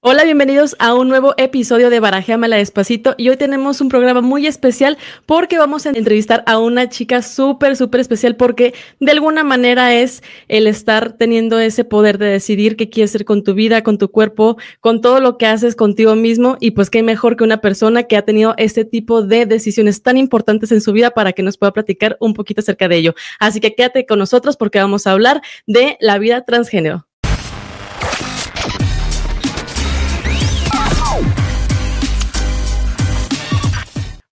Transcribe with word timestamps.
Hola, 0.00 0.22
bienvenidos 0.22 0.76
a 0.78 0.94
un 0.94 1.08
nuevo 1.08 1.34
episodio 1.38 1.90
de 1.90 1.98
Barajéamela 1.98 2.54
Despacito 2.54 3.16
y 3.18 3.30
hoy 3.30 3.36
tenemos 3.36 3.80
un 3.80 3.88
programa 3.88 4.20
muy 4.20 4.46
especial 4.46 4.96
porque 5.26 5.58
vamos 5.58 5.86
a 5.86 5.90
entrevistar 5.90 6.44
a 6.46 6.60
una 6.60 6.88
chica 6.88 7.20
súper, 7.20 7.76
súper 7.76 8.02
especial 8.02 8.36
porque 8.36 8.74
de 9.00 9.10
alguna 9.10 9.42
manera 9.42 9.92
es 9.96 10.22
el 10.46 10.68
estar 10.68 11.14
teniendo 11.14 11.58
ese 11.58 11.82
poder 11.82 12.18
de 12.18 12.26
decidir 12.26 12.76
qué 12.76 12.88
quieres 12.88 13.10
hacer 13.10 13.24
con 13.24 13.42
tu 13.42 13.54
vida, 13.54 13.82
con 13.82 13.98
tu 13.98 14.08
cuerpo, 14.12 14.56
con 14.78 15.00
todo 15.00 15.18
lo 15.18 15.36
que 15.36 15.46
haces 15.46 15.74
contigo 15.74 16.14
mismo 16.14 16.58
y 16.60 16.70
pues 16.70 16.90
qué 16.90 17.02
mejor 17.02 17.36
que 17.36 17.42
una 17.42 17.60
persona 17.60 18.04
que 18.04 18.16
ha 18.16 18.22
tenido 18.22 18.54
este 18.56 18.84
tipo 18.84 19.22
de 19.22 19.46
decisiones 19.46 20.04
tan 20.04 20.16
importantes 20.16 20.70
en 20.70 20.80
su 20.80 20.92
vida 20.92 21.10
para 21.10 21.32
que 21.32 21.42
nos 21.42 21.58
pueda 21.58 21.72
platicar 21.72 22.16
un 22.20 22.34
poquito 22.34 22.60
acerca 22.60 22.86
de 22.86 22.98
ello. 22.98 23.14
Así 23.40 23.58
que 23.58 23.74
quédate 23.74 24.06
con 24.06 24.20
nosotros 24.20 24.56
porque 24.56 24.78
vamos 24.78 25.08
a 25.08 25.10
hablar 25.10 25.42
de 25.66 25.96
la 25.98 26.18
vida 26.18 26.44
transgénero. 26.44 27.07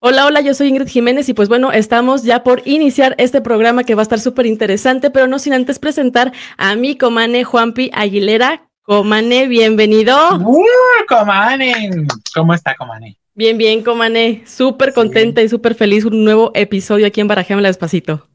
Hola, 0.09 0.25
hola, 0.27 0.41
yo 0.41 0.55
soy 0.55 0.69
Ingrid 0.69 0.87
Jiménez 0.87 1.29
y 1.29 1.35
pues 1.35 1.49
bueno, 1.49 1.73
estamos 1.73 2.23
ya 2.23 2.45
por 2.45 2.63
iniciar 2.65 3.17
este 3.19 3.41
programa 3.41 3.83
que 3.83 3.97
va 3.97 4.03
a 4.03 4.05
estar 4.05 4.21
súper 4.21 4.47
interesante, 4.47 5.11
pero 5.11 5.27
no 5.27 5.41
sin 5.41 5.53
antes 5.53 5.81
presentar 5.81 6.33
a 6.57 6.77
mi 6.77 6.97
comane 6.97 7.43
Juanpi 7.43 7.91
Aguilera. 7.93 8.69
Comane, 8.83 9.49
bienvenido. 9.49 10.17
Uh, 10.37 10.63
comane, 11.09 12.07
¿cómo 12.33 12.55
está 12.55 12.77
Comane? 12.77 13.19
Bien, 13.35 13.59
bien, 13.59 13.83
Comane, 13.83 14.45
súper 14.47 14.93
contenta 14.93 15.43
y 15.43 15.49
súper 15.49 15.75
feliz, 15.75 16.05
un 16.05 16.23
nuevo 16.23 16.53
episodio 16.55 17.09
aquí 17.09 17.21
en 17.21 17.27
Barajémela 17.27 17.67
Despacito. 17.67 18.29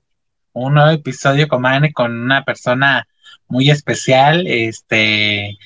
Un 0.51 0.73
nuevo 0.73 0.89
episodio, 0.91 1.47
Comane, 1.47 1.93
con 1.93 2.11
una 2.11 2.43
persona 2.43 3.07
muy 3.47 3.69
especial, 3.69 4.45
este, 4.45 5.57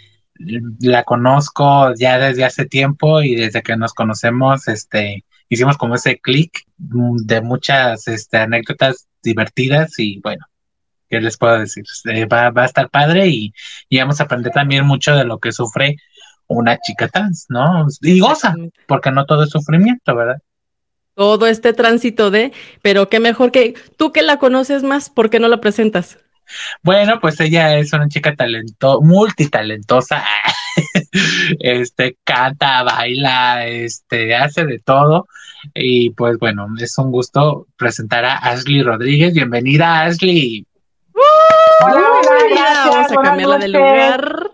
la 0.81 1.03
conozco 1.03 1.95
ya 1.95 2.19
desde 2.19 2.45
hace 2.45 2.65
tiempo 2.65 3.23
y 3.23 3.33
desde 3.33 3.63
que 3.63 3.75
nos 3.75 3.95
conocemos, 3.95 4.67
este, 4.67 5.23
hicimos 5.49 5.77
como 5.77 5.95
ese 5.95 6.19
clic 6.19 6.63
de 6.77 7.41
muchas 7.41 8.07
este, 8.07 8.37
anécdotas 8.37 9.07
divertidas 9.21 9.97
y 9.99 10.19
bueno, 10.21 10.45
¿qué 11.09 11.21
les 11.21 11.37
puedo 11.37 11.59
decir? 11.59 11.83
Eh, 12.05 12.25
va, 12.25 12.51
va, 12.51 12.63
a 12.63 12.65
estar 12.65 12.89
padre 12.89 13.27
y, 13.27 13.53
y, 13.89 13.99
vamos 13.99 14.19
a 14.19 14.25
aprender 14.25 14.51
también 14.53 14.85
mucho 14.85 15.15
de 15.15 15.25
lo 15.25 15.39
que 15.39 15.51
sufre 15.51 15.97
una 16.47 16.77
chica 16.77 17.07
trans, 17.07 17.45
¿no? 17.49 17.87
Y 18.01 18.19
goza, 18.19 18.55
porque 18.87 19.11
no 19.11 19.25
todo 19.25 19.43
es 19.43 19.49
sufrimiento, 19.49 20.15
¿verdad? 20.15 20.41
Todo 21.15 21.47
este 21.47 21.73
tránsito 21.73 22.29
de, 22.29 22.51
pero 22.81 23.09
qué 23.09 23.19
mejor 23.19 23.51
que 23.51 23.73
tú 23.97 24.11
que 24.11 24.21
la 24.21 24.37
conoces 24.37 24.83
más, 24.83 25.09
¿por 25.09 25.29
qué 25.29 25.39
no 25.39 25.47
la 25.47 25.61
presentas? 25.61 26.19
Bueno, 26.83 27.19
pues 27.19 27.39
ella 27.39 27.77
es 27.77 27.93
una 27.93 28.07
chica 28.07 28.35
talento, 28.35 29.01
multitalentosa, 29.01 30.23
este, 31.59 32.17
canta, 32.23 32.83
baila, 32.83 33.65
este, 33.67 34.35
hace 34.35 34.65
de 34.65 34.79
todo. 34.79 35.27
Y 35.73 36.11
pues 36.11 36.37
bueno, 36.37 36.67
es 36.79 36.97
un 36.97 37.11
gusto 37.11 37.67
presentar 37.77 38.25
a 38.25 38.37
Ashley 38.37 38.83
Rodríguez. 38.83 39.33
Bienvenida, 39.33 40.03
Ashley. 40.03 40.65
hola, 41.81 42.03
hola, 42.21 42.89
Vamos 42.91 43.11
a 43.11 43.15
cambiarla 43.21 43.57
de 43.57 43.67
lugar 43.67 44.51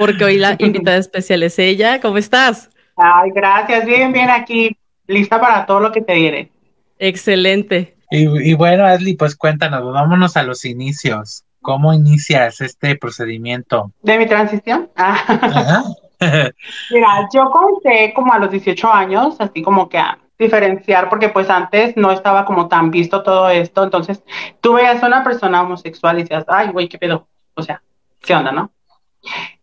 porque 0.00 0.24
hoy 0.24 0.38
la 0.38 0.56
invitada 0.58 0.96
especial 0.96 1.42
es 1.42 1.58
ella. 1.58 2.00
¿Cómo 2.00 2.16
estás? 2.16 2.70
Ay, 2.96 3.30
gracias. 3.34 3.84
Bien, 3.84 4.12
bien 4.12 4.30
aquí. 4.30 4.74
Lista 5.06 5.38
para 5.38 5.66
todo 5.66 5.80
lo 5.80 5.92
que 5.92 6.00
te 6.00 6.14
diré. 6.14 6.50
Excelente. 6.98 7.96
Y, 8.10 8.50
y, 8.50 8.54
bueno, 8.54 8.84
Ashley, 8.84 9.14
pues 9.14 9.36
cuéntanos, 9.36 9.92
vámonos 9.92 10.36
a 10.36 10.42
los 10.42 10.64
inicios. 10.64 11.44
¿Cómo 11.62 11.92
inicias 11.92 12.60
este 12.60 12.96
procedimiento? 12.96 13.92
¿De 14.02 14.18
mi 14.18 14.26
transición? 14.26 14.90
Ah. 14.96 15.84
Mira, 16.90 17.28
yo 17.32 17.50
comencé 17.50 18.12
como 18.14 18.32
a 18.32 18.38
los 18.38 18.50
18 18.50 18.92
años, 18.92 19.36
así 19.38 19.62
como 19.62 19.88
que 19.88 19.98
a 19.98 20.18
diferenciar, 20.38 21.08
porque 21.08 21.28
pues 21.28 21.50
antes 21.50 21.96
no 21.96 22.10
estaba 22.10 22.44
como 22.44 22.66
tan 22.66 22.90
visto 22.90 23.22
todo 23.22 23.50
esto, 23.50 23.84
entonces 23.84 24.22
tú 24.60 24.74
veías 24.74 25.02
a 25.02 25.06
una 25.06 25.22
persona 25.22 25.62
homosexual 25.62 26.18
y 26.18 26.22
decías, 26.22 26.44
ay, 26.48 26.68
güey, 26.68 26.88
qué 26.88 26.98
pedo, 26.98 27.28
o 27.54 27.62
sea, 27.62 27.82
¿qué 28.20 28.34
onda, 28.34 28.50
no? 28.50 28.70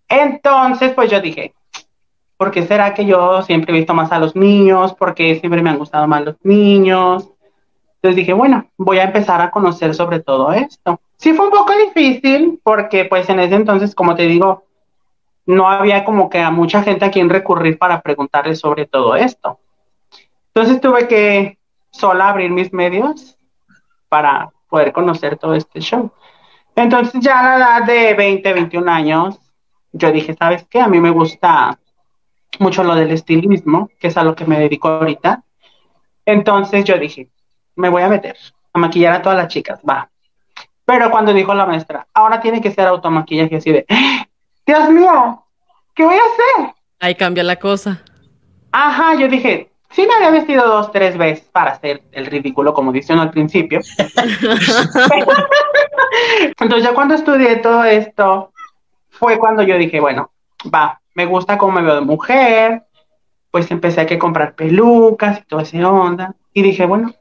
Entonces, 0.07 0.93
pues 0.93 1.09
yo 1.09 1.19
dije, 1.19 1.53
¿por 2.37 2.51
qué 2.51 2.65
será 2.65 2.93
que 2.93 3.05
yo 3.05 3.41
siempre 3.41 3.73
he 3.73 3.77
visto 3.77 3.95
más 3.95 4.11
a 4.11 4.19
los 4.19 4.35
niños? 4.35 4.93
¿Por 4.93 5.15
qué 5.15 5.39
siempre 5.39 5.63
me 5.63 5.71
han 5.71 5.79
gustado 5.79 6.07
más 6.07 6.23
los 6.23 6.35
niños? 6.43 7.29
Entonces 7.97 8.15
dije, 8.15 8.33
bueno, 8.33 8.69
voy 8.77 8.99
a 8.99 9.05
empezar 9.05 9.41
a 9.41 9.51
conocer 9.51 9.95
sobre 9.95 10.19
todo 10.19 10.51
esto. 10.51 11.01
Sí 11.17 11.33
fue 11.33 11.45
un 11.45 11.51
poco 11.51 11.73
difícil 11.73 12.59
porque 12.63 13.05
pues 13.05 13.27
en 13.29 13.39
ese 13.39 13.55
entonces, 13.55 13.95
como 13.95 14.15
te 14.15 14.23
digo, 14.23 14.63
no 15.47 15.67
había 15.67 16.03
como 16.03 16.29
que 16.29 16.39
a 16.39 16.51
mucha 16.51 16.83
gente 16.83 17.05
a 17.05 17.11
quien 17.11 17.29
recurrir 17.29 17.77
para 17.79 18.01
preguntarle 18.01 18.55
sobre 18.55 18.85
todo 18.85 19.15
esto. 19.15 19.59
Entonces 20.53 20.79
tuve 20.79 21.07
que 21.07 21.57
sola 21.89 22.29
abrir 22.29 22.51
mis 22.51 22.71
medios 22.71 23.37
para 24.09 24.51
poder 24.69 24.93
conocer 24.93 25.37
todo 25.37 25.55
este 25.55 25.79
show. 25.79 26.11
Entonces 26.75 27.19
ya 27.21 27.39
a 27.39 27.57
la 27.57 27.57
edad 27.57 27.87
de 27.87 28.13
20, 28.13 28.53
21 28.53 28.91
años, 28.91 29.39
yo 29.91 30.11
dije, 30.11 30.35
¿sabes 30.35 30.65
qué? 30.69 30.81
A 30.81 30.87
mí 30.87 30.99
me 30.99 31.09
gusta 31.09 31.79
mucho 32.59 32.83
lo 32.83 32.93
del 32.93 33.11
estilismo, 33.11 33.89
que 33.99 34.07
es 34.07 34.17
a 34.17 34.23
lo 34.23 34.35
que 34.35 34.45
me 34.45 34.59
dedico 34.59 34.89
ahorita. 34.89 35.43
Entonces 36.25 36.83
yo 36.83 36.97
dije, 36.99 37.29
me 37.77 37.89
voy 37.89 38.01
a 38.01 38.09
meter 38.09 38.35
a 38.73 38.79
maquillar 38.79 39.13
a 39.13 39.21
todas 39.21 39.37
las 39.37 39.47
chicas, 39.47 39.79
va. 39.87 40.09
Pero 40.85 41.11
cuando 41.11 41.33
dijo 41.33 41.53
la 41.53 41.65
maestra, 41.65 42.07
ahora 42.13 42.41
tiene 42.41 42.61
que 42.61 42.71
ser 42.71 42.87
automaquillaje 42.87 43.57
así 43.57 43.71
de, 43.71 43.85
Dios 44.65 44.89
mío, 44.89 45.43
¿qué 45.93 46.03
voy 46.03 46.15
a 46.15 46.19
hacer? 46.19 46.73
Ahí 46.99 47.15
cambia 47.15 47.43
la 47.43 47.57
cosa. 47.57 48.01
Ajá, 48.71 49.15
yo 49.15 49.27
dije, 49.27 49.71
sí 49.91 50.07
me 50.07 50.15
había 50.15 50.31
vestido 50.31 50.67
dos, 50.67 50.91
tres 50.91 51.17
veces 51.17 51.47
para 51.51 51.71
hacer 51.71 52.03
el 52.11 52.25
ridículo, 52.25 52.73
como 52.73 52.91
dicen 52.91 53.19
al 53.19 53.31
principio. 53.31 53.79
Entonces 56.59 56.83
ya 56.83 56.93
cuando 56.93 57.15
estudié 57.15 57.57
todo 57.57 57.83
esto, 57.83 58.51
fue 59.09 59.37
cuando 59.37 59.63
yo 59.63 59.77
dije, 59.77 59.99
bueno, 59.99 60.31
va, 60.73 61.01
me 61.15 61.25
gusta 61.25 61.57
cómo 61.57 61.73
me 61.73 61.81
veo 61.81 61.95
de 61.95 62.01
mujer, 62.01 62.83
pues 63.51 63.69
empecé 63.71 64.01
a 64.01 64.05
que 64.05 64.19
comprar 64.19 64.55
pelucas 64.55 65.39
y 65.39 65.43
toda 65.43 65.63
esa 65.63 65.89
onda, 65.89 66.35
y 66.53 66.61
dije, 66.61 66.85
bueno, 66.85 67.13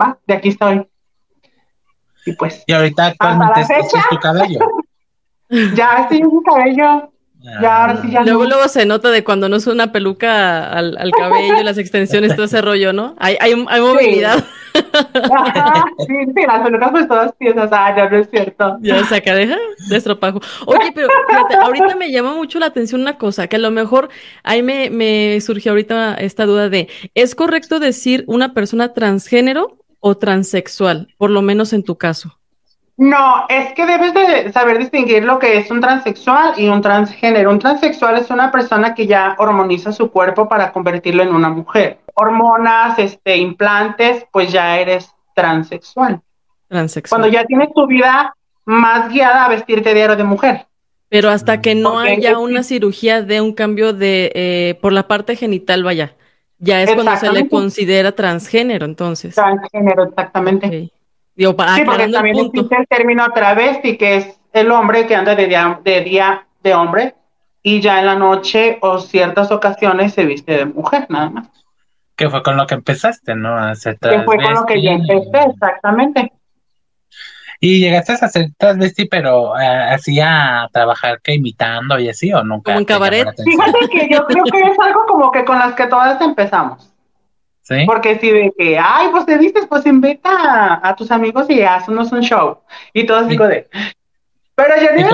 va, 0.00 0.18
de 0.26 0.34
aquí 0.34 0.50
estoy. 0.50 0.86
Y 2.26 2.32
pues. 2.32 2.64
¿Y 2.66 2.72
ahorita 2.72 3.06
actualmente 3.06 3.60
es 3.60 4.08
tu 4.10 4.18
cabello? 4.18 4.60
ya 5.74 6.00
estoy 6.00 6.18
en 6.18 6.28
mi 6.28 6.42
cabello. 6.42 7.12
Ya, 7.62 7.82
ahora 7.82 8.02
sí 8.02 8.10
ya 8.10 8.22
luego, 8.22 8.44
luego 8.44 8.66
se 8.66 8.86
nota 8.86 9.10
de 9.10 9.22
cuando 9.22 9.48
no 9.48 9.56
es 9.56 9.68
una 9.68 9.92
peluca 9.92 10.68
al, 10.68 10.96
al 10.98 11.12
cabello, 11.12 11.62
las 11.62 11.78
extensiones, 11.78 12.34
todo 12.34 12.46
ese 12.46 12.60
rollo, 12.60 12.92
¿no? 12.92 13.14
Hay, 13.18 13.36
hay, 13.38 13.52
hay 13.68 13.80
movilidad. 13.80 14.38
Sí. 14.38 14.44
Ajá, 15.32 15.84
sí, 16.06 16.14
sí, 16.34 16.42
las 16.46 16.62
pelucas 16.62 16.90
pues 16.90 17.08
todas 17.08 17.32
piensas, 17.36 17.70
ah, 17.72 17.94
ya 17.96 18.08
no 18.10 18.16
es 18.16 18.28
cierto. 18.30 18.78
Ya 18.80 19.04
saca, 19.04 19.34
deja 19.34 19.56
de 19.88 19.96
estropajo. 19.96 20.40
Oye, 20.66 20.90
pero 20.94 21.08
fíjate, 21.28 21.54
ahorita 21.54 21.94
me 21.94 22.10
llama 22.10 22.34
mucho 22.34 22.58
la 22.58 22.66
atención 22.66 23.00
una 23.00 23.16
cosa, 23.16 23.46
que 23.46 23.56
a 23.56 23.60
lo 23.60 23.70
mejor 23.70 24.08
ahí 24.42 24.62
me, 24.62 24.90
me 24.90 25.40
surgió 25.40 25.72
ahorita 25.72 26.14
esta 26.14 26.46
duda 26.46 26.68
de, 26.68 26.88
¿es 27.14 27.34
correcto 27.34 27.78
decir 27.78 28.24
una 28.26 28.54
persona 28.54 28.92
transgénero 28.92 29.78
o 30.00 30.16
transexual, 30.16 31.08
por 31.18 31.30
lo 31.30 31.42
menos 31.42 31.72
en 31.72 31.82
tu 31.82 31.96
caso? 31.96 32.38
No, 32.98 33.44
es 33.50 33.74
que 33.74 33.84
debes 33.84 34.14
de 34.14 34.52
saber 34.52 34.78
distinguir 34.78 35.22
lo 35.24 35.38
que 35.38 35.58
es 35.58 35.70
un 35.70 35.80
transexual 35.80 36.54
y 36.56 36.68
un 36.68 36.80
transgénero. 36.80 37.50
Un 37.50 37.58
transexual 37.58 38.16
es 38.16 38.30
una 38.30 38.50
persona 38.50 38.94
que 38.94 39.06
ya 39.06 39.36
hormoniza 39.38 39.92
su 39.92 40.10
cuerpo 40.10 40.48
para 40.48 40.72
convertirlo 40.72 41.22
en 41.22 41.34
una 41.34 41.50
mujer. 41.50 41.98
Hormonas, 42.14 42.98
este, 42.98 43.36
implantes, 43.36 44.24
pues 44.32 44.50
ya 44.50 44.78
eres 44.78 45.10
transexual. 45.34 46.22
Transexual. 46.68 47.20
Cuando 47.20 47.36
ya 47.36 47.44
tienes 47.44 47.68
tu 47.74 47.86
vida 47.86 48.34
más 48.64 49.10
guiada 49.10 49.44
a 49.44 49.48
vestirte 49.50 49.92
diario 49.92 50.16
de 50.16 50.24
mujer. 50.24 50.66
Pero 51.10 51.28
hasta 51.30 51.60
que 51.60 51.74
no 51.74 51.92
Porque 51.92 52.12
haya 52.12 52.38
una 52.38 52.62
cirugía 52.62 53.22
de 53.22 53.42
un 53.42 53.52
cambio 53.52 53.92
de 53.92 54.32
eh, 54.34 54.78
por 54.80 54.92
la 54.92 55.06
parte 55.06 55.36
genital, 55.36 55.84
vaya, 55.84 56.14
ya 56.58 56.82
es 56.82 56.92
cuando 56.92 57.16
se 57.16 57.32
le 57.32 57.48
considera 57.48 58.12
transgénero, 58.12 58.86
entonces. 58.86 59.34
Transgénero, 59.34 60.04
exactamente. 60.04 60.66
Okay. 60.66 60.92
Digo, 61.34 61.54
para 61.54 61.76
sí, 61.76 61.82
porque 61.84 62.08
también 62.08 62.38
el 62.38 62.46
existe 62.46 62.76
el 62.76 62.86
término 62.86 63.26
travesti, 63.34 63.98
que 63.98 64.16
es 64.16 64.40
el 64.52 64.70
hombre 64.70 65.06
que 65.06 65.14
anda 65.14 65.34
de 65.34 65.46
día, 65.46 65.80
de 65.84 66.00
día 66.00 66.46
de 66.62 66.74
hombre 66.74 67.14
y 67.62 67.80
ya 67.80 67.98
en 67.98 68.06
la 68.06 68.14
noche 68.14 68.78
o 68.80 68.98
ciertas 68.98 69.50
ocasiones 69.50 70.14
se 70.14 70.24
viste 70.24 70.52
de 70.52 70.66
mujer, 70.66 71.06
nada 71.10 71.30
más. 71.30 71.48
Que 72.14 72.30
fue 72.30 72.42
con 72.42 72.56
lo 72.56 72.66
que 72.66 72.74
empezaste, 72.74 73.34
¿no? 73.34 73.56
Que 73.82 74.22
fue 74.24 74.36
con 74.38 74.54
lo 74.54 74.64
que 74.64 74.82
yo 74.82 74.92
empecé, 74.92 75.50
exactamente. 75.50 76.32
¿Y 77.60 77.80
llegaste 77.80 78.12
a 78.12 78.26
hacer 78.26 78.48
transvesti, 78.58 79.06
pero 79.06 79.58
eh, 79.58 79.66
así 79.66 80.20
a 80.20 80.68
trabajar 80.72 81.20
que 81.22 81.34
imitando 81.34 81.98
y 81.98 82.08
así 82.08 82.32
o 82.32 82.44
nunca? 82.44 82.72
Como 82.72 82.80
en 82.80 82.84
cabaret. 82.84 83.28
Fíjate 83.42 83.88
que 83.90 84.08
yo 84.12 84.26
creo 84.26 84.44
que 84.44 84.60
es 84.60 84.78
algo 84.78 85.06
como 85.06 85.30
que 85.30 85.44
con 85.44 85.58
las 85.58 85.74
que 85.74 85.86
todas 85.86 86.20
empezamos. 86.20 86.92
¿Sí? 87.62 87.84
Porque 87.84 88.18
si 88.18 88.30
de 88.30 88.52
que, 88.56 88.78
ay, 88.78 89.08
pues 89.10 89.26
te 89.26 89.36
vistes, 89.38 89.66
pues 89.66 89.84
invita 89.86 90.30
a, 90.30 90.88
a 90.88 90.94
tus 90.94 91.10
amigos 91.10 91.50
y 91.50 91.62
haznos 91.62 92.12
un 92.12 92.20
show. 92.20 92.60
Y 92.92 93.06
todo 93.06 93.18
así 93.18 93.36
de. 93.36 93.68
Pero 94.54 94.74
yo 94.80 94.86
¿Y 94.94 95.02
digo? 95.02 95.10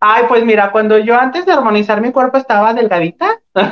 Ay, 0.00 0.24
pues 0.28 0.44
mira, 0.44 0.72
cuando 0.72 0.98
yo 0.98 1.18
antes 1.18 1.46
de 1.46 1.52
armonizar 1.52 2.00
mi 2.00 2.12
cuerpo 2.12 2.36
estaba 2.36 2.74
delgadita, 2.74 3.40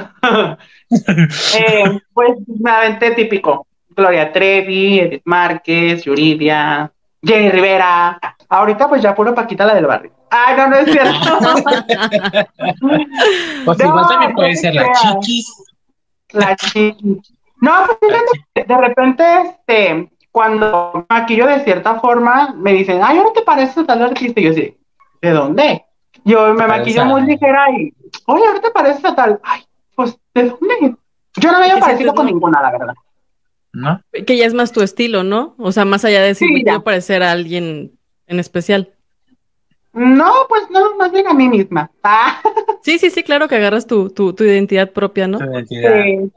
eh, 1.58 2.00
pues 2.12 2.32
me 2.46 2.70
aventé 2.70 3.10
típico. 3.12 3.66
Gloria 3.94 4.32
Trevi, 4.32 5.00
Edith 5.00 5.22
Márquez, 5.24 6.04
Yuridia, 6.04 6.92
Jenny 7.22 7.50
Rivera. 7.50 8.18
Ahorita 8.48 8.88
pues 8.88 9.02
ya 9.02 9.14
puro 9.14 9.34
Paquita 9.34 9.64
la 9.64 9.74
del 9.74 9.86
barrio. 9.86 10.12
Ay, 10.30 10.56
no, 10.56 10.68
no 10.68 10.76
es 10.76 10.90
cierto. 10.90 11.38
pues 13.64 13.80
igual 13.80 14.08
también 14.08 14.34
puede 14.34 14.56
ser 14.56 14.74
la 14.74 14.92
chiquis. 14.92 15.64
La 16.32 16.56
chiquis. 16.56 17.32
No, 17.60 17.72
pues 18.00 18.66
de 18.66 18.76
repente, 18.76 19.24
este, 19.42 20.10
cuando 20.30 21.06
maquillo 21.08 21.46
de 21.46 21.60
cierta 21.60 22.00
forma, 22.00 22.52
me 22.56 22.72
dicen, 22.72 23.00
ay, 23.02 23.18
¿no 23.18 23.32
te 23.32 23.42
parece 23.42 23.84
tal 23.84 24.02
artista? 24.02 24.40
Y 24.40 24.44
yo 24.44 24.52
sí, 24.52 24.76
¿de 25.22 25.30
dónde? 25.30 25.84
Yo 26.24 26.52
me 26.54 26.66
maquillo 26.66 27.04
muy 27.04 27.22
ligera 27.22 27.70
y, 27.70 27.94
oye, 28.26 28.46
¿ahora 28.46 28.60
te 28.60 28.70
parece 28.70 29.12
tal? 29.12 29.40
Ay, 29.42 29.62
pues, 29.94 30.18
¿de 30.34 30.48
dónde? 30.48 30.96
Yo 31.36 31.52
no 31.52 31.58
me 31.58 31.70
había 31.70 31.80
parecido 31.80 32.14
con 32.14 32.26
ninguna, 32.26 32.60
la 32.60 32.72
verdad. 32.72 32.94
¿No? 33.74 34.00
Que 34.26 34.36
ya 34.36 34.46
es 34.46 34.54
más 34.54 34.72
tu 34.72 34.82
estilo, 34.82 35.24
¿no? 35.24 35.54
O 35.58 35.72
sea, 35.72 35.84
más 35.84 36.04
allá 36.04 36.22
de 36.22 36.28
decir, 36.28 36.48
sí, 36.48 36.62
quiero 36.62 36.84
parecer 36.84 37.22
a 37.22 37.32
alguien 37.32 37.92
en 38.26 38.38
especial. 38.38 38.90
No, 39.92 40.32
pues 40.48 40.62
no, 40.70 40.96
más 40.96 41.12
bien 41.12 41.26
a 41.28 41.34
mí 41.34 41.48
misma. 41.48 41.90
Ah. 42.02 42.40
Sí, 42.82 42.98
sí, 42.98 43.08
sí, 43.08 43.22
claro 43.22 43.48
que 43.48 43.54
agarras 43.54 43.86
tu, 43.86 44.10
tu, 44.10 44.34
tu 44.34 44.44
identidad 44.44 44.90
propia, 44.90 45.26
¿no? 45.26 45.38
Tu 45.38 45.44
identidad. 45.44 46.02
Sí. 46.04 46.32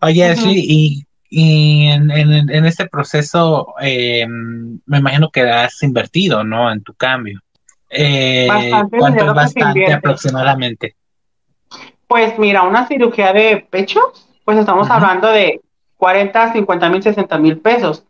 Oye, 0.00 0.24
Ashley, 0.24 0.64
y, 0.66 1.06
y 1.28 1.88
en, 1.88 2.10
en, 2.10 2.48
en, 2.48 2.64
este 2.64 2.88
proceso 2.88 3.74
eh, 3.82 4.26
me 4.26 4.96
imagino 4.96 5.28
que 5.30 5.42
has 5.42 5.82
invertido, 5.82 6.42
¿no? 6.42 6.72
En 6.72 6.82
tu 6.82 6.94
cambio. 6.94 7.38
Eh, 7.90 8.46
bastante 8.48 8.96
¿Cuánto 8.96 9.24
es 9.26 9.34
bastante 9.34 9.92
aproximadamente? 9.92 10.96
Pues 12.06 12.38
mira, 12.38 12.62
una 12.62 12.88
cirugía 12.88 13.34
de 13.34 13.66
pechos, 13.68 14.26
pues 14.46 14.56
estamos 14.56 14.88
hablando 14.88 15.28
de 15.28 15.60
40, 16.00 16.54
50 16.54 16.88
mil, 16.88 17.02
60 17.02 17.38
mil 17.38 17.58
pesos. 17.58 18.04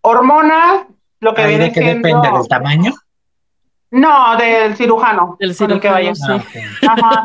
Hormonas, 0.00 0.86
lo 1.20 1.34
que 1.34 1.44
viene 1.46 1.64
de 1.64 1.72
qué 1.72 1.80
depende? 1.80 2.30
¿Del 2.30 2.48
tamaño? 2.48 2.92
No, 3.90 4.36
del 4.36 4.76
cirujano. 4.76 5.36
Del 5.40 5.54
cirujano, 5.54 5.80
que 5.80 5.88
vaya. 5.88 6.14
Sí. 6.14 6.32
Ajá. 6.88 7.22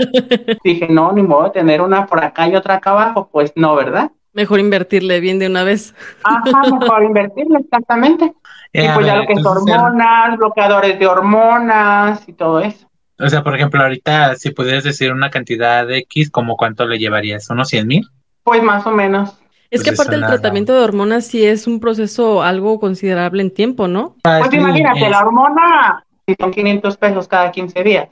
Dije, 0.63 0.87
no, 0.89 1.11
ni 1.11 1.21
modo 1.21 1.45
de 1.45 1.51
tener 1.51 1.81
una 1.81 2.07
por 2.07 2.23
acá 2.23 2.47
y 2.47 2.55
otra 2.55 2.75
acá 2.75 2.91
abajo. 2.91 3.29
Pues 3.31 3.53
no, 3.55 3.75
¿verdad? 3.75 4.11
Mejor 4.33 4.59
invertirle 4.59 5.19
bien 5.19 5.37
de 5.37 5.47
una 5.47 5.63
vez. 5.63 5.93
Ajá, 6.23 6.61
mejor 6.79 7.03
invertirle, 7.03 7.59
exactamente. 7.59 8.33
y 8.73 8.87
pues 8.87 9.05
ya 9.05 9.17
lo 9.17 9.27
que 9.27 9.33
es 9.33 9.45
hormonas, 9.45 10.37
bloqueadores 10.37 10.97
de 10.97 11.05
hormonas 11.05 12.27
y 12.27 12.33
todo 12.33 12.59
eso. 12.59 12.89
O 13.19 13.29
sea, 13.29 13.43
por 13.43 13.55
ejemplo, 13.55 13.81
ahorita, 13.83 14.35
si 14.35 14.49
pudieras 14.49 14.83
decir 14.83 15.11
una 15.11 15.29
cantidad 15.29 15.85
de 15.85 15.99
X, 15.99 16.31
¿como 16.31 16.55
cuánto 16.55 16.87
le 16.87 16.97
llevarías? 16.97 17.49
¿Unos 17.49 17.67
100 17.67 17.87
mil? 17.87 18.07
Pues 18.43 18.63
más 18.63 18.87
o 18.87 18.91
menos. 18.91 19.38
Es 19.71 19.83
que 19.83 19.91
aparte 19.91 20.15
el 20.15 20.25
tratamiento 20.25 20.73
de 20.73 20.83
hormonas 20.83 21.27
sí 21.27 21.45
es 21.45 21.67
un 21.67 21.79
proceso 21.79 22.41
algo 22.41 22.79
considerable 22.79 23.41
en 23.41 23.53
tiempo, 23.53 23.87
¿no? 23.87 24.15
Pues 24.23 24.53
imagínate, 24.53 25.09
la 25.09 25.21
hormona 25.21 26.05
son 26.39 26.51
500 26.51 26.97
pesos 26.97 27.27
cada 27.27 27.51
15 27.51 27.83
días. 27.83 28.09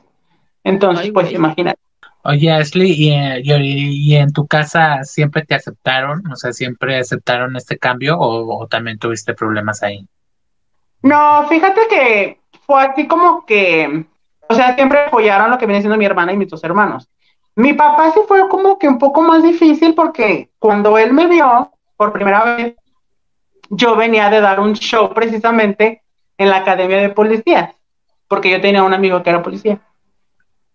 Entonces, 0.63 1.11
pues 1.11 1.31
imagínate. 1.31 1.79
Oye, 2.23 2.51
Ashley, 2.51 2.91
¿y, 2.91 4.15
en 4.15 4.33
tu 4.33 4.45
casa 4.47 5.03
siempre 5.03 5.45
te 5.45 5.55
aceptaron? 5.55 6.23
O 6.29 6.35
sea, 6.35 6.51
¿siempre 6.51 6.97
aceptaron 6.97 7.55
este 7.55 7.77
cambio 7.77 8.17
o, 8.19 8.67
también 8.67 8.99
tuviste 8.99 9.33
problemas 9.33 9.81
ahí? 9.81 10.05
No, 11.01 11.47
fíjate 11.47 11.81
que 11.89 12.41
fue 12.65 12.83
así 12.83 13.07
como 13.07 13.45
que, 13.45 14.05
o 14.49 14.53
sea, 14.53 14.75
siempre 14.75 15.05
apoyaron 15.05 15.49
lo 15.49 15.57
que 15.57 15.65
viene 15.65 15.81
siendo 15.81 15.97
mi 15.97 16.05
hermana 16.05 16.33
y 16.33 16.37
mis 16.37 16.49
dos 16.49 16.63
hermanos. 16.65 17.07
Mi 17.55 17.73
papá 17.73 18.11
sí 18.11 18.19
fue 18.27 18.49
como 18.49 18.77
que 18.77 18.89
un 18.89 18.99
poco 18.99 19.21
más 19.21 19.41
difícil 19.41 19.95
porque 19.95 20.49
cuando 20.59 20.97
él 20.97 21.13
me 21.13 21.27
vio 21.27 21.71
por 21.95 22.13
primera 22.13 22.43
vez, 22.43 22.75
yo 23.69 23.95
venía 23.95 24.29
de 24.29 24.41
dar 24.41 24.59
un 24.59 24.73
show 24.73 25.13
precisamente 25.13 26.03
en 26.37 26.49
la 26.49 26.57
Academia 26.57 26.97
de 26.97 27.09
Policías 27.09 27.77
porque 28.27 28.49
yo 28.51 28.61
tenía 28.61 28.83
un 28.83 28.93
amigo 28.93 29.23
que 29.23 29.29
era 29.29 29.41
policía. 29.41 29.79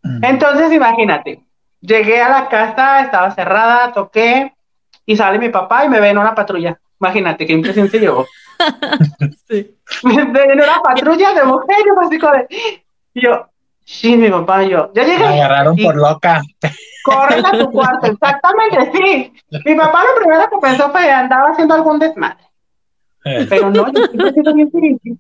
Mm. 0.03 0.25
Entonces, 0.25 0.73
imagínate, 0.73 1.43
llegué 1.81 2.21
a 2.21 2.29
la 2.29 2.49
casa, 2.49 3.01
estaba 3.03 3.31
cerrada, 3.31 3.93
toqué 3.93 4.55
y 5.07 5.17
sale 5.17 5.39
mi 5.39 5.49
papá 5.49 5.85
y 5.85 5.89
me 5.89 6.01
ve 6.01 6.11
en 6.11 6.19
una 6.19 6.35
patrulla. 6.35 6.79
Imagínate 7.01 7.47
qué 7.47 7.53
impresión 7.53 7.91
se 7.91 7.99
llevó. 7.99 8.27
sí. 9.49 9.77
Me 10.05 10.25
ve 10.25 10.45
en 10.45 10.61
una 10.61 10.81
patrulla 10.83 11.35
de 11.35 11.45
mujeres, 11.45 11.95
así 12.01 12.19
como 12.19 12.33
de. 12.33 12.47
Y 13.15 13.23
yo, 13.23 13.47
sí, 13.85 14.17
mi 14.17 14.31
papá, 14.31 14.63
yo. 14.63 14.91
Ya 14.95 15.05
llegué. 15.05 15.19
Me 15.19 15.43
agarraron 15.43 15.77
por 15.77 15.97
loca. 15.97 16.43
Corre 17.05 17.37
a 17.45 17.53
tu 17.59 17.71
cuarto, 17.73 18.07
exactamente, 18.07 18.93
sí. 18.93 19.33
Mi 19.65 19.75
papá 19.75 20.05
lo 20.05 20.23
primero 20.23 20.49
que 20.51 20.59
pensó 20.61 20.91
fue 20.91 21.11
andaba 21.11 21.51
haciendo 21.51 21.75
algún 21.75 21.99
desmadre. 21.99 22.45
Eh. 23.25 23.47
Pero 23.49 23.71
no, 23.71 23.93
yo 23.93 24.07
siempre 24.07 24.29
he 24.29 24.33
sido 24.33 24.55
bien 24.55 24.71
feliz. 24.71 24.99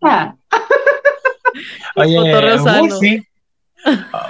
Oye, 1.96 2.90
sí. 3.00 3.26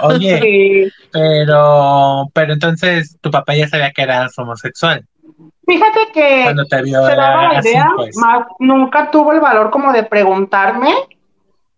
Oye, 0.01 0.91
pero, 1.11 2.25
pero 2.33 2.53
entonces 2.53 3.17
tu 3.21 3.29
papá 3.29 3.55
ya 3.55 3.67
sabía 3.67 3.91
que 3.91 4.01
eras 4.01 4.37
homosexual. 4.37 5.05
Fíjate 5.65 5.99
que 6.13 6.41
cuando 6.43 6.65
te 6.65 6.81
vio 6.81 7.05
se 7.05 7.15
daba 7.15 7.53
la 7.53 7.61
idea, 7.61 7.89
pues. 7.95 8.17
más 8.17 8.45
nunca 8.59 9.09
tuvo 9.11 9.31
el 9.31 9.39
valor 9.39 9.69
como 9.69 9.93
de 9.93 10.03
preguntarme 10.03 10.93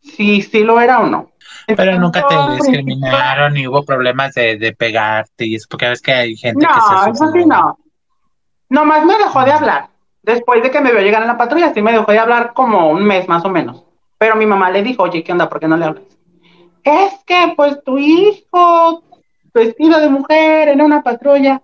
si 0.06 0.42
sí 0.42 0.63
lo 0.63 0.80
era 0.80 1.00
o 1.00 1.07
no. 1.07 1.31
pero 1.68 2.00
nunca 2.00 2.25
te 2.28 2.36
discriminaron 2.56 3.54
ni 3.54 3.68
hubo 3.68 3.84
problemas 3.84 4.34
de, 4.34 4.57
de 4.57 4.74
pegarte 4.74 5.46
y 5.46 5.56
eso, 5.56 5.68
porque 5.69 5.90
ves 5.90 6.02
que 6.02 6.13
hay 6.13 6.36
gente 6.36 6.66
no, 6.66 6.74
que 6.74 6.81
se 6.81 7.12
eso 7.12 7.31
sí 7.31 7.46
no. 7.46 7.78
Nomás 8.69 9.06
me 9.06 9.18
dejó 9.18 9.44
de 9.44 9.52
hablar. 9.52 9.90
Después 10.24 10.63
de 10.63 10.72
que 10.72 10.81
me 10.81 10.92
vio 10.92 11.02
llegar 11.02 11.22
en 11.22 11.28
la 11.28 11.38
patrulla, 11.38 11.74
sí 11.74 11.81
me 11.81 11.92
dejó 11.92 12.12
de 12.12 12.18
hablar 12.18 12.54
como 12.54 12.90
un 12.90 13.04
mes 13.04 13.28
más 13.28 13.46
o 13.46 13.50
menos. 13.50 13.84
Pero 14.18 14.36
mi 14.36 14.46
mamá 14.46 14.72
le 14.72 14.81
dijo, 14.81 15.04
oye, 15.04 15.24
¿qué 15.24 15.31
onda? 15.31 15.50
¿Por 15.50 15.60
qué 15.60 15.68
no 15.68 15.78
le 15.78 15.86
hablas? 15.86 16.04
Es 16.84 17.13
que, 17.25 17.54
pues, 17.56 17.84
tu 17.84 17.98
hijo, 17.98 19.04
vestido 19.54 20.00
de 20.00 20.10
mujer 20.10 20.69
en 20.69 20.81
una 20.81 21.04
patrulla, 21.04 21.62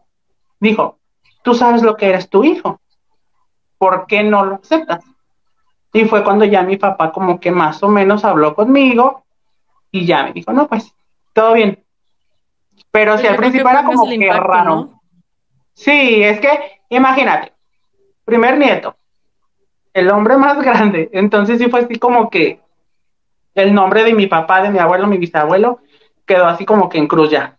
dijo, 0.59 0.99
tú 1.43 1.55
sabes 1.55 1.81
lo 1.81 1.95
que 1.95 2.09
eres 2.09 2.29
tu 2.29 2.43
hijo. 2.43 2.79
¿Por 3.77 4.05
qué 4.05 4.23
no 4.23 4.45
lo 4.45 4.55
aceptas? 4.55 5.03
Y 5.93 6.05
fue 6.05 6.23
cuando 6.23 6.45
ya 6.45 6.63
mi 6.63 6.77
papá 6.77 7.11
como 7.11 7.39
que 7.39 7.51
más 7.51 7.83
o 7.83 7.89
menos 7.89 8.23
habló 8.23 8.55
conmigo 8.55 9.25
y 9.91 10.05
ya 10.05 10.23
me 10.23 10.33
dijo, 10.33 10.53
no, 10.53 10.67
pues, 10.67 10.93
todo 11.33 11.53
bien. 11.53 11.83
Pero 12.91 13.17
si 13.17 13.27
al 13.27 13.37
principio 13.37 13.69
era 13.69 13.83
como 13.83 14.07
que 14.07 14.31
raro. 14.31 15.01
Sí, 15.73 16.23
es 16.23 16.39
que, 16.39 16.81
imagínate, 16.89 17.53
primer 18.23 18.57
nieto, 18.57 18.95
el 19.93 20.09
hombre 20.09 20.37
más 20.37 20.57
grande. 20.63 21.09
Entonces 21.13 21.59
sí 21.59 21.69
fue 21.69 21.81
así 21.81 21.95
como 21.97 22.29
que 22.29 22.59
el 23.55 23.73
nombre 23.73 24.03
de 24.03 24.13
mi 24.13 24.27
papá, 24.27 24.61
de 24.61 24.69
mi 24.69 24.79
abuelo, 24.79 25.07
mi 25.07 25.17
bisabuelo, 25.17 25.79
quedó 26.25 26.45
así 26.45 26.65
como 26.65 26.87
que 26.87 26.97
en 26.97 27.07
cruz 27.07 27.29
ya. 27.29 27.57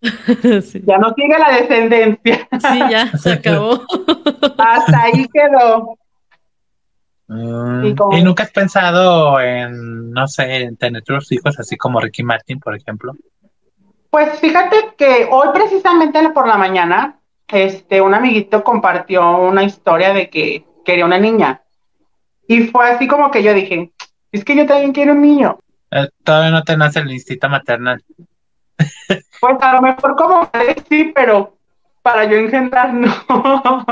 Ya 0.86 0.98
no 0.98 1.14
sigue 1.14 1.38
la 1.38 1.56
descendencia. 1.56 2.48
Sí, 2.60 2.78
ya, 2.90 3.16
se 3.16 3.32
acabó. 3.34 3.80
Hasta 4.58 5.02
ahí 5.02 5.26
quedó. 5.32 5.96
Mm, 7.26 7.86
y, 7.86 8.22
nunca 8.22 8.42
has 8.42 8.50
pensado 8.50 9.40
en, 9.40 10.10
no 10.10 10.28
sé, 10.28 10.56
en 10.64 10.76
tener 10.76 11.00
otros 11.00 11.32
hijos 11.32 11.58
así 11.58 11.76
como 11.76 12.00
Ricky 12.00 12.22
Martin, 12.22 12.60
por 12.60 12.76
ejemplo? 12.76 13.14
Pues 14.10 14.38
fíjate 14.38 14.94
que 14.96 15.26
hoy 15.30 15.48
precisamente 15.52 16.28
por 16.30 16.46
la 16.46 16.56
mañana, 16.56 17.18
este, 17.48 18.00
un 18.00 18.14
amiguito 18.14 18.62
compartió 18.62 19.38
una 19.38 19.64
historia 19.64 20.12
de 20.12 20.28
que 20.28 20.64
quería 20.84 21.06
una 21.06 21.18
niña. 21.18 21.62
Y 22.46 22.64
fue 22.68 22.90
así 22.90 23.08
como 23.08 23.30
que 23.30 23.42
yo 23.42 23.54
dije, 23.54 23.92
es 24.30 24.44
que 24.44 24.54
yo 24.54 24.66
también 24.66 24.92
quiero 24.92 25.12
un 25.12 25.22
niño. 25.22 25.58
Eh, 25.90 26.08
todavía 26.22 26.50
no 26.50 26.62
te 26.62 26.76
nace 26.76 27.00
el 27.00 27.10
instinto 27.10 27.48
maternal. 27.48 28.04
Pues 29.40 29.56
a 29.60 29.74
lo 29.74 29.82
mejor 29.82 30.16
como 30.16 30.50
sí, 30.88 31.12
pero 31.14 31.53
para 32.04 32.26
yo 32.26 32.36
engendrar 32.36 32.92
no. 32.92 33.08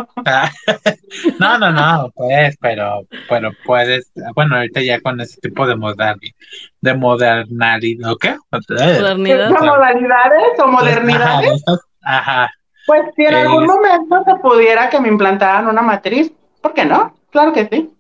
no, 1.41 1.59
no, 1.59 1.73
no, 1.73 2.13
pues, 2.15 2.59
pero, 2.61 3.07
pero 3.27 3.53
puedes, 3.65 4.13
bueno, 4.35 4.57
ahorita 4.57 4.83
ya 4.83 5.01
con 5.01 5.19
ese 5.23 5.41
tipo 5.41 5.67
de 5.67 5.77
modalidad, 5.77 6.37
de 6.83 6.95
modernalidad, 6.95 8.13
¿o 8.13 8.17
qué? 8.17 8.37
Modernidad. 8.51 9.49
modalidades 9.49 10.61
o 10.63 10.69
modernidades? 10.69 11.65
Ajá. 12.03 12.53
Pues 12.87 13.01
si 13.17 13.25
en 13.25 13.35
algún 13.35 13.65
momento 13.65 14.23
se 14.27 14.35
pudiera 14.43 14.91
que 14.91 15.01
me 15.01 15.09
implantaran 15.09 15.67
una 15.67 15.81
matriz, 15.81 16.31
¿por 16.61 16.75
qué 16.75 16.85
no? 16.85 17.17
Claro 17.31 17.55
que 17.55 17.67
sí. 17.73 17.91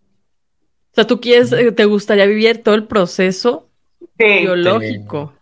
O 0.90 0.94
sea, 0.94 1.06
tú 1.06 1.22
quieres, 1.22 1.52
eh, 1.52 1.72
te 1.72 1.86
gustaría 1.86 2.26
vivir 2.26 2.62
todo 2.62 2.74
el 2.74 2.84
proceso 2.84 3.70
biológico. 4.18 5.32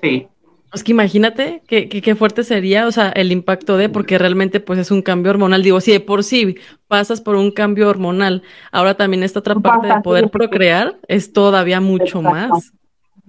Sí. 0.00 0.28
Es 0.74 0.84
que 0.84 0.92
imagínate 0.92 1.62
qué, 1.66 1.88
qué, 1.88 2.14
fuerte 2.14 2.44
sería, 2.44 2.86
o 2.86 2.92
sea, 2.92 3.08
el 3.10 3.32
impacto 3.32 3.78
de, 3.78 3.88
porque 3.88 4.18
realmente 4.18 4.60
pues 4.60 4.78
es 4.78 4.90
un 4.90 5.00
cambio 5.00 5.30
hormonal. 5.30 5.62
Digo, 5.62 5.80
si 5.80 5.92
de 5.92 6.00
por 6.00 6.22
sí 6.24 6.56
pasas 6.88 7.20
por 7.20 7.36
un 7.36 7.50
cambio 7.50 7.88
hormonal, 7.88 8.42
ahora 8.70 8.94
también 8.94 9.22
esta 9.22 9.38
otra 9.38 9.54
parte 9.54 9.88
de 9.88 10.00
poder 10.00 10.28
procrear 10.30 10.96
es 11.08 11.32
todavía 11.32 11.80
mucho 11.80 12.20
más. 12.20 12.72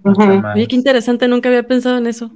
Oye, 0.04 0.68
qué 0.68 0.76
interesante, 0.76 1.28
nunca 1.28 1.50
había 1.50 1.64
pensado 1.64 1.98
en 1.98 2.08
eso. 2.08 2.30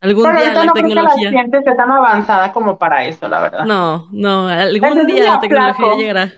Algún 0.00 0.24
día 0.36 0.52
la 0.52 0.72
tecnología. 0.72 1.30
Creo 1.30 1.64
que 1.64 1.70
la 1.70 1.76
tan 1.76 1.90
avanzada 1.90 2.52
como 2.52 2.78
para 2.78 3.06
eso, 3.06 3.26
la 3.26 3.40
verdad. 3.40 3.64
No, 3.64 4.06
no, 4.12 4.48
algún 4.48 5.06
día 5.06 5.24
la 5.24 5.40
tecnología 5.40 5.96
llegará. 5.96 6.32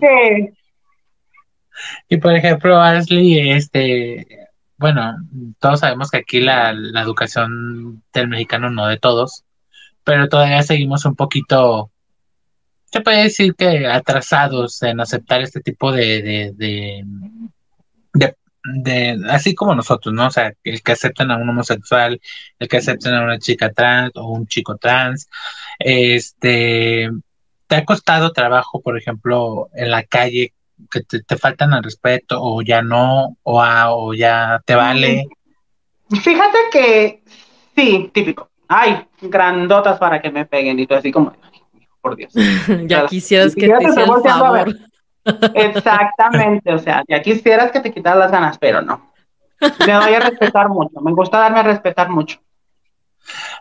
sí. 0.00 0.50
Y 2.08 2.16
por 2.16 2.34
ejemplo, 2.34 2.78
Ashley, 2.78 3.52
este, 3.52 4.26
bueno, 4.80 5.16
todos 5.60 5.80
sabemos 5.80 6.10
que 6.10 6.18
aquí 6.18 6.40
la, 6.40 6.72
la 6.72 7.02
educación 7.02 8.02
del 8.12 8.28
mexicano 8.28 8.70
no 8.70 8.86
de 8.86 8.98
todos, 8.98 9.44
pero 10.04 10.28
todavía 10.28 10.62
seguimos 10.62 11.04
un 11.04 11.14
poquito 11.14 11.90
se 12.92 13.00
puede 13.00 13.24
decir 13.24 13.54
que 13.54 13.86
atrasados 13.86 14.82
en 14.82 15.00
aceptar 15.00 15.42
este 15.42 15.60
tipo 15.60 15.92
de, 15.92 16.52
de, 16.56 17.04
de, 18.64 19.20
así 19.30 19.54
como 19.54 19.74
nosotros, 19.74 20.14
¿no? 20.14 20.26
O 20.26 20.30
sea, 20.30 20.52
el 20.64 20.82
que 20.82 20.92
aceptan 20.92 21.30
a 21.30 21.36
un 21.36 21.48
homosexual, 21.48 22.20
el 22.58 22.68
que 22.68 22.78
aceptan 22.78 23.14
a 23.14 23.22
una 23.24 23.38
chica 23.38 23.72
trans 23.72 24.12
o 24.16 24.26
un 24.32 24.46
chico 24.46 24.76
trans, 24.76 25.28
este, 25.78 27.10
¿te 27.68 27.76
ha 27.76 27.84
costado 27.84 28.32
trabajo, 28.32 28.82
por 28.82 28.98
ejemplo, 28.98 29.70
en 29.74 29.90
la 29.90 30.02
calle 30.04 30.52
que 30.90 31.00
te, 31.02 31.36
faltan 31.36 31.72
al 31.72 31.82
respeto 31.82 32.40
o 32.40 32.62
ya 32.62 32.82
no 32.82 33.36
o, 33.42 33.62
o 33.62 34.14
ya 34.14 34.60
te 34.64 34.74
vale? 34.74 35.26
Fíjate 36.10 36.58
que 36.72 37.22
sí, 37.76 38.10
típico. 38.12 38.48
Ay, 38.68 39.06
grandotas 39.20 39.98
para 39.98 40.20
que 40.20 40.30
me 40.30 40.46
peguen 40.46 40.78
y 40.78 40.86
todo 40.86 40.98
así 40.98 41.10
como 41.10 41.32
por 42.00 42.16
Dios. 42.16 42.32
ya 42.86 43.06
quisieras 43.06 43.54
que 43.54 43.68
te 43.68 43.84
hiciera 43.84 44.04
el 44.04 44.22
favor. 44.22 44.76
Exactamente, 45.54 46.72
o 46.72 46.78
sea, 46.78 47.04
ya 47.06 47.20
quisieras 47.20 47.70
que 47.70 47.80
te 47.80 47.92
quitaras 47.92 48.18
las 48.18 48.32
ganas, 48.32 48.58
pero 48.58 48.80
no. 48.80 49.10
Me 49.86 49.92
doy 49.92 50.14
a 50.14 50.20
respetar 50.20 50.68
mucho, 50.68 51.00
me 51.00 51.12
gusta 51.12 51.38
darme 51.38 51.60
a 51.60 51.64
respetar 51.64 52.08
mucho. 52.08 52.40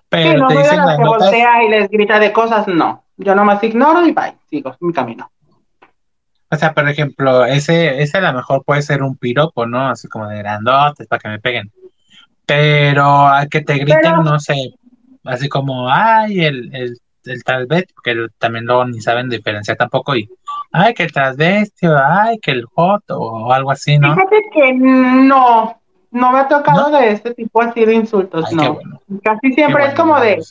Pero 0.07 0.39
no 0.39 0.47
te 0.47 0.57
dicen 0.57 0.77
las 0.77 0.97
que 0.97 1.03
voltea 1.03 1.63
y 1.63 1.69
les 1.69 1.89
grita 1.89 2.19
de 2.19 2.31
cosas, 2.31 2.67
no. 2.67 3.03
Yo 3.17 3.35
nomás 3.35 3.61
ignoro 3.63 4.05
y 4.05 4.13
bye, 4.13 4.37
sigo 4.49 4.75
mi 4.79 4.93
camino. 4.93 5.29
O 6.51 6.55
sea, 6.55 6.73
por 6.73 6.89
ejemplo, 6.89 7.45
ese, 7.45 8.01
ese 8.01 8.17
a 8.17 8.31
lo 8.31 8.33
mejor 8.33 8.63
puede 8.63 8.81
ser 8.81 9.03
un 9.03 9.15
piropo, 9.15 9.65
¿no? 9.65 9.89
Así 9.89 10.07
como 10.07 10.27
de 10.27 10.39
grandotes 10.39 11.07
para 11.07 11.19
que 11.19 11.29
me 11.29 11.39
peguen. 11.39 11.71
Pero 12.45 13.27
a 13.27 13.45
que 13.45 13.61
te 13.61 13.75
griten, 13.75 14.23
no 14.23 14.39
sé, 14.39 14.73
así 15.23 15.47
como, 15.47 15.89
ay, 15.89 16.43
el, 16.45 16.75
el 16.75 16.97
el 17.25 17.43
transvesti, 17.43 17.93
porque 17.93 18.27
también 18.37 18.65
luego 18.65 18.85
ni 18.85 19.01
saben 19.01 19.29
diferenciar 19.29 19.77
tampoco, 19.77 20.15
y 20.15 20.29
ay, 20.71 20.93
que 20.93 21.03
el 21.03 21.11
transvesti, 21.11 21.87
o 21.87 21.97
ay, 21.97 22.39
que 22.39 22.51
el 22.51 22.65
hot, 22.65 23.03
o, 23.09 23.51
algo 23.51 23.71
así, 23.71 23.97
¿no? 23.97 24.13
Fíjate 24.15 24.41
que 24.53 24.73
no, 24.73 25.79
no 26.11 26.31
me 26.31 26.39
ha 26.39 26.47
tocado 26.47 26.91
de 26.91 27.11
este 27.11 27.33
tipo 27.33 27.61
así 27.61 27.85
de 27.85 27.93
insultos, 27.93 28.51
no. 28.53 28.79
Casi 29.23 29.53
siempre 29.53 29.87
es 29.87 29.93
como 29.93 30.19
de 30.19 30.41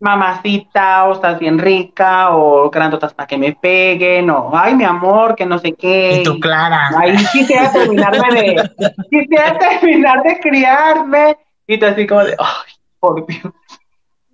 mamacita, 0.00 1.04
o 1.04 1.12
estás 1.12 1.38
bien 1.38 1.58
rica, 1.58 2.34
o 2.34 2.70
grandotas 2.70 3.14
para 3.14 3.26
que 3.26 3.38
me 3.38 3.52
peguen, 3.52 4.30
o 4.30 4.50
ay, 4.52 4.74
mi 4.74 4.84
amor, 4.84 5.36
que 5.36 5.46
no 5.46 5.58
sé 5.58 5.74
qué. 5.74 6.20
Y 6.20 6.22
tú, 6.22 6.40
Clara. 6.40 6.90
Ahí 6.98 7.16
quisiera 7.32 7.70
terminarme 7.70 8.32
de, 8.32 8.70
quisiera 9.10 9.58
terminar 9.58 10.22
de 10.22 10.40
criarme, 10.40 11.36
y 11.66 11.78
tú 11.78 11.86
así 11.86 12.06
como 12.06 12.24
de, 12.24 12.34
ay, 12.38 12.72
por 12.98 13.26
Dios 13.26 13.52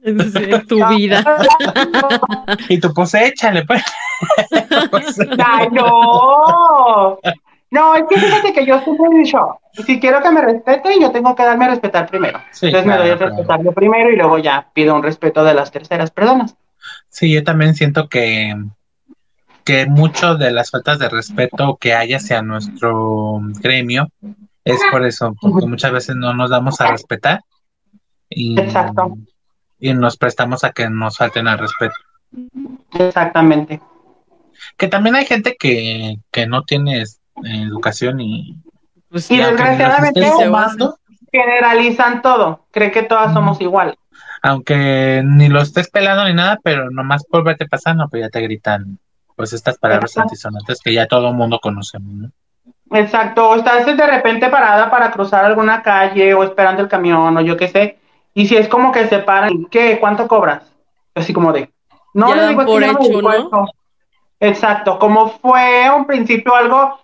en 0.07 0.67
tu 0.67 0.87
vida. 0.89 1.25
y 2.69 2.79
tu 2.79 2.93
cosecha, 2.95 3.51
le 3.51 3.65
pues. 3.65 3.83
no. 5.73 7.19
No, 7.71 7.95
es 7.95 8.05
que 8.09 8.19
fíjate 8.19 8.53
que 8.53 8.65
yo 8.65 8.81
siempre 8.83 9.07
he 9.13 9.19
dicho, 9.19 9.39
si 9.73 9.99
quiero 9.99 10.23
que 10.23 10.31
me 10.31 10.41
respeten, 10.41 11.01
yo 11.01 11.11
tengo 11.11 11.35
que 11.35 11.43
darme 11.43 11.65
a 11.65 11.71
respetar 11.71 12.09
primero. 12.09 12.41
Entonces 12.63 12.87
me 12.87 12.97
doy 12.97 13.11
a 13.11 13.17
respetar 13.17 13.63
yo 13.63 13.73
primero 13.73 14.11
y 14.11 14.17
luego 14.17 14.39
ya 14.39 14.69
pido 14.73 14.95
un 14.95 15.03
respeto 15.03 15.43
de 15.45 15.55
las 15.55 15.73
terceras 15.73 16.11
personas. 16.11 16.57
Sí, 17.09 17.33
yo 17.33 17.43
también 17.43 17.75
siento 17.75 18.09
que, 18.09 18.55
que 19.65 19.87
mucho 19.87 20.37
de 20.37 20.53
las 20.53 20.71
faltas 20.71 20.99
de 20.99 21.09
respeto 21.09 21.77
que 21.81 21.95
hay 21.95 22.15
hacia 22.15 22.41
nuestro 22.43 23.41
gremio 23.61 24.09
es 24.65 24.81
por 24.91 25.05
eso, 25.05 25.35
porque 25.41 25.67
muchas 25.67 25.93
veces 25.93 26.17
no 26.17 26.35
nos 26.35 26.51
damos 26.51 26.81
a 26.81 26.91
respetar. 26.91 27.41
Y, 28.29 28.59
Exacto 28.61 29.17
y 29.79 29.93
nos 29.95 30.17
prestamos 30.17 30.65
a 30.65 30.73
que 30.73 30.89
nos 30.89 31.19
falten 31.19 31.49
al 31.49 31.59
respeto. 31.59 31.95
Exactamente. 32.99 33.81
Que 34.77 34.89
también 34.89 35.17
hay 35.17 35.27
gente 35.27 35.57
que, 35.59 36.17
que 36.31 36.47
no 36.47 36.63
tiene 36.65 37.05
educación 37.45 38.21
y... 38.21 38.57
Pues, 39.09 39.31
y 39.31 39.37
desgraciadamente 39.39 40.33
generalizan 41.31 42.23
todo, 42.23 42.67
cree 42.71 42.91
que 42.91 43.03
todas 43.03 43.33
somos 43.33 43.61
iguales. 43.61 43.97
Aunque 44.43 45.23
ni 45.25 45.49
lo 45.49 45.61
estés 45.61 45.91
pelando 45.91 46.25
ni 46.25 46.35
nada, 46.35 46.59
pero 46.63 46.91
nomás 46.91 47.25
por 47.25 47.45
verte 47.45 47.67
pasando, 47.67 48.09
pues 48.09 48.23
ya 48.23 48.29
te 48.29 48.41
gritan 48.41 48.99
pues 49.35 49.53
estas 49.53 49.77
palabras 49.79 50.17
antisonantes 50.17 50.81
que 50.83 50.95
ya 50.95 51.07
todo 51.07 51.29
el 51.29 51.35
mundo 51.35 51.59
conocemos, 51.61 52.13
¿no? 52.15 52.31
Exacto, 52.93 53.51
o 53.51 53.57
estás 53.57 53.85
de 53.85 54.07
repente 54.07 54.49
parada 54.49 54.91
para 54.91 55.11
cruzar 55.11 55.45
alguna 55.45 55.83
calle 55.83 56.33
o 56.35 56.45
esperando 56.45 56.83
el 56.83 56.89
camión 56.89 57.37
o 57.37 57.41
yo 57.41 57.57
qué 57.57 57.69
sé, 57.69 57.99
y 58.33 58.47
si 58.47 58.57
es 58.57 58.69
como 58.69 58.93
que 58.93 59.09
se 59.09 59.19
paran, 59.19 59.67
¿qué? 59.71 59.99
¿Cuánto 59.99 60.29
cobras? 60.29 60.63
Así 61.15 61.33
como 61.33 61.53
de, 61.53 61.71
no 62.15 62.35
le 62.35 62.49
digo 62.49 62.65
por 62.65 62.83
hecho, 62.83 63.23
¿no? 63.23 63.67
Exacto, 64.39 64.99
como 64.99 65.31
fue 65.31 65.91
un 65.91 66.07
principio 66.07 66.55
algo, 66.55 66.99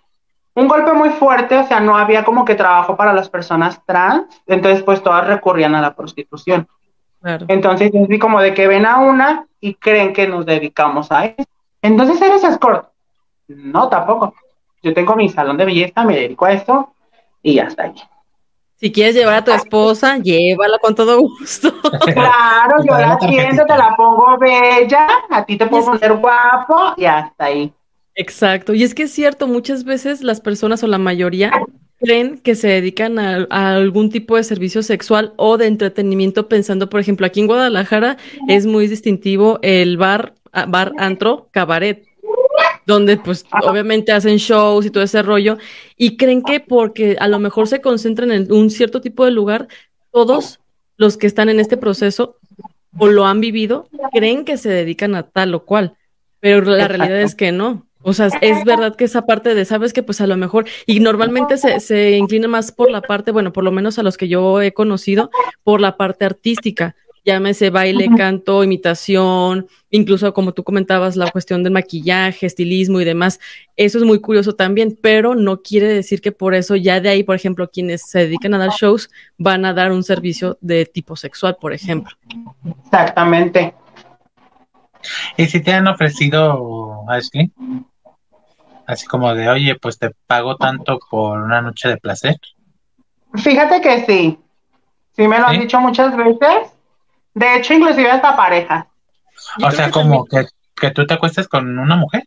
un 0.55 0.67
golpe 0.67 0.93
muy 0.93 1.09
fuerte, 1.09 1.57
o 1.57 1.67
sea, 1.67 1.79
no 1.79 1.97
había 1.97 2.23
como 2.23 2.45
que 2.45 2.55
trabajo 2.55 2.95
para 2.95 3.13
las 3.13 3.29
personas 3.29 3.81
trans, 3.85 4.25
entonces 4.45 4.83
pues 4.83 5.01
todas 5.01 5.27
recurrían 5.27 5.75
a 5.75 5.81
la 5.81 5.95
prostitución. 5.95 6.67
Entonces 7.47 7.91
es 7.93 8.19
como 8.19 8.41
de 8.41 8.53
que 8.53 8.67
ven 8.67 8.85
a 8.85 8.99
una 8.99 9.47
y 9.59 9.75
creen 9.75 10.13
que 10.13 10.27
nos 10.27 10.45
dedicamos 10.45 11.11
a 11.11 11.25
eso. 11.25 11.47
Entonces 11.81 12.21
eres 12.21 12.43
escort. 12.43 12.89
No, 13.47 13.87
tampoco. 13.87 14.33
Yo 14.81 14.93
tengo 14.93 15.15
mi 15.15 15.29
salón 15.29 15.57
de 15.57 15.65
belleza, 15.65 16.03
me 16.03 16.15
dedico 16.15 16.45
a 16.45 16.51
esto 16.51 16.93
y 17.41 17.55
ya 17.55 17.63
está 17.63 17.83
ahí. 17.83 17.93
Si 18.75 18.91
quieres 18.91 19.15
llevar 19.15 19.35
a 19.35 19.43
tu 19.45 19.51
esposa, 19.51 20.17
llévala 20.17 20.77
con 20.79 20.93
todo 20.93 21.19
gusto. 21.19 21.73
Claro, 22.13 22.83
yo 22.83 22.97
la 22.97 23.13
atiendo, 23.13 23.65
te 23.65 23.77
la 23.77 23.95
pongo 23.95 24.37
bella, 24.37 25.07
a 25.29 25.45
ti 25.45 25.57
te 25.57 25.67
puedo 25.67 25.85
poner 25.85 26.13
guapo 26.13 26.93
y 26.97 27.05
hasta 27.05 27.45
ahí. 27.45 27.73
Exacto, 28.15 28.73
y 28.73 28.83
es 28.83 28.93
que 28.93 29.03
es 29.03 29.11
cierto, 29.11 29.47
muchas 29.47 29.83
veces 29.83 30.23
las 30.23 30.39
personas 30.39 30.83
o 30.83 30.87
la 30.87 30.99
mayoría 30.99 31.51
creen 31.99 32.37
que 32.37 32.55
se 32.55 32.67
dedican 32.67 33.17
a, 33.17 33.47
algún 33.49 34.09
tipo 34.09 34.35
de 34.35 34.43
servicio 34.43 34.83
sexual 34.83 35.33
o 35.37 35.57
de 35.57 35.67
entretenimiento 35.67 36.47
pensando, 36.47 36.89
por 36.89 36.99
ejemplo, 36.99 37.25
aquí 37.25 37.39
en 37.39 37.47
Guadalajara 37.47 38.17
es 38.47 38.65
muy 38.65 38.87
distintivo 38.87 39.57
el 39.61 39.97
bar, 39.97 40.35
bar 40.67 40.93
antro, 40.97 41.47
cabaret 41.51 42.05
donde 42.85 43.17
pues 43.17 43.45
obviamente 43.63 44.11
hacen 44.11 44.37
shows 44.37 44.85
y 44.85 44.89
todo 44.89 45.03
ese 45.03 45.21
rollo, 45.21 45.57
y 45.97 46.17
creen 46.17 46.43
que 46.43 46.59
porque 46.59 47.15
a 47.19 47.27
lo 47.27 47.39
mejor 47.39 47.67
se 47.67 47.81
concentran 47.81 48.31
en 48.31 48.51
un 48.51 48.69
cierto 48.69 49.01
tipo 49.01 49.25
de 49.25 49.31
lugar, 49.31 49.67
todos 50.11 50.59
los 50.97 51.17
que 51.17 51.27
están 51.27 51.49
en 51.49 51.59
este 51.59 51.77
proceso 51.77 52.37
o 52.97 53.07
lo 53.07 53.25
han 53.25 53.39
vivido, 53.39 53.87
creen 54.11 54.45
que 54.45 54.57
se 54.57 54.69
dedican 54.69 55.15
a 55.15 55.23
tal 55.23 55.55
o 55.55 55.65
cual, 55.65 55.95
pero 56.39 56.61
la 56.61 56.87
realidad 56.87 57.21
es 57.21 57.35
que 57.35 57.51
no. 57.51 57.87
O 58.03 58.13
sea, 58.13 58.27
es 58.41 58.63
verdad 58.65 58.95
que 58.95 59.05
esa 59.05 59.25
parte 59.25 59.55
de, 59.55 59.65
sabes 59.65 59.93
que 59.93 60.03
pues 60.03 60.21
a 60.21 60.27
lo 60.27 60.37
mejor, 60.37 60.65
y 60.85 60.99
normalmente 60.99 61.57
se, 61.57 61.79
se 61.79 62.11
inclina 62.11 62.47
más 62.47 62.71
por 62.71 62.91
la 62.91 63.01
parte, 63.01 63.31
bueno, 63.31 63.53
por 63.53 63.63
lo 63.63 63.71
menos 63.71 63.97
a 63.97 64.03
los 64.03 64.17
que 64.17 64.27
yo 64.27 64.61
he 64.61 64.73
conocido, 64.73 65.31
por 65.63 65.81
la 65.81 65.97
parte 65.97 66.25
artística 66.25 66.95
llámese 67.25 67.69
baile, 67.69 68.09
canto, 68.17 68.63
imitación, 68.63 69.67
incluso 69.89 70.33
como 70.33 70.53
tú 70.53 70.63
comentabas, 70.63 71.15
la 71.15 71.31
cuestión 71.31 71.63
del 71.63 71.73
maquillaje, 71.73 72.45
estilismo 72.45 72.99
y 72.99 73.05
demás. 73.05 73.39
Eso 73.75 73.97
es 73.97 74.03
muy 74.03 74.19
curioso 74.19 74.53
también, 74.53 74.97
pero 75.01 75.35
no 75.35 75.61
quiere 75.61 75.87
decir 75.87 76.21
que 76.21 76.31
por 76.31 76.53
eso 76.53 76.75
ya 76.75 76.99
de 76.99 77.09
ahí, 77.09 77.23
por 77.23 77.35
ejemplo, 77.35 77.69
quienes 77.69 78.01
se 78.09 78.19
dedican 78.19 78.53
a 78.53 78.57
dar 78.57 78.71
shows 78.71 79.09
van 79.37 79.65
a 79.65 79.73
dar 79.73 79.91
un 79.91 80.03
servicio 80.03 80.57
de 80.61 80.85
tipo 80.85 81.15
sexual, 81.15 81.57
por 81.59 81.73
ejemplo. 81.73 82.15
Exactamente. 82.85 83.73
¿Y 85.37 85.45
si 85.47 85.61
te 85.61 85.73
han 85.73 85.87
ofrecido, 85.87 87.03
Ashley? 87.09 87.51
Así 88.85 89.07
como 89.07 89.33
de, 89.33 89.49
oye, 89.49 89.75
pues 89.75 89.97
te 89.97 90.11
pago 90.27 90.57
tanto 90.57 90.99
por 91.09 91.39
una 91.39 91.61
noche 91.61 91.89
de 91.89 91.97
placer. 91.97 92.37
Fíjate 93.35 93.81
que 93.81 94.05
sí. 94.05 94.39
Sí 95.15 95.27
me 95.27 95.39
lo 95.39 95.47
han 95.47 95.59
dicho 95.59 95.79
muchas 95.79 96.15
veces 96.15 96.73
de 97.33 97.55
hecho, 97.55 97.73
inclusive 97.73 98.11
hasta 98.11 98.35
pareja. 98.35 98.87
O 99.63 99.71
sea, 99.71 99.89
como 99.89 100.25
que, 100.25 100.45
que, 100.75 100.91
tú 100.91 101.05
te 101.05 101.15
acuestes 101.15 101.47
con 101.47 101.79
una 101.79 101.95
mujer. 101.95 102.23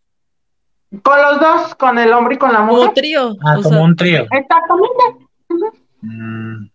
Con 1.02 1.20
los 1.20 1.40
dos, 1.40 1.74
con 1.76 1.98
el 1.98 2.12
hombre 2.12 2.34
y 2.34 2.38
con 2.38 2.52
la 2.52 2.62
mujer. 2.62 2.80
Como 2.80 2.92
trío. 2.92 3.36
Ah, 3.44 3.56
como 3.62 3.82
un 3.82 3.96
trío. 3.96 4.22
Exactamente. 4.22 5.26
Mm. 6.02 6.68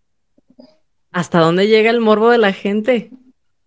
¿Hasta 1.12 1.40
dónde 1.40 1.68
llega 1.68 1.90
el 1.90 2.00
morbo 2.00 2.30
de 2.30 2.38
la 2.38 2.52
gente? 2.52 3.10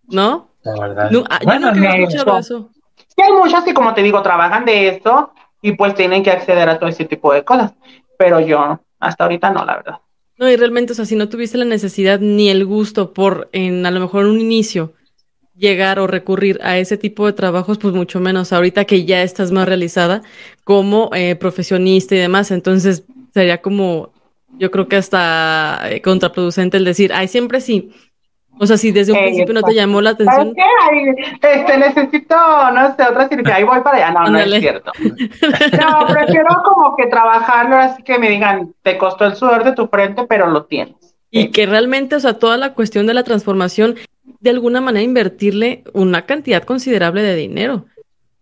¿No? 0.08 0.48
La 0.62 0.80
verdad. 0.80 1.10
Ah, 1.30 1.40
bueno, 1.44 1.72
yo 1.72 1.80
no 1.80 1.86
he 1.86 2.02
escuchado 2.02 2.38
eso. 2.38 2.70
Sí, 2.96 3.22
hay 3.22 3.32
muchas 3.32 3.64
que, 3.64 3.72
como 3.72 3.94
te 3.94 4.02
digo, 4.02 4.20
trabajan 4.22 4.64
de 4.64 4.88
esto 4.88 5.32
y 5.66 5.72
pues 5.72 5.96
tienen 5.96 6.22
que 6.22 6.30
acceder 6.30 6.68
a 6.68 6.78
todo 6.78 6.88
ese 6.88 7.06
tipo 7.06 7.32
de 7.32 7.42
cosas. 7.42 7.72
Pero 8.16 8.38
yo, 8.38 8.80
hasta 9.00 9.24
ahorita 9.24 9.50
no, 9.50 9.64
la 9.64 9.76
verdad. 9.78 9.98
No, 10.38 10.48
y 10.48 10.54
realmente, 10.54 10.92
o 10.92 10.94
sea, 10.94 11.06
si 11.06 11.16
no 11.16 11.28
tuviste 11.28 11.58
la 11.58 11.64
necesidad 11.64 12.20
ni 12.20 12.50
el 12.50 12.64
gusto 12.64 13.12
por, 13.12 13.48
en 13.50 13.84
a 13.84 13.90
lo 13.90 13.98
mejor 13.98 14.26
un 14.26 14.40
inicio, 14.40 14.92
llegar 15.56 15.98
o 15.98 16.06
recurrir 16.06 16.60
a 16.62 16.78
ese 16.78 16.96
tipo 16.96 17.26
de 17.26 17.32
trabajos, 17.32 17.78
pues 17.78 17.94
mucho 17.94 18.20
menos 18.20 18.52
ahorita 18.52 18.84
que 18.84 19.04
ya 19.06 19.24
estás 19.24 19.50
más 19.50 19.66
realizada 19.66 20.22
como 20.62 21.10
eh, 21.14 21.34
profesionista 21.34 22.14
y 22.14 22.18
demás. 22.18 22.52
Entonces, 22.52 23.02
sería 23.34 23.60
como, 23.60 24.12
yo 24.58 24.70
creo 24.70 24.86
que 24.86 24.96
hasta 24.96 25.80
eh, 25.90 26.00
contraproducente 26.00 26.76
el 26.76 26.84
decir, 26.84 27.12
ay, 27.12 27.26
siempre 27.26 27.60
sí, 27.60 27.90
o 28.58 28.66
sea, 28.66 28.76
si 28.76 28.90
desde 28.90 29.12
un 29.12 29.18
principio 29.18 29.54
no 29.54 29.62
te 29.62 29.74
llamó 29.74 30.00
la 30.00 30.10
atención. 30.10 30.54
qué? 30.54 31.28
Este, 31.42 31.78
necesito, 31.78 32.36
no 32.72 32.96
sé, 32.96 33.02
otra 33.02 33.28
cirugía, 33.28 33.56
ahí 33.56 33.64
voy 33.64 33.80
para 33.80 33.96
allá. 33.96 34.10
No, 34.10 34.30
no 34.30 34.38
es 34.38 34.60
cierto. 34.60 34.92
No, 35.00 36.06
prefiero 36.06 36.48
como 36.64 36.96
que 36.96 37.06
trabajarlo 37.06 37.76
así 37.76 38.02
que 38.02 38.18
me 38.18 38.30
digan, 38.30 38.72
te 38.82 38.96
costó 38.98 39.26
el 39.26 39.36
sudor 39.36 39.64
de 39.64 39.72
tu 39.72 39.88
frente, 39.88 40.24
pero 40.28 40.48
lo 40.48 40.64
tienes. 40.64 40.94
Y 41.30 41.50
que 41.50 41.66
realmente, 41.66 42.16
o 42.16 42.20
sea, 42.20 42.34
toda 42.34 42.56
la 42.56 42.72
cuestión 42.72 43.06
de 43.06 43.14
la 43.14 43.22
transformación, 43.22 43.96
de 44.40 44.50
alguna 44.50 44.80
manera 44.80 45.04
invertirle 45.04 45.84
una 45.92 46.22
cantidad 46.22 46.62
considerable 46.62 47.22
de 47.22 47.36
dinero 47.36 47.84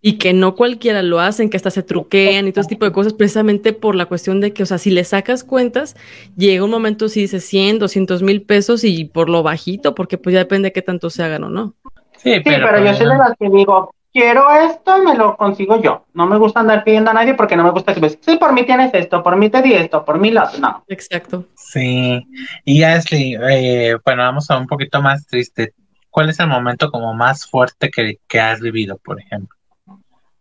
y 0.07 0.19
que 0.19 0.35
no 0.35 0.55
cualquiera 0.55 1.03
lo 1.03 1.19
hacen, 1.19 1.49
que 1.49 1.57
hasta 1.57 1.71
se 1.71 1.83
truquean 1.83 2.47
y 2.47 2.53
todo 2.53 2.61
ese 2.61 2.69
tipo 2.69 2.85
de 2.85 2.93
cosas, 2.93 3.15
precisamente 3.15 3.73
por 3.73 3.95
la 3.95 4.05
cuestión 4.05 4.39
de 4.39 4.53
que, 4.53 4.63
o 4.63 4.67
sea, 4.67 4.77
si 4.77 4.91
le 4.91 5.03
sacas 5.03 5.45
cuentas, 5.45 5.97
llega 6.37 6.63
un 6.63 6.71
momento 6.71 7.09
si 7.09 7.23
dice 7.23 7.41
100, 7.41 7.79
200 7.79 8.23
mil 8.23 8.43
pesos 8.43 8.85
y 8.85 9.07
por 9.07 9.31
lo 9.31 9.43
bajito, 9.43 9.95
porque 9.95 10.19
pues 10.19 10.35
ya 10.35 10.41
depende 10.41 10.69
de 10.69 10.73
qué 10.75 10.83
tanto 10.83 11.09
se 11.09 11.23
hagan 11.23 11.45
o 11.45 11.49
no. 11.49 11.73
Sí, 12.19 12.35
pero, 12.45 12.85
yo 12.85 12.93
soy 12.93 13.07
de 13.07 13.17
las 13.17 13.33
que 13.41 13.49
digo, 13.49 13.95
quiero 14.13 14.55
esto, 14.55 15.03
me 15.03 15.15
lo 15.15 15.39
consigo 15.39 15.81
yo. 15.81 16.05
No 16.13 16.27
me 16.27 16.37
gusta 16.37 16.61
andar 16.61 16.85
pidiendo 16.85 17.11
a 17.11 17.15
nadie 17.15 17.33
porque 17.33 17.57
no 17.57 17.65
me 17.65 17.71
gusta 17.71 17.95
que 17.95 18.01
me 18.03 18.11
sí, 18.11 18.37
por 18.39 18.53
mí 18.53 18.67
tienes 18.67 18.93
esto, 18.93 19.23
por 19.23 19.37
mí 19.37 19.49
te 19.49 19.63
di 19.63 19.73
esto, 19.73 20.05
por 20.05 20.19
mí 20.19 20.31
lo, 20.31 20.43
no. 20.61 20.85
Exacto. 20.87 21.47
Sí, 21.55 22.23
y 22.67 22.83
Ashley, 22.83 23.39
eh, 23.41 23.97
bueno, 24.05 24.23
vamos 24.23 24.51
a 24.51 24.59
un 24.59 24.67
poquito 24.67 25.01
más 25.01 25.27
triste. 25.27 25.73
¿Cuál 26.11 26.29
es 26.29 26.39
el 26.41 26.49
momento 26.49 26.91
como 26.91 27.15
más 27.15 27.47
fuerte 27.47 27.89
que, 27.89 28.19
que 28.29 28.39
has 28.39 28.61
vivido, 28.61 28.99
por 28.99 29.19
ejemplo? 29.19 29.57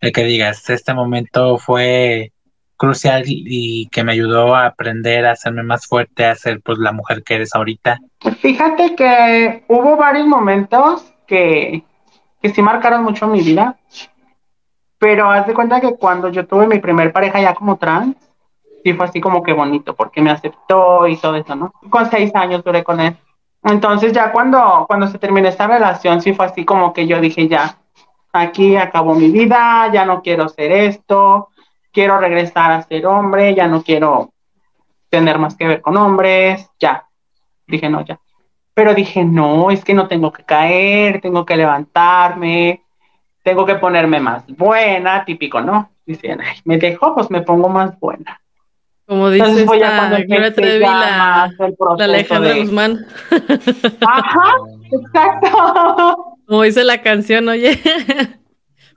El 0.04 0.12
que 0.12 0.26
digas, 0.26 0.70
este 0.70 0.94
momento 0.94 1.58
fue 1.58 2.34
crucial 2.76 3.24
y 3.26 3.88
que 3.88 4.04
me 4.04 4.12
ayudó 4.12 4.54
a 4.54 4.66
aprender 4.66 5.26
a 5.26 5.32
hacerme 5.32 5.64
más 5.64 5.88
fuerte, 5.88 6.26
a 6.26 6.36
ser 6.36 6.60
pues 6.60 6.78
la 6.78 6.92
mujer 6.92 7.24
que 7.24 7.36
eres 7.36 7.56
ahorita? 7.56 8.00
Fíjate 8.42 8.96
que 8.96 9.64
hubo 9.70 9.96
varios 9.96 10.28
momentos 10.28 11.10
que, 11.26 11.86
que 12.42 12.50
sí 12.50 12.62
marcaron 12.62 13.04
mucho 13.04 13.28
mi 13.28 13.42
vida, 13.42 13.78
pero 14.98 15.32
haz 15.32 15.48
de 15.48 15.54
cuenta 15.54 15.80
que 15.80 15.96
cuando 15.96 16.28
yo 16.28 16.46
tuve 16.46 16.68
mi 16.68 16.80
primer 16.80 17.14
pareja 17.14 17.40
ya 17.40 17.54
como 17.54 17.78
trans, 17.78 18.18
sí 18.84 18.92
fue 18.92 19.06
así 19.06 19.22
como 19.22 19.42
que 19.42 19.54
bonito, 19.54 19.96
porque 19.96 20.22
me 20.22 20.32
aceptó 20.32 21.08
y 21.08 21.16
todo 21.16 21.38
eso, 21.38 21.56
¿no? 21.56 21.72
Con 21.90 22.10
seis 22.10 22.36
años 22.36 22.62
duré 22.62 22.84
con 22.84 23.00
él. 23.00 23.16
Entonces 23.64 24.12
ya 24.12 24.34
cuando, 24.34 24.84
cuando 24.86 25.08
se 25.08 25.18
terminó 25.18 25.48
esta 25.48 25.68
relación, 25.68 26.22
sí 26.22 26.34
fue 26.34 26.48
así 26.48 26.66
como 26.66 26.92
que 26.92 27.08
yo 27.08 27.22
dije, 27.22 27.48
ya, 27.48 27.78
aquí 28.34 28.76
acabó 28.76 29.14
mi 29.14 29.30
vida, 29.30 29.90
ya 29.94 30.06
no 30.06 30.22
quiero 30.22 30.50
ser 30.50 30.72
esto, 30.72 31.50
quiero 31.92 32.18
regresar 32.18 32.72
a 32.72 32.82
ser 32.82 33.06
hombre, 33.06 33.54
ya 33.56 33.68
no 33.68 33.84
quiero 33.84 34.34
tener 35.10 35.38
más 35.38 35.56
que 35.56 35.68
ver 35.68 35.82
con 35.82 35.96
hombres, 35.96 36.68
ya. 36.80 37.06
Dije, 37.68 37.88
no, 37.90 38.04
ya. 38.04 38.20
Pero 38.74 38.96
dije, 38.96 39.24
no, 39.24 39.70
es 39.70 39.86
que 39.86 39.94
no 39.94 40.08
tengo 40.08 40.34
que 40.34 40.44
caer, 40.44 41.22
tengo 41.22 41.46
que 41.46 41.56
levantarme, 41.56 42.82
tengo 43.44 43.66
que 43.66 43.76
ponerme 43.76 44.20
más 44.20 44.44
buena, 44.48 45.24
típico, 45.24 45.62
¿no? 45.62 45.92
Dicen, 46.06 46.42
ay, 46.42 46.58
me 46.66 46.80
dejo, 46.80 47.14
pues 47.14 47.30
me 47.30 47.42
pongo 47.42 47.70
más 47.70 47.98
buena. 48.00 48.42
Como 49.06 49.30
dice 49.30 49.46
Entonces, 49.46 49.72
esta, 49.72 50.10
la, 50.10 51.52
la 51.98 52.06
Alejandra 52.06 52.56
Guzmán. 52.56 53.06
Ajá, 54.02 54.56
exacto. 54.92 56.33
Como 56.46 56.64
dice 56.64 56.84
la 56.84 57.02
canción, 57.02 57.48
oye. 57.50 57.80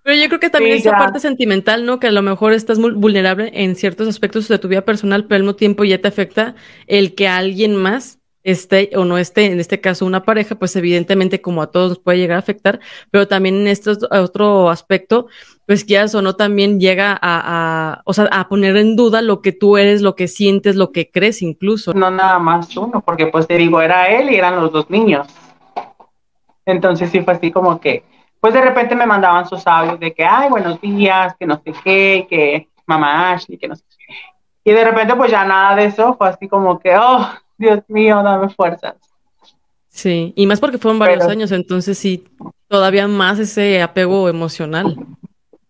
Pero 0.02 0.22
yo 0.22 0.28
creo 0.28 0.38
que 0.38 0.50
también 0.50 0.76
esa 0.76 0.92
parte 0.92 1.18
sentimental, 1.18 1.84
¿no? 1.84 1.98
Que 1.98 2.06
a 2.06 2.12
lo 2.12 2.22
mejor 2.22 2.52
estás 2.52 2.78
muy 2.78 2.92
vulnerable 2.92 3.50
en 3.54 3.74
ciertos 3.74 4.06
aspectos 4.06 4.46
de 4.46 4.56
tu 4.60 4.68
vida 4.68 4.84
personal, 4.84 5.24
pero 5.24 5.34
al 5.34 5.42
mismo 5.42 5.56
tiempo 5.56 5.82
ya 5.82 6.00
te 6.00 6.06
afecta 6.06 6.54
el 6.86 7.16
que 7.16 7.26
alguien 7.26 7.74
más 7.74 8.20
esté 8.44 8.90
o 8.94 9.04
no 9.04 9.18
esté, 9.18 9.46
en 9.46 9.58
este 9.58 9.80
caso 9.80 10.06
una 10.06 10.24
pareja, 10.24 10.54
pues 10.54 10.76
evidentemente 10.76 11.40
como 11.40 11.60
a 11.60 11.72
todos 11.72 11.88
nos 11.88 11.98
puede 11.98 12.18
llegar 12.18 12.36
a 12.36 12.38
afectar, 12.38 12.78
pero 13.10 13.26
también 13.26 13.56
en 13.56 13.66
este 13.66 13.90
otro 14.12 14.70
aspecto, 14.70 15.26
pues 15.66 15.84
quieras 15.84 16.14
o 16.14 16.22
no 16.22 16.36
también 16.36 16.78
llega 16.78 17.10
a, 17.10 17.18
a, 17.20 18.02
o 18.04 18.14
sea, 18.14 18.26
a 18.26 18.48
poner 18.48 18.76
en 18.76 18.94
duda 18.94 19.22
lo 19.22 19.42
que 19.42 19.50
tú 19.50 19.76
eres, 19.76 20.02
lo 20.02 20.14
que 20.14 20.28
sientes, 20.28 20.76
lo 20.76 20.92
que 20.92 21.10
crees 21.10 21.42
incluso. 21.42 21.92
No 21.92 22.12
nada 22.12 22.38
más 22.38 22.76
uno, 22.76 23.02
porque 23.04 23.26
pues 23.26 23.48
te 23.48 23.56
digo, 23.56 23.82
era 23.82 24.06
él 24.16 24.30
y 24.30 24.36
eran 24.36 24.54
los 24.54 24.70
dos 24.70 24.88
niños. 24.88 25.26
Entonces 26.66 27.10
sí 27.10 27.20
fue 27.20 27.34
así 27.34 27.50
como 27.52 27.80
que, 27.80 28.02
pues 28.40 28.52
de 28.52 28.60
repente 28.60 28.94
me 28.94 29.06
mandaban 29.06 29.48
sus 29.48 29.66
audios 29.66 29.98
de 30.00 30.12
que, 30.12 30.24
ay, 30.24 30.50
buenos 30.50 30.80
días, 30.80 31.34
que 31.38 31.46
no 31.46 31.62
sé 31.64 31.72
qué, 31.82 32.26
que 32.28 32.68
mamá 32.86 33.32
Ashley, 33.32 33.56
que 33.56 33.68
no 33.68 33.76
sé 33.76 33.84
qué. 33.96 34.14
Y 34.64 34.72
de 34.72 34.84
repente 34.84 35.14
pues 35.14 35.30
ya 35.30 35.44
nada 35.44 35.76
de 35.76 35.84
eso, 35.86 36.14
fue 36.14 36.28
así 36.28 36.48
como 36.48 36.78
que, 36.80 36.96
oh, 36.96 37.30
Dios 37.56 37.80
mío, 37.88 38.20
dame 38.22 38.48
fuerzas. 38.48 38.96
Sí, 39.88 40.34
y 40.36 40.46
más 40.46 40.60
porque 40.60 40.76
fueron 40.76 40.98
varios 40.98 41.24
años, 41.26 41.52
entonces 41.52 41.96
sí, 41.96 42.28
todavía 42.68 43.08
más 43.08 43.38
ese 43.38 43.80
apego 43.80 44.28
emocional. 44.28 44.96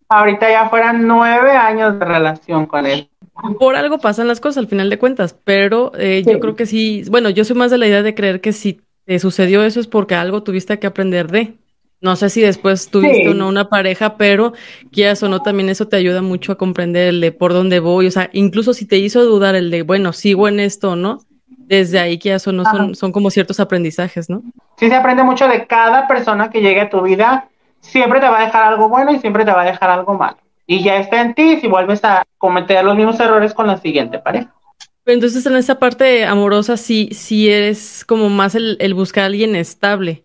Ahorita 0.09 0.51
ya 0.51 0.69
fueran 0.69 1.07
nueve 1.07 1.53
años 1.53 1.99
de 1.99 2.05
relación 2.05 2.67
con 2.67 2.87
él. 2.87 3.11
Por 3.59 3.77
algo 3.77 3.99
pasan 3.99 4.29
las 4.29 4.41
cosas 4.41 4.59
al 4.59 4.67
final 4.67 4.89
de 4.89 4.99
cuentas, 4.99 5.37
pero 5.45 5.93
eh, 5.97 6.25
yo 6.27 6.41
creo 6.41 6.57
que 6.57 6.65
sí, 6.65 7.05
bueno, 7.11 7.29
yo 7.29 7.45
soy 7.45 7.55
más 7.55 7.71
de 7.71 7.79
la 7.79 7.87
idea 7.87 8.03
de 8.03 8.15
creer 8.15 8.41
que 8.41 8.53
si 8.53 8.81
te 9.07 9.19
sucedió 9.19 9.65
eso 9.65 9.81
es 9.81 9.87
porque 9.87 10.15
algo 10.15 10.43
tuviste 10.43 10.79
que 10.79 10.87
aprender 10.87 11.29
de. 11.29 11.55
No 12.01 12.15
sé 12.15 12.29
si 12.29 12.43
después 12.43 12.91
tuviste 12.91 13.31
o 13.31 13.35
no 13.35 13.49
una 13.49 13.71
pareja, 13.71 14.17
pero 14.17 14.53
quieras 14.93 15.23
o 15.23 15.29
no, 15.29 15.41
también 15.41 15.71
eso 15.71 15.89
te 15.89 15.97
ayuda 15.97 16.21
mucho 16.21 16.53
a 16.53 16.59
comprender 16.59 17.09
el 17.09 17.21
de 17.21 17.33
por 17.33 17.55
dónde 17.55 17.81
voy. 17.81 18.07
O 18.07 18.11
sea, 18.11 18.29
incluso 18.33 18.75
si 18.75 18.85
te 18.85 18.99
hizo 18.99 19.25
dudar 19.25 19.55
el 19.55 19.71
de, 19.71 19.83
bueno, 19.83 20.13
sigo 20.13 20.47
en 20.47 20.61
esto 20.61 20.91
o 20.91 20.97
no, 20.97 21.21
desde 21.47 21.99
ahí 21.99 22.19
quieras 22.19 22.47
o 22.47 22.53
no, 22.53 22.65
son, 22.65 22.95
son 22.95 23.13
como 23.13 23.31
ciertos 23.31 23.61
aprendizajes, 23.61 24.29
¿no? 24.29 24.43
Sí, 24.77 24.89
se 24.89 24.95
aprende 24.95 25.23
mucho 25.23 25.49
de 25.49 25.67
cada 25.67 26.07
persona 26.07 26.51
que 26.51 26.61
llegue 26.61 26.83
a 26.83 26.91
tu 26.91 27.01
vida. 27.01 27.49
Siempre 27.81 28.21
te 28.21 28.29
va 28.29 28.41
a 28.41 28.45
dejar 28.45 28.65
algo 28.65 28.89
bueno 28.89 29.13
y 29.13 29.19
siempre 29.19 29.45
te 29.45 29.53
va 29.53 29.63
a 29.63 29.67
dejar 29.67 29.89
algo 29.89 30.15
malo. 30.15 30.37
Y 30.67 30.83
ya 30.83 30.97
está 30.97 31.23
en 31.23 31.35
ti 31.35 31.61
si 31.61 31.67
vuelves 31.67 32.05
a 32.05 32.25
cometer 32.39 32.85
los 32.85 32.97
mismos 32.97 33.19
errores 33.21 33.55
con 33.55 33.69
la 33.69 33.79
siguiente 33.79 34.19
pareja. 34.19 34.53
Entonces, 35.07 35.47
en 35.47 35.55
esa 35.55 35.79
parte 35.79 36.25
amorosa, 36.25 36.77
sí, 36.77 37.11
sí 37.13 37.49
eres 37.49 38.05
como 38.05 38.29
más 38.29 38.57
el, 38.57 38.95
buscar 38.95 39.23
a 39.23 39.27
alguien 39.27 39.55
estable. 39.55 40.25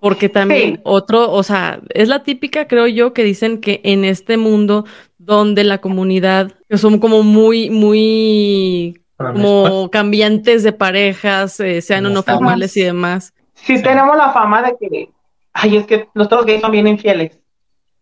Porque 0.00 0.28
también 0.28 0.80
otro, 0.82 1.30
o 1.30 1.42
sea, 1.42 1.80
es 1.90 2.08
la 2.08 2.22
típica, 2.22 2.66
creo 2.66 2.86
yo, 2.86 3.12
que 3.12 3.22
dicen 3.22 3.60
que 3.60 3.80
en 3.84 4.04
este 4.04 4.36
mundo 4.38 4.86
donde 5.18 5.62
la 5.62 5.78
comunidad, 5.78 6.52
que 6.68 6.78
son 6.78 6.98
como 6.98 7.22
muy, 7.22 7.68
muy, 7.68 9.00
como 9.16 9.90
cambiantes 9.90 10.62
de 10.62 10.72
parejas, 10.72 11.60
eh, 11.60 11.82
sean 11.82 12.06
o 12.06 12.10
no 12.10 12.22
formales 12.22 12.76
y 12.78 12.82
demás. 12.82 13.34
Sí, 13.52 13.82
tenemos 13.82 14.16
la 14.16 14.32
fama 14.32 14.62
de 14.62 14.76
que, 14.80 15.10
ay, 15.52 15.76
es 15.76 15.86
que 15.86 16.08
nosotros 16.14 16.46
gays 16.46 16.62
son 16.62 16.72
bien 16.72 16.86
infieles, 16.86 17.38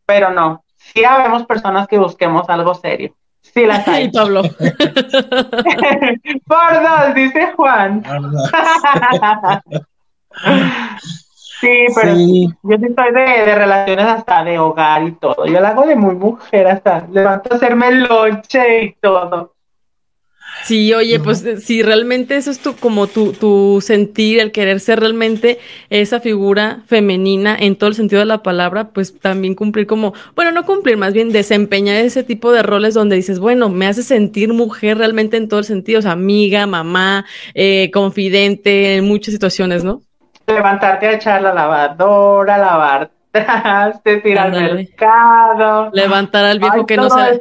pero 0.06 0.30
no, 0.30 0.64
sí 0.76 1.04
habemos 1.04 1.44
personas 1.46 1.88
que 1.88 1.98
busquemos 1.98 2.48
algo 2.48 2.74
serio. 2.74 3.14
Sí, 3.40 3.66
las 3.66 3.86
hay. 3.88 4.10
Pablo. 4.10 4.42
Por 4.48 4.58
dos, 6.82 7.14
dice 7.14 7.52
Juan. 7.56 8.02
sí, 11.60 11.86
pero 11.94 12.14
yo 12.14 12.76
sí 12.78 12.86
estoy 12.88 13.12
de, 13.12 13.54
relaciones 13.54 14.06
hasta 14.06 14.44
de 14.44 14.58
hogar 14.58 15.02
y 15.04 15.12
todo. 15.12 15.46
Yo 15.46 15.60
la 15.60 15.68
hago 15.70 15.86
de 15.86 15.96
muy 15.96 16.14
mujer, 16.14 16.66
hasta 16.68 17.06
levanto 17.10 17.52
a 17.52 17.56
hacerme 17.56 17.92
lonche 17.92 18.82
y 18.84 18.92
todo. 19.00 19.54
Sí, 20.64 20.92
oye, 20.92 21.20
pues 21.20 21.44
si 21.62 21.82
realmente 21.82 22.36
eso 22.36 22.50
es 22.50 22.58
tu, 22.58 22.76
como 22.76 23.06
tu, 23.06 23.32
tu 23.32 23.80
sentir, 23.80 24.40
el 24.40 24.52
querer 24.52 24.80
ser 24.80 25.00
realmente 25.00 25.58
esa 25.88 26.20
figura 26.20 26.82
femenina 26.86 27.56
en 27.58 27.76
todo 27.76 27.88
el 27.88 27.94
sentido 27.94 28.20
de 28.20 28.26
la 28.26 28.42
palabra, 28.42 28.90
pues 28.90 29.18
también 29.18 29.54
cumplir 29.54 29.86
como, 29.86 30.14
bueno, 30.34 30.52
no 30.52 30.66
cumplir, 30.66 30.96
más 30.96 31.14
bien 31.14 31.32
desempeñar 31.32 31.96
ese 31.96 32.22
tipo 32.22 32.52
de 32.52 32.62
roles 32.62 32.94
donde 32.94 33.16
dices, 33.16 33.38
bueno, 33.38 33.68
me 33.68 33.86
hace 33.86 34.02
sentir 34.02 34.52
mujer 34.52 34.98
realmente 34.98 35.36
en 35.36 35.48
todo 35.48 35.60
el 35.60 35.66
sentido, 35.66 36.00
o 36.00 36.02
sea, 36.02 36.12
amiga, 36.12 36.66
mamá, 36.66 37.24
eh, 37.54 37.90
confidente, 37.92 38.96
en 38.96 39.04
muchas 39.04 39.32
situaciones, 39.32 39.84
¿no? 39.84 40.02
Levantarte 40.46 41.06
a 41.06 41.12
echar 41.14 41.42
la 41.42 41.52
lavadora, 41.52 42.58
lavar 42.58 43.10
te 44.02 44.16
tira 44.18 44.44
al 44.44 44.52
mercado. 44.52 45.90
Levantar 45.92 46.44
al 46.44 46.58
viejo 46.58 46.86
que 46.86 46.96
no 46.96 47.08
se, 47.10 47.40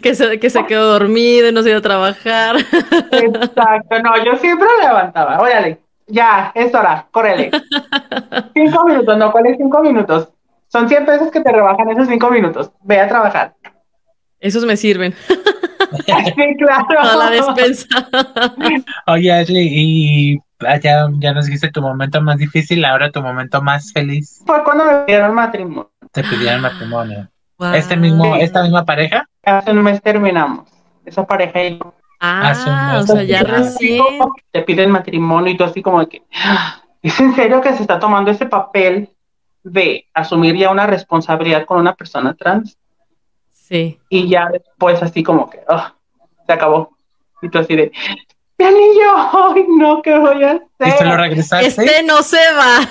que 0.02 0.14
se, 0.14 0.38
que 0.38 0.50
se 0.50 0.64
quedó 0.66 0.92
dormido 0.92 1.48
y 1.48 1.52
no 1.52 1.62
se 1.62 1.70
iba 1.70 1.78
a 1.78 1.82
trabajar. 1.82 2.56
Exacto, 3.12 4.02
no, 4.02 4.24
yo 4.24 4.36
siempre 4.36 4.68
levantaba. 4.82 5.40
Órale, 5.40 5.78
ya, 6.06 6.52
es 6.54 6.74
hora, 6.74 7.06
córrele. 7.10 7.50
cinco 8.54 8.84
minutos, 8.86 9.18
no, 9.18 9.32
¿cuáles 9.32 9.56
cinco 9.58 9.82
minutos? 9.82 10.28
Son 10.68 10.88
100 10.88 11.06
pesos 11.06 11.30
que 11.30 11.40
te 11.40 11.50
rebajan 11.50 11.90
esos 11.90 12.08
cinco 12.08 12.30
minutos. 12.30 12.70
Ve 12.82 13.00
a 13.00 13.08
trabajar. 13.08 13.54
Esos 14.38 14.66
me 14.66 14.76
sirven. 14.76 15.14
sí, 16.04 16.56
claro. 16.58 17.00
A 17.00 17.16
la 17.16 17.30
despensa. 17.30 17.86
Oye, 19.06 19.32
Ashley, 19.32 19.68
y 19.72 20.38
ya, 20.82 21.08
ya 21.18 21.32
nos 21.32 21.46
dijiste 21.46 21.70
tu 21.70 21.80
momento 21.82 22.20
más 22.20 22.38
difícil, 22.38 22.84
ahora 22.84 23.10
tu 23.10 23.22
momento 23.22 23.62
más 23.62 23.92
feliz. 23.92 24.42
Fue 24.46 24.62
cuando 24.64 24.84
me 24.84 24.94
pidieron 25.04 25.34
matrimonio. 25.34 25.90
Te 26.12 26.22
pidieron 26.24 26.62
matrimonio. 26.62 27.28
¿Este 27.74 27.96
mismo, 27.96 28.36
esta 28.36 28.62
misma 28.62 28.84
pareja? 28.84 29.28
Hace 29.44 29.72
un 29.72 29.82
mes 29.82 30.00
terminamos. 30.00 30.68
Esa 31.04 31.26
pareja 31.26 31.64
y 31.64 31.78
yo. 31.78 31.94
Ah, 32.20 32.98
o 33.00 33.06
sea, 33.06 33.22
ya 33.22 33.42
recién. 33.42 34.02
Te 34.50 34.62
piden 34.62 34.90
matrimonio 34.90 35.52
y 35.52 35.56
tú 35.56 35.64
así 35.64 35.82
como 35.82 36.06
que, 36.08 36.22
"Ah, 36.34 36.82
¿es 37.02 37.18
en 37.20 37.34
serio 37.34 37.60
que 37.60 37.72
se 37.74 37.82
está 37.82 37.98
tomando 37.98 38.30
ese 38.30 38.46
papel 38.46 39.10
de 39.62 40.06
asumir 40.14 40.56
ya 40.56 40.70
una 40.70 40.86
responsabilidad 40.86 41.64
con 41.64 41.78
una 41.78 41.94
persona 41.94 42.34
trans? 42.34 42.76
Sí. 43.52 43.98
Y 44.08 44.28
ya 44.28 44.48
después 44.50 45.02
así 45.02 45.22
como 45.22 45.48
que, 45.50 45.60
ah, 45.68 45.94
se 46.46 46.52
acabó. 46.52 46.96
Y 47.42 47.48
tú 47.48 47.58
así 47.58 47.76
de, 47.76 47.92
mi 48.58 48.64
anillo, 48.64 49.12
ay 49.54 49.64
no, 49.78 50.02
¿qué 50.02 50.18
voy 50.18 50.42
a 50.44 50.54
¿Y 50.54 50.90
se 50.90 51.04
lo 51.04 51.10
hacer? 51.12 51.20
regresaste? 51.20 51.66
Este 51.66 52.02
no 52.02 52.22
se 52.22 52.38
va. 52.54 52.88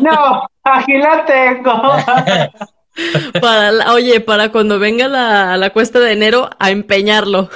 No, 0.00 0.48
aquí 0.64 0.96
la 0.98 1.24
tengo. 1.24 1.72
Para 3.40 3.72
la- 3.72 3.92
oye, 3.92 4.20
para 4.20 4.52
cuando 4.52 4.78
venga 4.78 5.08
la, 5.08 5.56
la 5.56 5.70
cuesta 5.70 5.98
de 5.98 6.12
enero, 6.12 6.48
a 6.60 6.70
empeñarlo. 6.70 7.50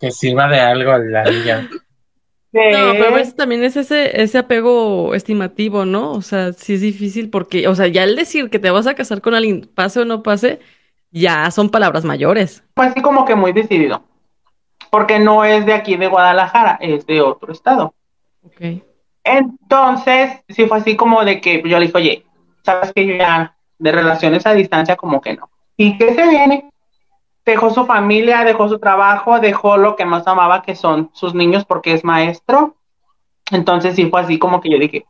que 0.00 0.10
sirva 0.12 0.46
de 0.48 0.60
algo 0.60 0.96
la 0.98 1.24
niña. 1.24 1.68
No, 2.52 2.92
pero 2.92 3.08
a 3.08 3.10
veces 3.10 3.34
también 3.36 3.62
es 3.64 3.76
ese, 3.76 4.22
ese 4.22 4.38
apego 4.38 5.14
estimativo, 5.14 5.84
¿no? 5.84 6.12
O 6.12 6.22
sea, 6.22 6.52
sí 6.52 6.74
es 6.74 6.80
difícil 6.80 7.28
porque, 7.28 7.66
o 7.68 7.74
sea, 7.74 7.88
ya 7.88 8.04
el 8.04 8.14
decir 8.16 8.50
que 8.50 8.58
te 8.60 8.70
vas 8.70 8.86
a 8.86 8.94
casar 8.94 9.20
con 9.20 9.34
alguien, 9.34 9.68
pase 9.74 10.00
o 10.00 10.04
no 10.04 10.22
pase, 10.22 10.60
ya 11.10 11.50
son 11.50 11.68
palabras 11.68 12.04
mayores. 12.04 12.62
Fue 12.76 12.86
así 12.86 13.02
como 13.02 13.24
que 13.24 13.34
muy 13.34 13.52
decidido. 13.52 14.02
Porque 14.90 15.18
no 15.18 15.44
es 15.44 15.66
de 15.66 15.74
aquí 15.74 15.96
de 15.96 16.06
Guadalajara, 16.08 16.78
es 16.80 17.06
de 17.06 17.20
otro 17.20 17.52
estado. 17.52 17.94
Entonces, 19.24 20.40
sí 20.48 20.66
fue 20.66 20.78
así 20.78 20.96
como 20.96 21.24
de 21.24 21.40
que 21.40 21.62
yo 21.66 21.78
le 21.78 21.86
dije, 21.86 21.98
oye, 21.98 22.26
sabes 22.64 22.92
que 22.92 23.06
yo 23.06 23.14
ya 23.16 23.54
de 23.78 23.92
relaciones 23.92 24.46
a 24.46 24.54
distancia 24.54 24.96
como 24.96 25.20
que 25.20 25.34
no. 25.36 25.50
¿Y 25.76 25.98
qué 25.98 26.14
se 26.14 26.26
viene? 26.28 26.70
Dejó 27.44 27.70
su 27.70 27.86
familia, 27.86 28.44
dejó 28.44 28.68
su 28.68 28.78
trabajo, 28.78 29.38
dejó 29.40 29.76
lo 29.76 29.96
que 29.96 30.04
más 30.04 30.26
amaba, 30.26 30.62
que 30.62 30.74
son 30.74 31.10
sus 31.12 31.34
niños, 31.34 31.64
porque 31.64 31.92
es 31.92 32.04
maestro. 32.04 32.74
Entonces 33.50 33.94
sí 33.94 34.06
fue 34.10 34.20
así 34.20 34.38
como 34.38 34.60
que 34.60 34.70
yo 34.70 34.78
dije, 34.78 35.06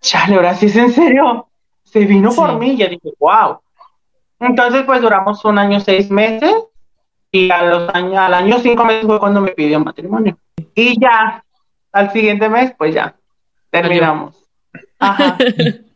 chale, 0.00 0.36
ahora 0.36 0.54
sí 0.54 0.66
es 0.66 0.76
en 0.76 0.92
serio. 0.92 1.48
Se 1.84 2.00
vino 2.00 2.30
Sí. 2.30 2.36
por 2.36 2.58
mí, 2.58 2.76
yo 2.76 2.88
dije, 2.88 3.10
wow. 3.18 3.58
Entonces, 4.40 4.82
pues 4.84 5.00
duramos 5.00 5.44
un 5.44 5.58
año, 5.58 5.78
seis 5.78 6.10
meses, 6.10 6.52
y 7.32 7.50
a 7.50 7.62
los 7.62 7.94
años, 7.94 8.18
al 8.18 8.34
año 8.34 8.58
cinco 8.58 8.84
meses 8.84 9.06
fue 9.06 9.18
cuando 9.18 9.40
me 9.40 9.52
pidió 9.52 9.80
matrimonio. 9.80 10.36
Y 10.74 11.00
ya, 11.00 11.42
al 11.92 12.12
siguiente 12.12 12.48
mes, 12.48 12.72
pues 12.76 12.94
ya, 12.94 13.14
terminamos. 13.70 14.36
Ajá. 14.98 15.36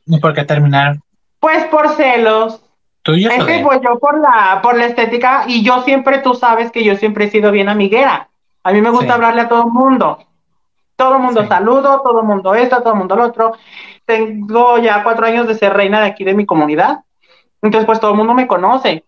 ¿Y 0.07 0.18
por 0.18 0.33
qué 0.35 0.44
terminaron? 0.44 1.03
Pues 1.38 1.64
por 1.66 1.90
celos. 1.90 2.62
¿Tuyos 3.03 3.33
Es 3.33 3.44
que 3.44 3.61
pues 3.61 3.81
yo 3.83 3.99
por 4.01 4.18
la, 4.18 4.61
por 4.62 4.77
la 4.77 4.87
estética, 4.87 5.44
y 5.46 5.62
yo 5.62 5.83
siempre, 5.83 6.18
tú 6.18 6.35
sabes 6.35 6.72
que 6.72 6.83
yo 6.83 6.96
siempre 6.96 7.27
he 7.27 7.31
sido 7.31 7.53
bien 7.53 7.68
amiguera. 7.68 8.29
A 8.64 8.72
mí 8.72 8.81
me 8.81 8.90
gusta 8.90 9.07
Sí. 9.07 9.12
hablarle 9.12 9.42
a 9.42 9.49
todo 9.49 9.66
el 9.66 9.72
mundo. 9.72 10.18
Todo 10.96 11.16
el 11.16 11.22
mundo 11.22 11.42
Sí. 11.42 11.49
saludo, 11.49 12.01
todo 12.03 12.20
el 12.22 12.27
mundo 12.27 12.55
esto, 12.55 12.81
todo 12.81 12.94
el 12.94 12.99
mundo 12.99 13.14
lo 13.14 13.25
otro. 13.25 13.53
Tengo 14.07 14.79
ya 14.79 15.03
cuatro 15.05 15.27
años 15.27 15.46
de 15.46 15.55
ser 15.55 15.72
reina 15.75 16.01
de 16.01 16.07
aquí 16.07 16.25
de 16.25 16.35
mi 16.35 16.46
comunidad. 16.46 17.01
Entonces, 17.62 17.87
pues 17.87 18.01
todo 18.01 18.12
el 18.12 18.16
mundo 18.16 18.35
me 18.35 18.46
conoce. 18.46 19.05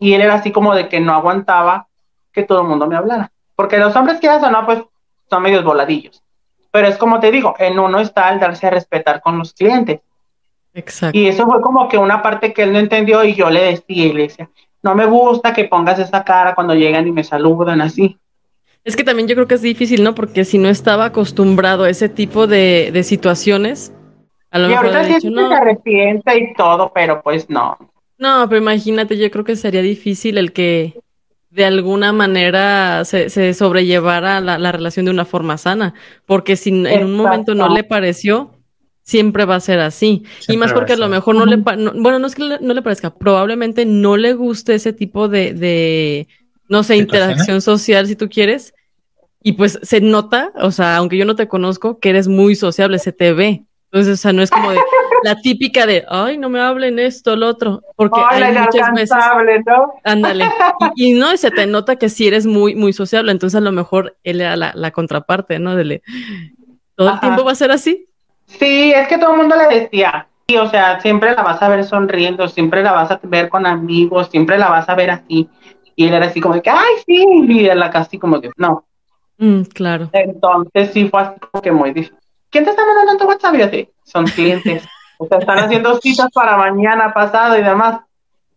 Y 0.00 0.14
él 0.14 0.22
era 0.22 0.34
así 0.34 0.50
como 0.50 0.74
de 0.74 0.88
que 0.88 0.98
no 0.98 1.12
aguantaba 1.12 1.86
que 2.32 2.42
todo 2.42 2.62
el 2.62 2.68
mundo 2.68 2.88
me 2.88 2.96
hablara. 2.96 3.30
Porque 3.54 3.78
los 3.78 3.94
hombres, 3.94 4.18
quieras 4.18 4.42
o 4.42 4.50
no, 4.50 4.66
pues 4.66 4.80
son 5.28 5.42
medios 5.42 5.62
voladillos. 5.62 6.22
Pero 6.72 6.88
es 6.88 6.96
como 6.96 7.20
te 7.20 7.30
digo, 7.30 7.54
en 7.58 7.78
uno 7.78 8.00
está 8.00 8.32
el 8.32 8.40
darse 8.40 8.66
a 8.66 8.70
respetar 8.70 9.20
con 9.20 9.38
los 9.38 9.52
clientes. 9.52 10.00
Exacto. 10.72 11.16
Y 11.16 11.28
eso 11.28 11.46
fue 11.46 11.60
como 11.60 11.88
que 11.88 11.98
una 11.98 12.22
parte 12.22 12.52
que 12.52 12.62
él 12.62 12.72
no 12.72 12.78
entendió 12.78 13.22
y 13.24 13.34
yo 13.34 13.50
le 13.50 13.62
decía 13.62 14.06
y 14.06 14.12
le 14.12 14.22
decía, 14.22 14.48
no 14.82 14.94
me 14.94 15.04
gusta 15.04 15.52
que 15.52 15.64
pongas 15.64 15.98
esa 15.98 16.24
cara 16.24 16.54
cuando 16.54 16.74
llegan 16.74 17.06
y 17.06 17.12
me 17.12 17.24
saludan 17.24 17.80
así. 17.80 18.18
Es 18.84 18.96
que 18.96 19.04
también 19.04 19.28
yo 19.28 19.34
creo 19.34 19.46
que 19.46 19.56
es 19.56 19.62
difícil, 19.62 20.02
¿no? 20.02 20.14
Porque 20.14 20.44
si 20.44 20.56
no 20.56 20.68
estaba 20.68 21.06
acostumbrado 21.06 21.84
a 21.84 21.90
ese 21.90 22.08
tipo 22.08 22.46
de, 22.46 22.90
de 22.92 23.02
situaciones, 23.02 23.92
a 24.50 24.58
lo 24.58 24.66
y 24.66 24.68
mejor 24.70 24.86
ahorita 24.86 25.04
sí 25.04 25.10
es 25.10 25.22
dicho, 25.22 25.34
que 25.34 25.42
no, 25.42 25.48
se 25.48 25.54
arrepiente 25.54 26.38
y 26.38 26.54
todo, 26.54 26.90
pero 26.94 27.20
pues 27.22 27.50
no. 27.50 27.76
No, 28.20 28.46
pero 28.48 28.60
imagínate, 28.60 29.18
yo 29.18 29.30
creo 29.30 29.44
que 29.44 29.56
sería 29.56 29.82
difícil 29.82 30.38
el 30.38 30.52
que 30.52 30.94
de 31.50 31.64
alguna 31.64 32.12
manera 32.12 33.04
se, 33.04 33.28
se 33.30 33.52
sobrellevara 33.54 34.40
la, 34.40 34.58
la 34.58 34.70
relación 34.72 35.06
de 35.06 35.10
una 35.10 35.24
forma 35.24 35.58
sana, 35.58 35.94
porque 36.26 36.54
si 36.56 36.70
en 36.70 37.04
un 37.04 37.14
momento 37.16 37.54
no 37.56 37.64
le 37.74 37.82
pareció, 37.82 38.52
siempre 39.02 39.44
va 39.46 39.56
a 39.56 39.60
ser 39.60 39.80
así. 39.80 40.22
y 40.46 40.56
más 40.56 40.70
porque 40.72 40.92
a 40.92 40.94
a 40.94 40.98
lo 40.98 41.08
mejor 41.08 41.34
no 41.34 41.44
le, 41.46 41.56
no- 41.56 41.92
bueno, 41.96 42.20
no 42.20 42.26
es 42.28 42.36
que 42.36 42.44
le- 42.44 42.60
no 42.60 42.72
le 42.74 42.82
parezca, 42.82 43.12
probablemente 43.12 43.84
no 43.84 44.16
le 44.16 44.34
guste 44.34 44.74
ese 44.74 44.92
tipo 44.92 45.26
de, 45.28 45.52
de 45.54 46.28
no 46.68 46.84
sé, 46.84 46.94
interacción 46.96 47.60
social, 47.62 48.06
si 48.06 48.14
tú 48.14 48.28
quieres. 48.28 48.72
Y 49.42 49.52
pues 49.54 49.78
se 49.82 50.00
nota, 50.02 50.52
o 50.60 50.70
sea, 50.70 50.96
aunque 50.98 51.16
yo 51.16 51.24
no 51.24 51.34
te 51.34 51.48
conozco, 51.48 51.98
que 51.98 52.10
eres 52.10 52.28
muy 52.28 52.54
sociable, 52.54 52.98
se 53.00 53.10
te 53.12 53.32
ve. 53.32 53.64
Entonces, 53.90 54.20
o 54.20 54.22
sea, 54.22 54.32
no 54.32 54.42
es 54.42 54.50
como 54.50 54.70
de 54.70 54.78
la 55.22 55.36
típica 55.36 55.86
de, 55.86 56.04
ay, 56.08 56.38
no 56.38 56.48
me 56.48 56.60
hablen 56.60 56.98
esto, 56.98 57.36
lo 57.36 57.48
otro, 57.48 57.82
porque 57.96 58.20
Ay, 58.30 58.42
hay 58.42 58.58
muchas 58.58 58.92
veces, 58.92 59.16
¿no? 59.66 59.94
ándale, 60.04 60.44
y, 60.96 61.10
y 61.10 61.12
no, 61.12 61.32
y 61.32 61.36
se 61.36 61.50
te 61.50 61.66
nota 61.66 61.96
que 61.96 62.08
sí 62.08 62.26
eres 62.26 62.46
muy, 62.46 62.74
muy 62.74 62.92
sociable, 62.92 63.32
entonces 63.32 63.58
a 63.58 63.62
lo 63.62 63.72
mejor 63.72 64.16
él 64.24 64.40
era 64.40 64.56
la, 64.56 64.72
la 64.74 64.90
contraparte, 64.90 65.58
¿no? 65.58 65.76
Dele, 65.76 66.02
todo 66.94 67.14
el 67.14 67.20
tiempo 67.20 67.44
va 67.44 67.52
a 67.52 67.56
ser 67.56 67.70
así. 67.70 68.06
Sí, 68.46 68.92
es 68.92 69.08
que 69.08 69.18
todo 69.18 69.32
el 69.32 69.38
mundo 69.38 69.56
le 69.56 69.80
decía, 69.80 70.26
sí, 70.48 70.56
o 70.56 70.68
sea, 70.68 71.00
siempre 71.00 71.34
la 71.34 71.42
vas 71.42 71.62
a 71.62 71.68
ver 71.68 71.84
sonriendo, 71.84 72.48
siempre 72.48 72.82
la 72.82 72.92
vas 72.92 73.10
a 73.10 73.20
ver 73.22 73.48
con 73.48 73.66
amigos, 73.66 74.28
siempre 74.30 74.58
la 74.58 74.68
vas 74.68 74.88
a 74.88 74.94
ver 74.94 75.10
así. 75.10 75.48
Y 75.96 76.06
él 76.06 76.14
era 76.14 76.26
así 76.26 76.40
como 76.40 76.54
de 76.54 76.62
que, 76.62 76.70
ay, 76.70 76.94
sí, 77.06 77.24
y 77.48 77.66
él 77.66 77.82
acá 77.82 78.00
así 78.00 78.18
como 78.18 78.40
que, 78.40 78.50
no. 78.56 78.84
Mm, 79.38 79.62
claro. 79.62 80.10
Entonces 80.12 80.90
sí 80.92 81.08
fue 81.08 81.22
así 81.22 81.40
como 81.40 81.62
que 81.62 81.72
muy 81.72 81.92
difícil. 81.92 82.16
¿Quién 82.50 82.64
te 82.64 82.70
está 82.70 82.82
mandando 82.84 83.16
tu 83.16 83.28
WhatsApp? 83.28 83.54
Yo 83.54 83.64
así, 83.66 83.88
son 84.04 84.24
clientes. 84.26 84.82
O 85.20 85.26
sea, 85.26 85.36
están 85.36 85.58
haciendo 85.58 86.00
citas 86.00 86.30
para 86.32 86.56
mañana, 86.56 87.12
pasado 87.12 87.58
y 87.58 87.62
demás. 87.62 88.00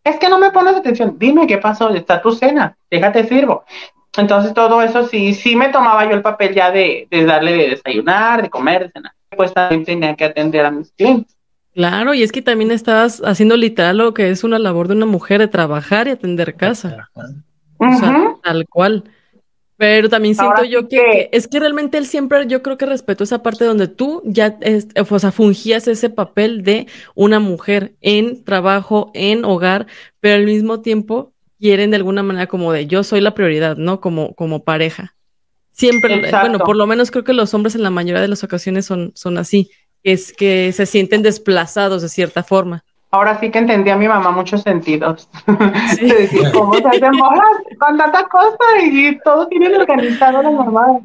Es 0.02 0.18
que 0.18 0.30
no 0.30 0.40
me 0.40 0.50
pones 0.52 0.78
atención. 0.78 1.18
Dime 1.20 1.46
qué 1.46 1.58
pasó, 1.58 1.90
está 1.90 2.22
tu 2.22 2.32
cena, 2.32 2.78
déjate 2.90 3.28
sirvo. 3.28 3.66
Entonces 4.16 4.54
todo 4.54 4.82
eso 4.82 5.06
sí, 5.06 5.34
sí 5.34 5.58
me 5.58 5.70
tomaba 5.70 6.06
yo 6.06 6.12
el 6.12 6.22
papel 6.22 6.56
ya 6.56 6.72
de, 6.72 7.06
de 7.12 7.26
darle 7.26 7.52
de 7.52 7.70
desayunar, 7.72 8.44
de 8.44 8.50
comer, 8.50 8.84
de 8.84 8.92
cenar. 8.92 9.12
Pues 9.36 9.54
también 9.54 9.84
tenía 9.84 10.16
que 10.16 10.24
atender 10.24 10.66
a 10.66 10.72
mis 10.72 10.90
clientes. 10.94 11.36
Claro, 11.74 12.14
y 12.14 12.24
es 12.24 12.32
que 12.32 12.42
también 12.42 12.72
estabas 12.72 13.22
haciendo 13.26 13.58
literal 13.58 13.98
lo 13.98 14.14
que 14.14 14.30
es 14.30 14.46
una 14.46 14.58
labor 14.58 14.88
de 14.88 14.96
una 14.96 15.06
mujer 15.06 15.42
de 15.42 15.50
trabajar 15.50 16.08
y 16.08 16.12
atender 16.12 16.56
casa. 16.56 17.10
O 17.78 17.94
sea, 17.98 18.36
tal 18.42 18.70
cual. 18.70 19.04
Pero 19.84 20.08
también 20.08 20.34
siento 20.34 20.56
Ahora 20.56 20.66
yo 20.66 20.88
que, 20.88 21.28
es 21.34 21.50
que 21.50 21.60
realmente 21.60 21.98
él 21.98 22.06
siempre, 22.06 22.48
yo 22.48 22.64
creo 22.64 22.78
que 22.78 22.86
respetó 22.86 23.26
esa 23.26 23.44
parte 23.44 23.66
donde 23.66 23.90
tú 23.90 24.22
ya, 24.24 24.58
es- 24.62 24.88
o 24.98 25.20
sea, 25.20 25.34
fungías 25.34 25.90
ese 25.90 26.10
papel 26.10 26.64
de 26.64 26.88
una 27.16 27.42
mujer 27.42 27.94
en 28.00 28.46
trabajo, 28.46 29.12
en 29.14 29.44
hogar, 29.44 29.88
pero 30.22 30.36
al 30.36 30.46
mismo 30.46 30.80
tiempo 30.80 31.34
quieren 31.60 31.92
de 31.92 31.98
alguna 31.98 32.24
manera 32.24 32.48
como 32.48 32.72
de 32.72 32.88
yo 32.88 33.04
soy 33.04 33.20
la 33.20 33.36
prioridad, 33.36 33.76
¿no? 33.76 34.00
Como, 34.00 34.34
como 34.36 34.64
pareja. 34.64 35.18
Siempre, 35.72 36.14
Exacto. 36.16 36.48
bueno, 36.48 36.64
por 36.64 36.78
lo 36.78 36.88
menos 36.88 37.12
creo 37.12 37.26
que 37.26 37.34
los 37.34 37.54
hombres 37.54 37.76
en 37.76 37.84
la 37.84 37.90
mayoría 37.90 38.22
de 38.22 38.30
las 38.30 38.46
ocasiones 38.46 38.86
son, 38.86 39.12
son 39.16 39.38
así, 39.38 39.70
es 40.02 40.32
que 40.32 40.72
se 40.72 40.86
sienten 40.86 41.24
desplazados 41.24 42.02
de 42.02 42.08
cierta 42.08 42.44
forma. 42.44 42.86
Ahora 43.14 43.40
sí 43.40 43.52
que 43.52 43.60
entendí 43.60 43.92
a 43.92 43.96
mi 43.96 44.08
mamá 44.08 44.32
muchos 44.32 44.64
sentidos. 44.64 45.30
Sí. 45.96 46.06
De 46.08 46.16
decir, 46.16 46.52
¿Cómo 46.52 46.74
se 46.74 46.88
hacen 46.88 47.12
bolas 47.12 47.58
con 47.78 47.96
tanta 47.96 48.24
cosa 48.24 48.66
y 48.82 49.20
todo 49.20 49.48
tienen 49.50 49.80
organizado 49.80 50.42
lo 50.42 50.50
normal? 50.50 51.02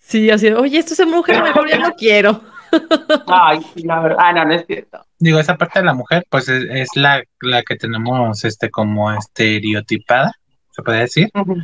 Sí, 0.00 0.28
así, 0.30 0.46
de, 0.46 0.56
oye, 0.56 0.78
esto 0.78 0.94
es 1.00 1.08
mujer, 1.08 1.40
mejor 1.40 1.68
ya 1.70 1.78
no 1.78 1.94
quiero. 1.94 2.40
Ay, 3.28 3.60
sí, 3.72 3.84
la 3.84 4.00
verdad. 4.00 4.18
Ah, 4.20 4.32
no, 4.32 4.46
no 4.46 4.54
es 4.54 4.66
cierto. 4.66 5.00
Digo, 5.20 5.38
esa 5.38 5.56
parte 5.56 5.78
de 5.78 5.84
la 5.84 5.94
mujer, 5.94 6.26
pues 6.28 6.48
es, 6.48 6.64
es 6.70 6.88
la, 6.96 7.22
la 7.40 7.62
que 7.62 7.76
tenemos 7.76 8.44
este 8.44 8.68
como 8.68 9.12
estereotipada, 9.12 10.32
se 10.70 10.82
puede 10.82 11.00
decir. 11.00 11.30
Ujú. 11.34 11.54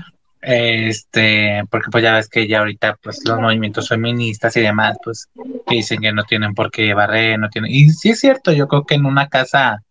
Este, 0.46 1.62
porque 1.70 1.88
pues 1.90 2.04
ya 2.04 2.12
ves 2.14 2.28
que 2.28 2.46
ya 2.46 2.59
ahorita 2.59 2.96
pues 3.02 3.24
los 3.26 3.38
movimientos 3.40 3.88
feministas 3.88 4.57
y 4.57 4.61
demás, 4.61 4.98
pues 5.02 5.28
dicen 5.68 6.00
que 6.00 6.12
no 6.12 6.24
tienen 6.24 6.54
por 6.54 6.70
qué 6.70 6.92
barrer, 6.94 7.38
no 7.38 7.48
tienen. 7.48 7.70
Y 7.70 7.90
sí 7.90 8.11
es 8.11 8.20
cierto, 8.20 8.52
yo 8.52 8.68
creo 8.68 8.85
que 8.85 8.94
en 8.94 9.07
una 9.07 9.28
casa 9.28 9.83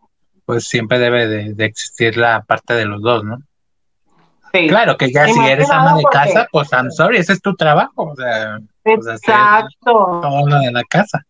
pues 0.45 0.65
siempre 0.67 0.99
debe 0.99 1.27
de, 1.27 1.53
de 1.53 1.65
existir 1.65 2.17
la 2.17 2.41
parte 2.43 2.73
de 2.75 2.85
los 2.85 3.01
dos, 3.01 3.23
¿no? 3.23 3.39
Sí. 4.53 4.67
Claro 4.67 4.97
que 4.97 5.11
ya 5.11 5.27
Y 5.27 5.33
si 5.33 5.39
eres 5.39 5.69
ama 5.71 5.95
de 5.95 6.03
porque- 6.03 6.17
casa, 6.17 6.47
pues 6.51 6.71
I'm 6.71 6.91
sorry, 6.91 7.17
ese 7.17 7.33
es 7.33 7.41
tu 7.41 7.55
trabajo, 7.55 8.11
o 8.11 8.15
sea, 8.15 8.59
pues, 8.83 9.07
Exacto. 9.07 9.69
todo 10.21 10.47
lo 10.47 10.59
de 10.59 10.71
la 10.71 10.83
casa. 10.83 11.25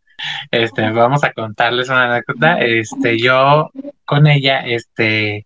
Este, 0.52 0.90
vamos 0.92 1.24
a 1.24 1.32
contarles 1.32 1.88
una 1.90 2.12
anécdota. 2.12 2.60
Este, 2.60 3.18
yo 3.20 3.70
con 4.06 4.28
ella, 4.28 4.60
este, 4.66 5.46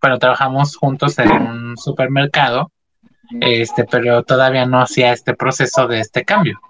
pero 0.00 0.18
trabajamos 0.18 0.76
juntos 0.76 1.18
en 1.18 1.30
un 1.32 1.76
supermercado, 1.76 2.70
este, 3.40 3.84
pero 3.84 4.22
todavía 4.22 4.66
no 4.66 4.80
hacía 4.80 5.12
este 5.12 5.34
proceso 5.34 5.86
de 5.86 6.00
este 6.00 6.24
cambio. 6.24 6.60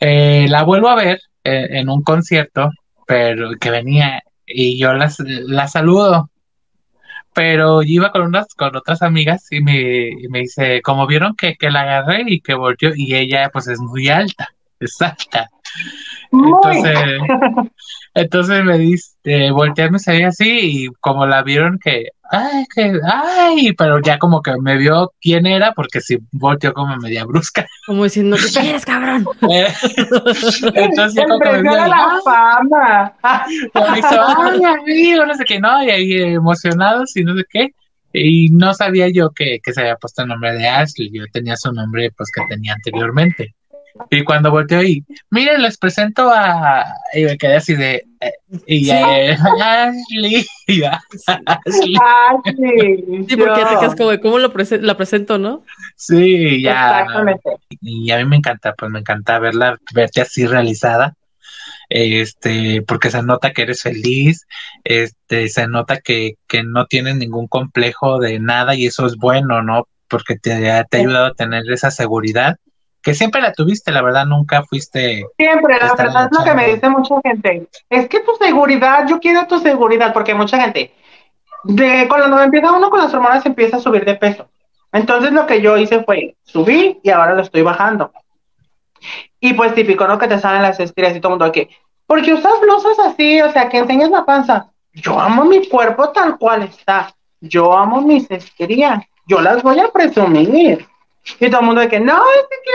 Eh, 0.00 0.46
la 0.48 0.64
vuelvo 0.64 0.88
a 0.88 0.96
ver 0.96 1.20
eh, 1.44 1.68
en 1.70 1.88
un 1.88 2.02
concierto, 2.02 2.70
pero 3.06 3.50
que 3.60 3.70
venía 3.70 4.22
y 4.46 4.78
yo 4.78 4.92
las, 4.94 5.18
la 5.20 5.68
saludo, 5.68 6.30
pero 7.32 7.82
yo 7.82 7.88
iba 7.88 8.10
con 8.10 8.22
unas, 8.22 8.48
con 8.54 8.76
otras 8.76 9.02
amigas 9.02 9.46
y 9.50 9.60
me, 9.62 10.10
me 10.28 10.40
dice, 10.40 10.82
como 10.82 11.06
vieron 11.06 11.34
que, 11.36 11.56
que 11.56 11.70
la 11.70 11.82
agarré 11.82 12.24
y 12.26 12.40
que 12.40 12.54
volteó, 12.54 12.90
y 12.94 13.14
ella 13.14 13.50
pues 13.52 13.68
es 13.68 13.78
muy 13.80 14.08
alta, 14.08 14.48
es 14.80 15.00
alta. 15.00 15.48
Entonces, 16.32 16.98
entonces 18.14 18.64
me 18.64 18.78
dice, 18.78 19.12
eh, 19.24 19.50
voltearme 19.50 19.98
se 19.98 20.12
veía 20.12 20.28
así 20.28 20.84
y 20.84 20.86
como 21.00 21.26
la 21.26 21.42
vieron 21.42 21.78
que, 21.78 22.08
ay, 22.32 22.64
que, 22.74 22.98
ay, 23.04 23.72
pero 23.74 24.00
ya 24.00 24.18
como 24.18 24.42
que 24.42 24.52
me 24.60 24.76
vio 24.76 25.12
quién 25.20 25.46
era 25.46 25.72
porque 25.72 26.00
si 26.00 26.18
volteó 26.32 26.72
como 26.72 26.96
media 26.96 27.24
brusca. 27.24 27.66
Como 27.86 28.04
diciendo, 28.04 28.36
¿qué 28.36 28.60
quieres, 28.60 28.84
cabrón? 28.84 29.24
Eh, 29.50 29.68
entonces 30.74 31.24
como 31.24 31.38
que 31.38 31.50
me 31.50 31.62
vio, 31.62 31.72
la 31.72 32.18
fama. 32.24 33.14
me 33.74 33.98
hizo, 33.98 34.22
ay, 34.38 34.64
amigo, 34.64 35.26
no 35.26 35.34
sé 35.34 35.44
qué, 35.44 35.60
no, 35.60 35.84
y 35.84 35.90
ahí 35.90 36.12
emocionados 36.34 37.16
y 37.16 37.24
no 37.24 37.36
sé 37.36 37.44
qué. 37.50 37.68
Y 38.14 38.50
no 38.50 38.74
sabía 38.74 39.08
yo 39.08 39.30
que, 39.30 39.60
que 39.62 39.72
se 39.72 39.80
había 39.82 39.96
puesto 39.96 40.22
el 40.22 40.28
nombre 40.28 40.52
de 40.54 40.68
Ashley, 40.68 41.10
yo 41.12 41.24
tenía 41.32 41.56
su 41.56 41.72
nombre 41.72 42.10
pues 42.16 42.30
que 42.34 42.42
tenía 42.48 42.74
anteriormente. 42.74 43.54
Y 44.10 44.24
cuando 44.24 44.50
volteó 44.50 44.82
y, 44.82 45.04
miren, 45.30 45.62
les 45.62 45.76
presento 45.76 46.30
a. 46.30 46.84
Y 47.14 47.24
me 47.24 47.38
quedé 47.38 47.56
así 47.56 47.74
de. 47.74 48.06
Y 48.66 48.84
Sí. 48.84 48.90
eh, 48.92 49.36
Ashley. 49.60 50.46
y 50.66 50.82
Ashley. 50.82 51.94
Ashley, 51.96 53.26
Sí, 53.28 53.36
porque 53.36 53.60
ya 53.60 53.68
te 53.68 53.78
quedas 53.80 53.94
como, 53.96 54.10
de, 54.10 54.20
¿cómo 54.20 54.38
lo 54.38 54.52
prese- 54.52 54.80
la 54.80 54.96
presento, 54.96 55.38
no? 55.38 55.64
Sí, 55.96 56.62
ya. 56.62 57.00
Exactamente. 57.00 57.50
Y 57.80 58.10
a 58.10 58.18
mí 58.18 58.24
me 58.24 58.36
encanta, 58.36 58.74
pues 58.74 58.90
me 58.90 59.00
encanta 59.00 59.38
verla, 59.38 59.78
verte 59.94 60.20
así 60.20 60.46
realizada. 60.46 61.14
Este, 61.88 62.82
porque 62.82 63.10
se 63.10 63.22
nota 63.22 63.52
que 63.52 63.62
eres 63.62 63.82
feliz, 63.82 64.46
este, 64.84 65.48
se 65.48 65.66
nota 65.66 66.00
que, 66.00 66.34
que 66.48 66.62
no 66.62 66.86
tienes 66.86 67.16
ningún 67.16 67.48
complejo 67.48 68.18
de 68.18 68.40
nada 68.40 68.74
y 68.74 68.86
eso 68.86 69.04
es 69.06 69.16
bueno, 69.16 69.62
¿no? 69.62 69.86
Porque 70.08 70.36
te, 70.36 70.50
te 70.58 70.70
ha 70.70 70.86
ayudado 71.00 71.26
a 71.26 71.34
tener 71.34 71.70
esa 71.70 71.90
seguridad, 71.90 72.56
que 73.02 73.14
siempre 73.14 73.40
la 73.40 73.52
tuviste, 73.52 73.90
la 73.90 74.02
verdad, 74.02 74.24
nunca 74.26 74.62
fuiste 74.62 75.26
Siempre, 75.36 75.78
la 75.78 75.94
verdad 75.94 76.28
es 76.30 76.38
lo 76.38 76.44
que 76.44 76.54
me 76.54 76.72
dice 76.72 76.88
mucha 76.88 77.16
gente. 77.22 77.66
Es 77.90 78.08
que 78.08 78.20
tu 78.20 78.34
seguridad, 78.36 79.06
yo 79.08 79.18
quiero 79.18 79.46
tu 79.46 79.58
seguridad, 79.58 80.12
porque 80.12 80.34
mucha 80.34 80.60
gente, 80.60 80.94
de 81.64 82.06
cuando 82.08 82.40
empieza 82.40 82.72
uno 82.72 82.90
con 82.90 83.00
las 83.00 83.12
hormonas, 83.12 83.44
empieza 83.44 83.78
a 83.78 83.80
subir 83.80 84.04
de 84.04 84.14
peso. 84.14 84.48
Entonces 84.92 85.32
lo 85.32 85.46
que 85.46 85.60
yo 85.60 85.76
hice 85.76 86.04
fue 86.04 86.36
subir 86.44 87.00
y 87.02 87.10
ahora 87.10 87.34
lo 87.34 87.42
estoy 87.42 87.62
bajando. 87.62 88.12
Y 89.40 89.54
pues 89.54 89.74
típico, 89.74 90.06
¿no? 90.06 90.18
Que 90.18 90.28
te 90.28 90.38
salen 90.38 90.62
las 90.62 90.78
estrías 90.78 91.16
y 91.16 91.20
todo 91.20 91.32
el 91.34 91.38
mundo 91.38 91.52
que, 91.52 91.70
porque 92.06 92.34
usas 92.34 92.60
blusas 92.60 92.98
así, 93.00 93.40
o 93.40 93.50
sea, 93.50 93.68
que 93.68 93.78
enseñas 93.78 94.10
la 94.10 94.24
panza. 94.24 94.70
Yo 94.92 95.18
amo 95.18 95.44
mi 95.44 95.66
cuerpo 95.68 96.10
tal 96.10 96.38
cual 96.38 96.62
está. 96.62 97.12
Yo 97.40 97.76
amo 97.76 98.02
mis 98.02 98.30
estrías. 98.30 99.02
Yo 99.26 99.40
las 99.40 99.62
voy 99.62 99.80
a 99.80 99.88
presumir. 99.88 100.86
Y 101.40 101.48
todo 101.50 101.60
el 101.60 101.66
mundo 101.66 101.80
de 101.80 101.88
que, 101.88 102.00
no, 102.00 102.14
es 102.14 102.42
que 102.50 102.56
qué 102.64 102.70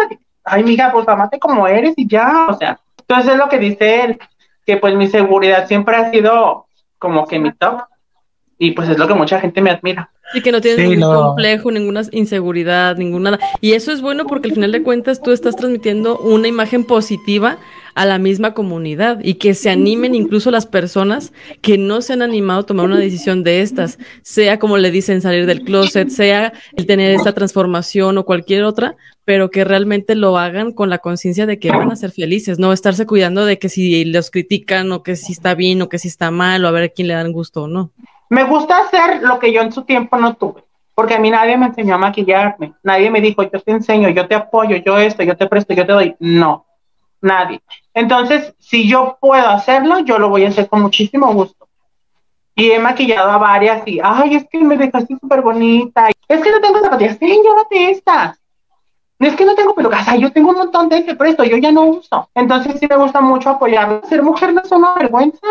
vergüenza. 0.00 0.24
Ay, 0.44 0.62
mija, 0.64 0.92
pues 0.92 1.08
amate 1.08 1.38
como 1.38 1.66
eres 1.66 1.94
y 1.96 2.06
ya. 2.08 2.46
O 2.48 2.54
sea, 2.56 2.78
entonces 2.98 3.32
es 3.32 3.38
lo 3.38 3.48
que 3.48 3.58
dice 3.58 4.04
él, 4.04 4.18
que 4.64 4.76
pues 4.76 4.94
mi 4.94 5.08
seguridad 5.08 5.66
siempre 5.66 5.96
ha 5.96 6.10
sido 6.10 6.66
como 6.98 7.26
que 7.26 7.38
mi 7.38 7.52
top. 7.52 7.82
Y 8.58 8.70
pues 8.70 8.88
es 8.88 8.96
lo 8.98 9.06
que 9.06 9.14
mucha 9.14 9.38
gente 9.38 9.60
me 9.60 9.70
admira. 9.70 10.10
Sí, 10.32 10.42
que 10.42 10.50
no 10.50 10.60
tienes 10.60 10.80
Sí, 10.80 10.88
ningún 10.88 11.12
no. 11.12 11.26
complejo, 11.26 11.70
ninguna 11.70 12.02
inseguridad, 12.10 12.96
ninguna... 12.96 13.38
Y 13.60 13.74
eso 13.74 13.92
es 13.92 14.00
bueno 14.00 14.24
porque 14.26 14.48
al 14.48 14.54
final 14.54 14.72
de 14.72 14.82
cuentas 14.82 15.20
tú 15.20 15.30
estás 15.30 15.56
transmitiendo 15.56 16.16
una 16.18 16.48
imagen 16.48 16.84
positiva 16.84 17.58
a 17.96 18.04
la 18.04 18.18
misma 18.18 18.52
comunidad 18.52 19.20
y 19.22 19.34
que 19.34 19.54
se 19.54 19.70
animen 19.70 20.14
incluso 20.14 20.50
las 20.50 20.66
personas 20.66 21.32
que 21.62 21.78
no 21.78 22.02
se 22.02 22.12
han 22.12 22.20
animado 22.20 22.60
a 22.60 22.66
tomar 22.66 22.84
una 22.84 22.98
decisión 22.98 23.42
de 23.42 23.62
estas, 23.62 23.98
sea 24.22 24.58
como 24.58 24.76
le 24.76 24.90
dicen 24.90 25.22
salir 25.22 25.46
del 25.46 25.64
closet, 25.64 26.10
sea 26.10 26.52
el 26.76 26.86
tener 26.86 27.12
esta 27.12 27.32
transformación 27.32 28.18
o 28.18 28.26
cualquier 28.26 28.64
otra, 28.64 28.96
pero 29.24 29.50
que 29.50 29.64
realmente 29.64 30.14
lo 30.14 30.36
hagan 30.36 30.72
con 30.72 30.90
la 30.90 30.98
conciencia 30.98 31.46
de 31.46 31.58
que 31.58 31.70
van 31.70 31.90
a 31.90 31.96
ser 31.96 32.10
felices, 32.12 32.58
no 32.58 32.74
estarse 32.74 33.06
cuidando 33.06 33.46
de 33.46 33.58
que 33.58 33.70
si 33.70 34.04
los 34.04 34.30
critican 34.30 34.92
o 34.92 35.02
que 35.02 35.16
si 35.16 35.32
está 35.32 35.54
bien 35.54 35.80
o 35.80 35.88
que 35.88 35.98
si 35.98 36.08
está 36.08 36.30
mal 36.30 36.66
o 36.66 36.68
a 36.68 36.72
ver 36.72 36.84
a 36.84 36.88
quién 36.90 37.08
le 37.08 37.14
dan 37.14 37.32
gusto 37.32 37.62
o 37.62 37.66
no. 37.66 37.92
Me 38.28 38.44
gusta 38.44 38.76
hacer 38.78 39.22
lo 39.22 39.38
que 39.38 39.54
yo 39.54 39.62
en 39.62 39.72
su 39.72 39.84
tiempo 39.84 40.18
no 40.18 40.34
tuve, 40.34 40.64
porque 40.94 41.14
a 41.14 41.18
mí 41.18 41.30
nadie 41.30 41.56
me 41.56 41.66
enseñó 41.66 41.94
a 41.94 41.98
maquillarme, 41.98 42.74
nadie 42.82 43.10
me 43.10 43.22
dijo, 43.22 43.42
yo 43.42 43.58
te 43.58 43.72
enseño, 43.72 44.10
yo 44.10 44.28
te 44.28 44.34
apoyo, 44.34 44.76
yo 44.76 44.98
esto, 44.98 45.22
yo 45.22 45.34
te 45.34 45.46
presto, 45.46 45.72
yo 45.72 45.86
te 45.86 45.92
doy. 45.92 46.16
No, 46.18 46.66
nadie. 47.20 47.60
Entonces, 47.96 48.54
si 48.58 48.86
yo 48.86 49.16
puedo 49.18 49.48
hacerlo, 49.48 50.00
yo 50.00 50.18
lo 50.18 50.28
voy 50.28 50.44
a 50.44 50.48
hacer 50.48 50.68
con 50.68 50.82
muchísimo 50.82 51.32
gusto. 51.32 51.66
Y 52.54 52.70
he 52.70 52.78
maquillado 52.78 53.30
a 53.30 53.38
varias 53.38 53.88
y, 53.88 54.00
ay, 54.04 54.34
es 54.34 54.46
que 54.50 54.58
me 54.60 54.76
dejaste 54.76 55.16
súper 55.18 55.40
bonita. 55.40 56.10
Es 56.28 56.42
que 56.42 56.50
no 56.50 56.60
tengo 56.60 56.80
zapatillas, 56.80 57.16
sí, 57.18 57.26
llévate 57.26 57.90
estas. 57.90 58.38
Es 59.18 59.34
que 59.34 59.46
no 59.46 59.54
tengo 59.54 59.74
pelucas, 59.74 60.06
yo 60.18 60.30
tengo 60.30 60.50
un 60.50 60.56
montón 60.56 60.90
de 60.90 61.06
que 61.06 61.14
presto, 61.14 61.42
yo 61.42 61.56
ya 61.56 61.72
no 61.72 61.84
uso. 61.84 62.28
Entonces 62.34 62.78
sí 62.78 62.86
me 62.86 62.98
gusta 62.98 63.22
mucho 63.22 63.48
apoyarlo. 63.48 64.02
Ser 64.06 64.22
mujer 64.22 64.52
no 64.52 64.60
es 64.60 64.70
una 64.70 64.92
vergüenza. 64.92 65.46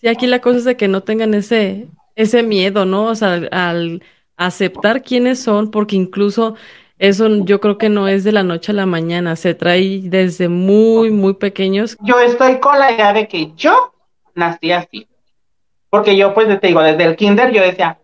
Sí, 0.00 0.08
aquí 0.08 0.26
la 0.26 0.40
cosa 0.40 0.58
es 0.58 0.64
de 0.64 0.76
que 0.76 0.88
no 0.88 1.04
tengan 1.04 1.32
ese, 1.32 1.86
ese 2.16 2.42
miedo, 2.42 2.86
¿no? 2.86 3.04
O 3.04 3.14
sea, 3.14 3.34
al 3.52 4.02
aceptar 4.36 5.04
quiénes 5.04 5.40
son, 5.40 5.70
porque 5.70 5.94
incluso 5.94 6.56
eso 7.08 7.28
yo 7.44 7.60
creo 7.60 7.76
que 7.76 7.88
no 7.88 8.08
es 8.08 8.24
de 8.24 8.32
la 8.32 8.42
noche 8.42 8.72
a 8.72 8.74
la 8.74 8.86
mañana, 8.86 9.36
se 9.36 9.54
trae 9.54 10.00
desde 10.02 10.48
muy, 10.48 11.10
muy 11.10 11.34
pequeños. 11.34 11.96
Yo 12.00 12.18
estoy 12.18 12.60
con 12.60 12.78
la 12.78 12.92
idea 12.92 13.12
de 13.12 13.28
que 13.28 13.52
yo 13.54 13.92
nací 14.34 14.72
así. 14.72 15.06
Porque 15.90 16.16
yo, 16.16 16.34
pues, 16.34 16.48
te 16.60 16.66
digo, 16.66 16.82
desde 16.82 17.04
el 17.04 17.16
kinder 17.16 17.52
yo 17.52 17.62
decía, 17.62 17.98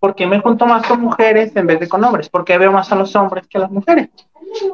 ¿por 0.00 0.14
qué 0.14 0.26
me 0.26 0.40
junto 0.40 0.66
más 0.66 0.86
con 0.86 1.00
mujeres 1.00 1.54
en 1.54 1.66
vez 1.66 1.80
de 1.80 1.88
con 1.88 2.02
hombres? 2.02 2.28
¿Por 2.28 2.44
qué 2.44 2.58
veo 2.58 2.72
más 2.72 2.90
a 2.90 2.96
los 2.96 3.14
hombres 3.14 3.46
que 3.46 3.58
a 3.58 3.62
las 3.62 3.70
mujeres? 3.70 4.08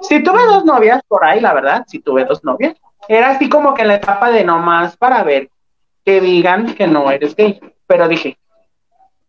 Si 0.02 0.22
tuve 0.22 0.44
dos 0.44 0.64
novias 0.64 1.02
por 1.08 1.24
ahí, 1.24 1.40
la 1.40 1.52
verdad, 1.52 1.84
si 1.88 1.98
tuve 1.98 2.24
dos 2.24 2.44
novias, 2.44 2.76
era 3.08 3.30
así 3.30 3.48
como 3.48 3.74
que 3.74 3.82
en 3.82 3.88
la 3.88 3.96
etapa 3.96 4.30
de 4.30 4.44
nomás 4.44 4.96
para 4.96 5.24
ver 5.24 5.50
que 6.04 6.20
digan 6.20 6.74
que 6.74 6.86
no 6.86 7.10
eres 7.10 7.34
gay. 7.34 7.60
Pero 7.86 8.08
dije, 8.08 8.38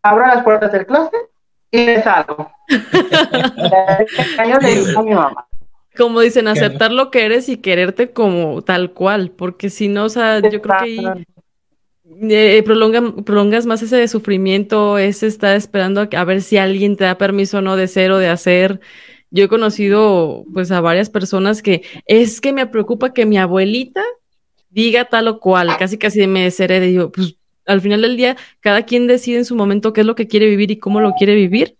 abro 0.03 0.27
las 0.27 0.43
puertas 0.43 0.71
del 0.71 0.85
closet 0.85 1.32
y 1.73 1.86
les 1.86 2.03
salgo. 2.03 2.51
años 4.38 4.59
le 4.62 4.95
a 4.95 5.01
mi 5.01 5.13
mamá. 5.13 5.47
Como 5.97 6.21
dicen, 6.21 6.47
aceptar 6.47 6.91
lo 6.91 7.12
que 7.12 7.25
eres 7.25 7.49
y 7.49 7.57
quererte 7.57 8.12
como 8.12 8.62
tal 8.62 8.93
cual, 8.93 9.31
porque 9.31 9.69
si 9.69 9.88
no, 9.88 10.05
o 10.05 10.09
sea, 10.09 10.39
yo 10.39 10.62
creo 10.62 10.77
que 10.79 10.83
ahí 10.83 11.25
eh, 12.29 12.63
prolonga- 12.63 13.23
prolongas 13.23 13.65
más 13.65 13.81
ese 13.81 14.07
sufrimiento, 14.07 14.97
ese 14.97 15.27
estar 15.27 15.55
esperando 15.55 16.07
a, 16.15 16.23
ver 16.23 16.41
si 16.41 16.57
alguien 16.57 16.95
te 16.95 17.05
da 17.05 17.17
permiso 17.17 17.57
o 17.57 17.62
no 17.62 17.75
de 17.75 17.88
ser 17.88 18.12
o 18.12 18.17
de 18.17 18.27
hacer. 18.27 18.79
Yo 19.31 19.45
he 19.45 19.47
conocido 19.47 20.45
pues 20.53 20.71
a 20.71 20.79
varias 20.79 21.09
personas 21.09 21.63
que 21.63 21.83
es 22.05 22.39
que 22.39 22.53
me 22.53 22.67
preocupa 22.67 23.13
que 23.13 23.25
mi 23.25 23.38
abuelita 23.38 24.03
diga 24.69 25.05
tal 25.05 25.27
o 25.27 25.39
cual, 25.39 25.75
casi 25.77 25.97
casi 25.97 26.25
me 26.27 26.43
desherede. 26.43 26.89
Y 26.89 26.93
yo, 26.93 27.12
pues 27.12 27.36
al 27.65 27.82
final 27.82 28.02
del 28.02 28.17
día, 28.17 28.38
cada 28.60 28.84
quien 28.84 29.08
decide 29.08 29.38
en 29.38 29.45
su 29.45 29.56
momento 29.56 29.93
qué 29.93 30.02
es 30.02 30.08
lo 30.08 30.15
que 30.15 30.28
quiere 30.28 30.47
vivir 30.47 30.71
y 30.71 30.78
cómo 30.78 31.02
lo 31.02 31.13
quiere 31.13 31.36
vivir. 31.36 31.78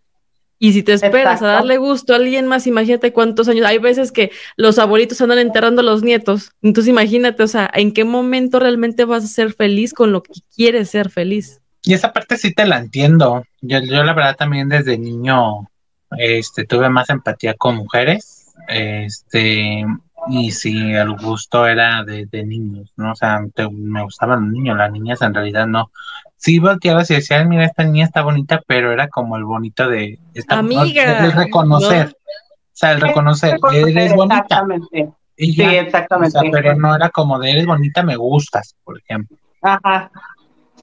Y 0.60 0.72
si 0.72 0.82
te 0.82 0.94
esperas 0.94 1.42
Exacto. 1.42 1.46
a 1.46 1.52
darle 1.54 1.78
gusto 1.78 2.14
a 2.14 2.16
alguien 2.16 2.48
más, 2.48 2.68
imagínate 2.68 3.12
cuántos 3.12 3.50
años. 3.50 3.66
Hay 3.66 3.80
veces 3.80 4.14
que 4.14 4.32
los 4.56 4.80
abuelitos 4.80 5.20
andan 5.20 5.40
enterrando 5.40 5.82
a 5.82 5.84
los 5.84 6.04
nietos. 6.04 6.52
Entonces 6.62 6.90
imagínate, 6.90 7.44
o 7.44 7.48
sea, 7.48 7.70
¿en 7.74 7.92
qué 7.92 8.06
momento 8.06 8.60
realmente 8.60 9.04
vas 9.04 9.26
a 9.26 9.28
ser 9.28 9.54
feliz 9.54 9.94
con 9.94 10.14
lo 10.14 10.24
que 10.24 10.32
quieres 10.56 10.90
ser 10.90 11.10
feliz? 11.10 11.60
Y 11.84 11.94
esa 11.94 12.14
parte 12.14 12.38
sí 12.38 12.54
te 12.54 12.66
la 12.66 12.78
entiendo. 12.78 13.44
Yo, 13.60 13.80
yo 13.80 14.04
la 14.04 14.14
verdad 14.14 14.38
también 14.38 14.70
desde 14.70 14.98
niño 14.98 15.70
este, 16.18 16.64
tuve 16.64 16.88
más 16.88 17.10
empatía 17.10 17.56
con 17.56 17.76
mujeres. 17.76 18.54
Este, 18.70 19.86
y 20.28 20.52
sí, 20.52 20.94
el 20.94 21.16
gusto 21.18 21.68
era 21.68 22.04
de, 22.04 22.26
de 22.28 22.44
niños, 22.46 22.92
¿no? 22.96 23.12
O 23.12 23.16
sea, 23.16 23.42
te- 23.54 23.70
me 23.70 24.04
gustaban 24.04 24.42
los 24.46 24.52
niños, 24.52 24.78
las 24.78 24.92
niñas 24.92 25.22
en 25.22 25.34
realidad 25.34 25.68
no. 25.68 25.92
Sí 26.38 26.60
volteabas 26.60 27.10
y 27.12 27.16
decías, 27.16 27.46
mira, 27.48 27.66
esta 27.66 27.84
niña 27.84 28.06
está 28.06 28.22
bonita, 28.22 28.62
pero 28.68 28.92
era 28.92 29.08
como 29.08 29.38
el 29.38 29.44
bonito 29.46 29.88
de... 29.88 30.20
Esta, 30.34 30.60
Amiga, 30.60 31.26
el 31.26 31.32
reconocer. 31.32 32.08
¿no? 32.08 32.12
O 32.12 32.76
sea, 32.76 32.92
el 32.94 33.02
reconocer, 33.02 33.60
eres 33.74 34.14
bonita. 34.16 34.38
Exactamente. 34.40 35.10
Y 35.36 35.54
Sí, 35.54 35.56
ya, 35.62 35.68
o 35.68 35.72
exactamente. 35.72 36.32
sea, 36.40 36.42
pero 36.52 36.76
no 36.76 36.96
era 36.96 37.10
como 37.10 37.40
de 37.40 37.52
eres 37.52 37.66
bonita, 37.66 38.04
me 38.04 38.16
gustas, 38.16 38.76
por 38.84 38.98
ejemplo. 39.00 39.38
Ajá. 39.62 40.12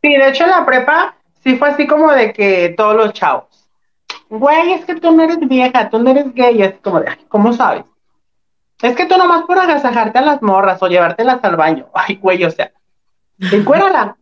Sí, 0.03 0.09
de 0.17 0.29
hecho 0.29 0.45
en 0.45 0.51
la 0.51 0.65
prepa 0.65 1.15
sí 1.45 1.57
fue 1.57 1.69
así 1.71 1.87
como 1.87 2.11
de 2.13 2.33
que 2.33 2.75
todos 2.77 2.97
los 2.97 3.13
chavos. 3.13 3.45
Güey, 4.29 4.73
es 4.73 4.85
que 4.85 4.95
tú 4.95 5.13
no 5.13 5.25
eres 5.25 5.39
vieja, 5.41 5.91
tú 5.91 5.99
no 5.99 6.11
eres 6.11 6.33
gay, 6.35 6.63
es 6.63 6.75
como 6.83 7.01
de, 7.01 7.09
"Ay, 7.11 7.19
¿cómo 7.29 7.53
sabes? 7.53 7.85
Es 8.83 8.97
que 8.97 9.07
tú 9.07 9.17
nomás 9.17 9.45
por 9.45 9.59
agasajarte 9.59 10.19
a 10.19 10.23
las 10.23 10.43
morras 10.43 10.83
o 10.83 10.89
llevártelas 10.89 11.43
al 11.43 11.57
baño. 11.57 11.89
Ay, 11.95 12.17
güey, 12.17 12.45
o 12.45 12.51
sea, 12.51 12.71
encuérala. 13.53 14.17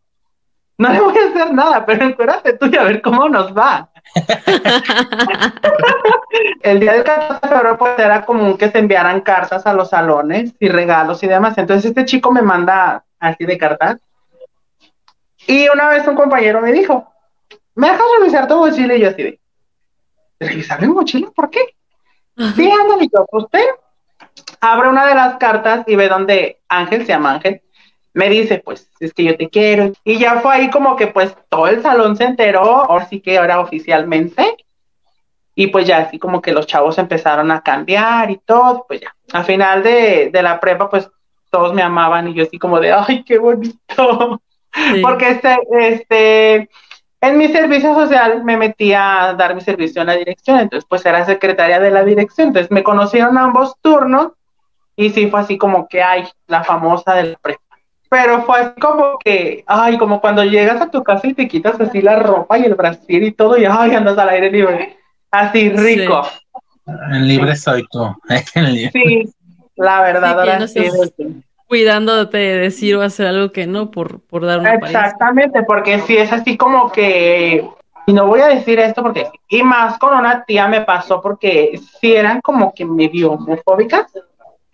no 0.78 0.92
le 0.92 1.00
voy 1.00 1.16
a 1.16 1.28
hacer 1.28 1.52
nada, 1.52 1.86
pero 1.86 2.04
encuérdate 2.04 2.54
tú 2.54 2.66
y 2.66 2.76
a 2.76 2.84
ver 2.84 3.02
cómo 3.02 3.28
nos 3.28 3.56
va. 3.56 3.90
el 6.62 6.80
día 6.80 6.94
del 6.94 7.04
14 7.04 7.40
de 7.42 7.48
febrero 7.48 7.76
pues 7.76 7.98
era 7.98 8.24
común 8.24 8.56
que 8.56 8.70
se 8.70 8.78
enviaran 8.78 9.20
cartas 9.20 9.66
a 9.66 9.74
los 9.74 9.90
salones 9.90 10.54
y 10.58 10.68
regalos 10.68 11.22
y 11.22 11.28
demás. 11.28 11.56
Entonces 11.58 11.86
este 11.86 12.04
chico 12.04 12.32
me 12.32 12.42
manda 12.42 13.04
así 13.20 13.44
de 13.44 13.58
cartas. 13.58 13.98
Y 15.46 15.68
una 15.68 15.88
vez 15.88 16.06
un 16.06 16.16
compañero 16.16 16.60
me 16.60 16.72
dijo, 16.72 17.12
¿me 17.74 17.90
dejas 17.90 18.06
revisar 18.18 18.48
tu 18.48 18.56
mochila? 18.56 18.96
Y 18.96 19.00
yo 19.00 19.08
así 19.08 19.22
de, 19.22 19.40
¿revisar 20.40 20.80
mi 20.80 20.88
mochila? 20.88 21.30
¿Por 21.34 21.48
qué? 21.48 21.60
Sí, 22.54 22.70
ándale, 22.70 23.08
yo, 23.12 23.26
usted 23.32 23.64
abre 24.60 24.88
una 24.88 25.06
de 25.06 25.14
las 25.14 25.36
cartas 25.36 25.84
y 25.86 25.96
ve 25.96 26.08
donde 26.08 26.58
Ángel, 26.68 27.02
se 27.02 27.08
llama 27.08 27.34
Ángel, 27.34 27.62
me 28.14 28.28
dice, 28.28 28.60
pues, 28.64 28.90
es 29.00 29.12
que 29.14 29.24
yo 29.24 29.36
te 29.36 29.48
quiero. 29.48 29.92
Y 30.04 30.18
ya 30.18 30.40
fue 30.40 30.54
ahí 30.54 30.70
como 30.70 30.96
que 30.96 31.06
pues 31.06 31.36
todo 31.48 31.68
el 31.68 31.82
salón 31.82 32.16
se 32.16 32.24
enteró, 32.24 32.84
ahora 32.90 33.06
sí 33.06 33.20
que 33.20 33.38
ahora 33.38 33.60
oficialmente. 33.60 34.56
Y 35.54 35.68
pues 35.68 35.86
ya 35.86 35.98
así 35.98 36.18
como 36.18 36.40
que 36.40 36.52
los 36.52 36.66
chavos 36.66 36.98
empezaron 36.98 37.50
a 37.50 37.62
cambiar 37.62 38.30
y 38.30 38.38
todo, 38.38 38.84
pues 38.88 39.00
ya. 39.00 39.14
Al 39.32 39.44
final 39.44 39.82
de, 39.82 40.30
la 40.32 40.60
prepa, 40.60 40.88
pues 40.88 41.08
todos 41.50 41.74
me 41.74 41.82
amaban 41.82 42.28
y 42.28 42.34
yo 42.34 42.44
así 42.44 42.58
como 42.58 42.80
de, 42.80 42.92
ay, 42.92 43.24
qué 43.24 43.38
bonito. 43.38 44.40
Porque 45.02 45.30
este, 45.30 45.58
este, 45.70 46.68
en 47.20 47.38
mi 47.38 47.48
servicio 47.48 47.94
social 47.94 48.44
me 48.44 48.56
metí 48.56 48.92
a 48.92 49.34
dar 49.36 49.54
mi 49.54 49.60
servicio 49.60 50.00
en 50.02 50.08
la 50.08 50.16
dirección, 50.16 50.60
entonces 50.60 50.86
pues 50.88 51.04
era 51.04 51.24
secretaria 51.24 51.80
de 51.80 51.90
la 51.90 52.04
dirección, 52.04 52.48
entonces 52.48 52.70
me 52.70 52.84
conocieron 52.84 53.38
ambos 53.38 53.74
turnos 53.80 54.32
y 54.98 55.10
sí 55.10 55.28
fue 55.30 55.40
así 55.40 55.56
como 55.56 55.88
que, 55.88 56.02
ay, 56.02 56.24
la 56.48 56.64
famosa 56.64 57.14
del 57.14 57.38
prepa 57.40 57.62
pero 58.10 58.42
fue 58.44 58.60
así 58.60 58.80
como 58.80 59.18
que, 59.18 59.64
ay, 59.66 59.98
como 59.98 60.20
cuando 60.20 60.42
llegas 60.42 60.80
a 60.80 60.90
tu 60.90 61.02
casa 61.02 61.26
y 61.26 61.34
te 61.34 61.46
quitas 61.46 61.78
así 61.80 62.00
la 62.00 62.18
ropa 62.18 62.58
y 62.58 62.64
el 62.64 62.74
brasil 62.74 63.22
y 63.22 63.32
todo, 63.32 63.58
y 63.58 63.66
ay, 63.66 63.94
andas 63.94 64.16
al 64.16 64.30
aire 64.30 64.50
libre, 64.50 64.96
así 65.30 65.68
rico. 65.70 66.22
El 67.12 67.28
libre 67.28 67.54
soy 67.54 67.86
tú. 67.90 68.14
sí, 68.92 69.28
la 69.76 70.00
verdad, 70.00 70.40
ahora 70.40 70.66
sí. 70.66 70.88
Cuidándote 71.66 72.38
de 72.38 72.56
decir 72.56 72.96
o 72.96 73.02
hacer 73.02 73.26
algo 73.26 73.52
que 73.52 73.66
no 73.66 73.90
por, 73.90 74.20
por 74.20 74.46
dar 74.46 74.60
una 74.60 74.72
Exactamente, 74.74 75.62
porque 75.64 75.98
si 76.00 76.16
es 76.16 76.32
así 76.32 76.56
como 76.56 76.90
que, 76.90 77.68
y 78.06 78.12
no 78.14 78.26
voy 78.26 78.40
a 78.40 78.46
decir 78.46 78.78
esto 78.78 79.02
porque, 79.02 79.26
y 79.50 79.62
más 79.62 79.98
con 79.98 80.16
una 80.16 80.44
tía 80.46 80.66
me 80.66 80.80
pasó 80.80 81.20
porque 81.20 81.78
si 82.00 82.14
eran 82.14 82.40
como 82.40 82.72
que 82.72 82.86
medio 82.86 83.32
homofóbicas, 83.32 84.06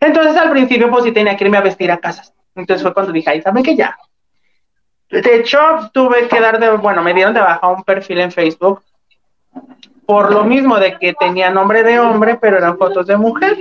entonces 0.00 0.36
al 0.36 0.50
principio 0.50 0.90
pues 0.90 1.04
sí 1.04 1.12
tenía 1.12 1.36
que 1.36 1.44
irme 1.44 1.56
a 1.56 1.62
vestir 1.62 1.90
a 1.90 1.98
casas 1.98 2.34
entonces 2.54 2.82
fue 2.82 2.94
cuando 2.94 3.12
dije, 3.12 3.30
ay, 3.30 3.42
¿saben 3.42 3.62
que 3.62 3.76
ya? 3.76 3.96
De 5.10 5.36
hecho, 5.36 5.58
tuve 5.92 6.28
que 6.28 6.40
dar 6.40 6.58
de, 6.58 6.70
bueno, 6.70 7.02
me 7.02 7.14
dieron 7.14 7.34
de 7.34 7.40
baja 7.40 7.68
un 7.68 7.84
perfil 7.84 8.20
en 8.20 8.32
Facebook 8.32 8.82
por 10.06 10.32
lo 10.32 10.44
mismo 10.44 10.78
de 10.78 10.98
que 10.98 11.14
tenía 11.14 11.50
nombre 11.50 11.82
de 11.82 11.98
hombre, 11.98 12.36
pero 12.40 12.58
eran 12.58 12.76
fotos 12.76 13.06
de 13.06 13.16
mujer. 13.16 13.56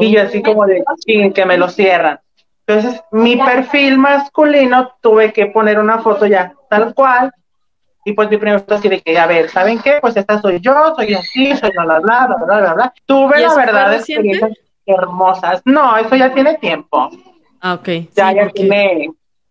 Y 0.00 0.10
yo 0.10 0.22
así 0.22 0.42
como 0.42 0.66
de, 0.66 0.82
sin 1.04 1.32
que 1.32 1.46
me 1.46 1.56
lo 1.56 1.68
cierran. 1.68 2.20
Entonces, 2.66 3.00
mi 3.10 3.36
perfil 3.36 3.98
masculino 3.98 4.94
tuve 5.00 5.32
que 5.32 5.46
poner 5.46 5.78
una 5.78 5.98
foto 5.98 6.26
ya 6.26 6.54
tal 6.68 6.94
cual. 6.94 7.32
Y 8.04 8.14
pues 8.14 8.30
mi 8.30 8.36
primer 8.36 8.60
foto 8.60 8.76
así 8.76 8.88
de 8.88 9.00
que, 9.00 9.16
a 9.16 9.26
ver, 9.26 9.48
¿saben 9.48 9.80
qué? 9.80 9.98
Pues 10.00 10.16
esta 10.16 10.40
soy 10.40 10.58
yo, 10.60 10.94
soy 10.96 11.14
así, 11.14 11.56
soy 11.56 11.70
bla, 11.70 11.84
bla, 11.84 12.00
bla, 12.00 12.26
bla, 12.26 12.58
bla, 12.58 12.74
bla. 12.74 12.94
Tuve 13.06 13.40
la 13.40 13.54
verdad 13.54 13.94
experiencias 13.94 14.52
hermosas. 14.86 15.62
No, 15.64 15.96
eso 15.96 16.16
ya 16.16 16.32
tiene 16.32 16.56
tiempo. 16.58 17.10
Ah, 17.60 17.74
ok. 17.74 17.88
Ya, 18.14 18.32
ya 18.32 18.48
tiene 18.48 19.10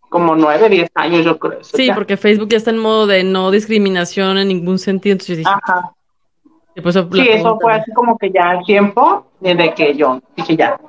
como 0.09 0.35
nueve, 0.35 0.67
diez 0.67 0.89
años, 0.95 1.23
yo 1.23 1.39
creo. 1.39 1.63
Sí, 1.63 1.89
porque 1.95 2.17
Facebook 2.17 2.49
ya 2.49 2.57
está 2.57 2.71
en 2.71 2.77
modo 2.77 3.07
de 3.07 3.23
no 3.23 3.49
discriminación 3.51 4.37
en 4.37 4.49
ningún 4.49 4.77
sentido. 4.77 5.13
Entonces 5.13 5.45
Ajá. 5.45 5.93
Pues, 6.81 6.95
sí, 6.95 7.27
eso 7.27 7.57
fue 7.59 7.73
así 7.73 7.91
como 7.91 8.17
que 8.17 8.31
ya 8.31 8.53
el 8.53 8.63
tiempo 8.65 9.27
desde 9.41 9.73
que 9.73 9.93
yo 9.93 10.21
dije 10.37 10.55
ya. 10.55 10.79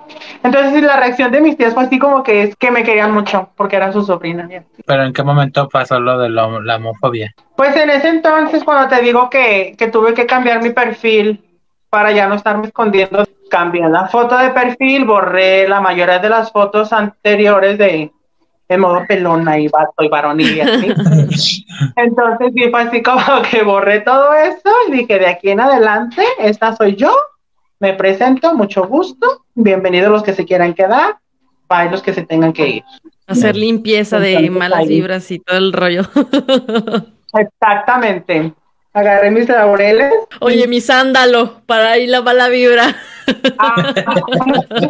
Entonces 0.43 0.81
la 0.83 0.97
reacción 0.97 1.33
de 1.33 1.41
mis 1.41 1.57
tías 1.57 1.75
fue 1.75 1.85
así 1.85 1.99
como 1.99 2.23
que 2.23 2.43
es 2.43 2.57
que 2.57 2.71
me 2.71 2.85
querían 2.85 3.13
mucho 3.13 3.51
porque 3.57 3.77
era 3.77 3.93
su 3.93 4.03
sobrina. 4.03 4.49
¿Pero 4.87 5.05
en 5.05 5.13
qué 5.13 5.25
momento 5.25 5.69
pasó 5.69 5.99
lo 5.99 6.19
de 6.19 6.31
la 6.31 6.47
homofobia? 6.47 7.35
Pues 7.57 7.75
en 7.75 7.91
ese 7.91 8.09
entonces 8.09 8.63
cuando 8.63 8.95
te 8.95 9.03
digo 9.03 9.29
que, 9.29 9.75
que 9.77 9.89
tuve 9.89 10.15
que 10.15 10.25
cambiar 10.25 10.63
mi 10.63 10.71
perfil 10.71 11.43
para 11.91 12.13
ya 12.13 12.29
no 12.29 12.37
estarme 12.37 12.69
escondiendo 12.69 13.25
cambié 13.53 13.87
la 13.87 14.09
foto 14.09 14.39
de 14.39 14.49
perfil, 14.51 15.05
borré 15.05 15.69
la 15.69 15.83
mayoría 15.83 16.19
de 16.19 16.31
las 16.31 16.51
fotos 16.51 16.91
anteriores 16.91 17.77
de, 17.77 18.11
de 18.67 18.79
modo 18.79 19.03
pelona 19.07 19.59
y 19.59 19.69
vato 19.69 20.03
y 20.03 20.09
varonil 20.09 20.57
y 20.57 20.61
así. 20.61 20.87
Entonces 21.97 22.53
sí 22.55 22.71
fue 22.71 22.81
así 22.81 23.03
como 23.03 23.23
que 23.51 23.63
borré 23.63 24.01
todo 24.01 24.33
eso 24.33 24.71
y 24.89 24.93
dije, 24.93 25.19
de 25.19 25.27
aquí 25.27 25.51
en 25.51 25.61
adelante, 25.61 26.25
esta 26.39 26.75
soy 26.75 26.97
yo, 26.97 27.15
me 27.79 27.93
presento, 27.93 28.55
mucho 28.55 28.87
gusto, 28.87 29.45
bienvenidos 29.55 30.11
los 30.11 30.23
que 30.23 30.33
se 30.33 30.47
quieran 30.47 30.73
quedar, 30.73 31.17
para 31.67 31.91
los 31.91 32.01
que 32.01 32.15
se 32.15 32.23
tengan 32.23 32.55
que 32.55 32.69
ir. 32.69 32.85
Hacer 33.27 33.55
limpieza 33.55 34.19
de 34.19 34.49
malas 34.49 34.89
vibras 34.89 35.31
y 35.31 35.41
todo 35.41 35.59
el 35.59 35.75
rollo. 35.75 36.03
Exactamente. 37.35 38.55
Agarré 38.95 39.31
mis 39.31 39.49
laureles. 39.49 40.13
Oye, 40.41 40.67
mi 40.69 40.81
sándalo, 40.81 41.63
para 41.67 41.97
ir 41.99 42.11
la 42.11 42.21
mala 42.21 42.49
vibra. 42.49 42.95
Ah, 43.59 43.95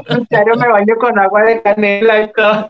en 0.08 0.26
serio 0.26 0.56
me 0.56 0.68
baño 0.68 0.96
con 0.96 1.18
agua 1.18 1.42
de 1.42 1.62
canela 1.62 2.22
y 2.22 2.32
todo. 2.32 2.68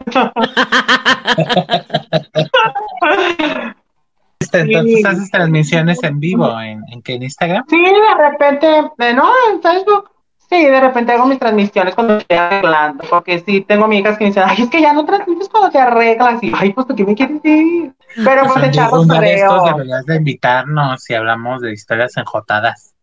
Este, 4.40 4.60
entonces 4.60 5.06
haces 5.06 5.30
transmisiones 5.30 6.02
en 6.02 6.18
vivo 6.18 6.60
en, 6.60 6.82
en, 6.88 7.22
Instagram. 7.22 7.64
Sí, 7.68 7.80
de 7.80 8.28
repente, 8.28 8.90
no, 9.14 9.32
en 9.50 9.62
Facebook. 9.62 10.11
Sí, 10.52 10.66
de 10.66 10.80
repente 10.80 11.12
hago 11.12 11.24
mis 11.24 11.38
transmisiones 11.38 11.94
cuando 11.94 12.18
estoy 12.18 12.36
arreglando, 12.36 13.04
porque 13.08 13.38
sí 13.38 13.62
tengo 13.62 13.86
amigas 13.86 14.18
que 14.18 14.24
me 14.24 14.30
dicen, 14.30 14.42
ay, 14.46 14.64
es 14.64 14.68
que 14.68 14.82
ya 14.82 14.92
no 14.92 15.06
transmites 15.06 15.48
cuando 15.48 15.70
te 15.70 15.78
arreglas, 15.78 16.42
y 16.42 16.52
ay, 16.54 16.74
pues 16.74 16.86
¿tú 16.86 16.94
qué 16.94 17.06
me 17.06 17.14
quieres 17.14 17.42
decir? 17.42 17.94
Pero 18.22 18.42
pues 18.44 18.62
echamos 18.66 19.06
estos 19.06 19.08
deberías 19.08 20.04
de 20.04 20.16
invitarnos 20.16 21.02
si 21.02 21.14
hablamos 21.14 21.62
de 21.62 21.72
historias 21.72 22.14
enjotadas. 22.18 22.94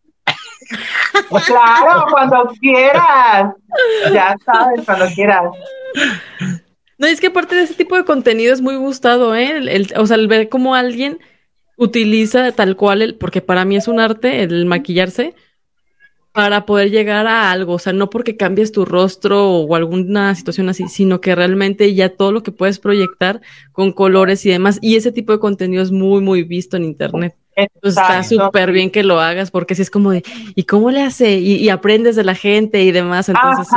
Claro, 1.44 2.06
cuando 2.12 2.52
quieras. 2.60 3.52
Ya 4.12 4.36
sabes, 4.44 4.86
cuando 4.86 5.06
quieras. 5.06 5.42
No, 6.98 7.08
es 7.08 7.20
que 7.20 7.26
aparte 7.26 7.56
de 7.56 7.62
ese 7.62 7.74
tipo 7.74 7.96
de 7.96 8.04
contenido 8.04 8.52
es 8.52 8.60
muy 8.60 8.76
gustado, 8.76 9.34
¿eh? 9.34 9.56
El, 9.56 9.88
o 9.96 10.06
sea, 10.06 10.16
el 10.16 10.28
ver 10.28 10.48
cómo 10.48 10.76
alguien 10.76 11.18
utiliza 11.76 12.52
tal 12.52 12.76
cual, 12.76 13.02
el, 13.02 13.16
porque 13.16 13.40
para 13.40 13.64
mí 13.64 13.74
es 13.74 13.88
un 13.88 13.98
arte 13.98 14.44
el 14.44 14.66
maquillarse, 14.66 15.34
para 16.32 16.64
poder 16.64 16.90
llegar 16.90 17.26
a 17.26 17.50
algo, 17.50 17.74
o 17.74 17.78
sea, 17.78 17.92
no 17.92 18.08
porque 18.08 18.36
cambies 18.36 18.70
tu 18.70 18.84
rostro 18.84 19.50
o 19.50 19.74
alguna 19.74 20.34
situación 20.34 20.68
así, 20.68 20.86
sino 20.88 21.20
que 21.20 21.34
realmente 21.34 21.92
ya 21.94 22.08
todo 22.08 22.30
lo 22.30 22.42
que 22.42 22.52
puedes 22.52 22.78
proyectar 22.78 23.40
con 23.72 23.92
colores 23.92 24.46
y 24.46 24.50
demás, 24.50 24.78
y 24.80 24.96
ese 24.96 25.10
tipo 25.10 25.32
de 25.32 25.40
contenido 25.40 25.82
es 25.82 25.90
muy, 25.90 26.20
muy 26.20 26.44
visto 26.44 26.76
en 26.76 26.84
internet. 26.84 27.34
Entonces 27.56 28.00
está 28.00 28.22
súper 28.22 28.70
bien 28.70 28.90
que 28.90 29.02
lo 29.02 29.20
hagas, 29.20 29.50
porque 29.50 29.74
si 29.74 29.82
es 29.82 29.90
como 29.90 30.12
de, 30.12 30.22
¿y 30.54 30.64
cómo 30.64 30.90
le 30.90 31.02
hace? 31.02 31.38
Y, 31.38 31.68
aprendes 31.68 32.14
de 32.14 32.24
la 32.24 32.34
gente 32.34 32.82
y 32.84 32.92
demás, 32.92 33.28
entonces 33.28 33.68
sí. 33.68 33.76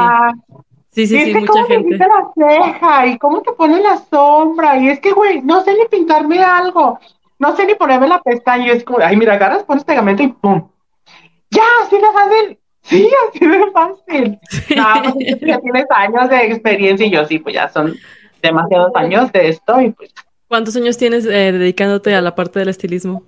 Sí, 0.92 1.08
sí, 1.08 1.24
sí, 1.26 1.34
mucha 1.34 1.66
gente. 1.66 1.98
Te 1.98 2.06
la 2.06 2.32
ceja 2.36 3.08
y 3.08 3.18
cómo 3.18 3.42
te 3.42 3.52
pone 3.54 3.82
la 3.82 3.98
sombra, 3.98 4.78
y 4.78 4.90
es 4.90 5.00
que, 5.00 5.12
güey, 5.12 5.42
no 5.42 5.64
sé 5.64 5.74
ni 5.74 5.86
pintarme 5.90 6.44
algo, 6.44 7.00
no 7.40 7.56
sé 7.56 7.66
ni 7.66 7.74
ponerme 7.74 8.08
la 8.08 8.22
pestaña, 8.22 8.68
y 8.68 8.70
es 8.70 8.84
como, 8.84 9.00
ay, 9.00 9.18
mira, 9.18 9.34
agarras, 9.34 9.64
pones 9.64 9.84
pegamento 9.84 10.22
y 10.22 10.28
pum, 10.28 10.68
ya, 11.54 11.64
así 11.84 11.96
de 11.98 12.12
fácil. 12.14 12.60
Sí, 12.82 13.10
así 13.30 13.48
de 13.48 13.72
fácil. 13.72 14.40
No, 14.76 15.14
pues 15.14 15.40
ya 15.42 15.60
tienes 15.60 15.86
años 15.90 16.30
de 16.30 16.46
experiencia 16.48 17.06
y 17.06 17.12
yo 17.12 17.26
sí, 17.26 17.40
pues 17.40 17.56
ya 17.56 17.70
son 17.70 17.96
demasiados 18.42 18.92
años 18.96 19.32
de 19.32 19.50
esto 19.50 19.82
y 19.82 19.92
pues. 19.92 20.14
¿Cuántos 20.48 20.76
años 20.76 20.98
tienes 20.98 21.26
eh, 21.26 21.52
dedicándote 21.52 22.14
a 22.14 22.22
la 22.22 22.36
parte 22.36 22.60
del 22.60 22.70
estilismo? 22.70 23.24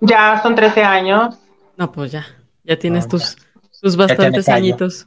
Ya 0.00 0.40
son 0.42 0.54
13 0.54 0.82
años. 0.82 1.38
No, 1.76 1.92
pues 1.92 2.10
ya, 2.10 2.26
ya 2.64 2.76
tienes 2.78 3.06
tus, 3.06 3.36
tus 3.80 3.96
bastantes 3.96 4.48
añitos. 4.48 5.06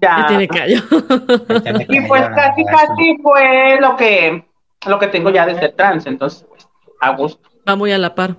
Ya. 0.00 0.18
ya 0.20 0.26
tiene 0.28 0.46
callo. 0.46 0.76
y 1.88 2.00
pues 2.06 2.22
casi, 2.28 2.64
casi 2.64 3.16
fue 3.20 3.80
lo 3.80 3.96
que, 3.96 4.46
lo 4.86 4.98
que 4.98 5.08
tengo 5.08 5.30
ya 5.30 5.44
desde 5.44 5.70
trans, 5.70 6.06
entonces, 6.06 6.46
pues, 6.48 6.68
a 7.00 7.16
gusto. 7.16 7.48
Va 7.68 7.74
muy 7.74 7.90
a 7.90 7.98
la 7.98 8.14
par. 8.14 8.36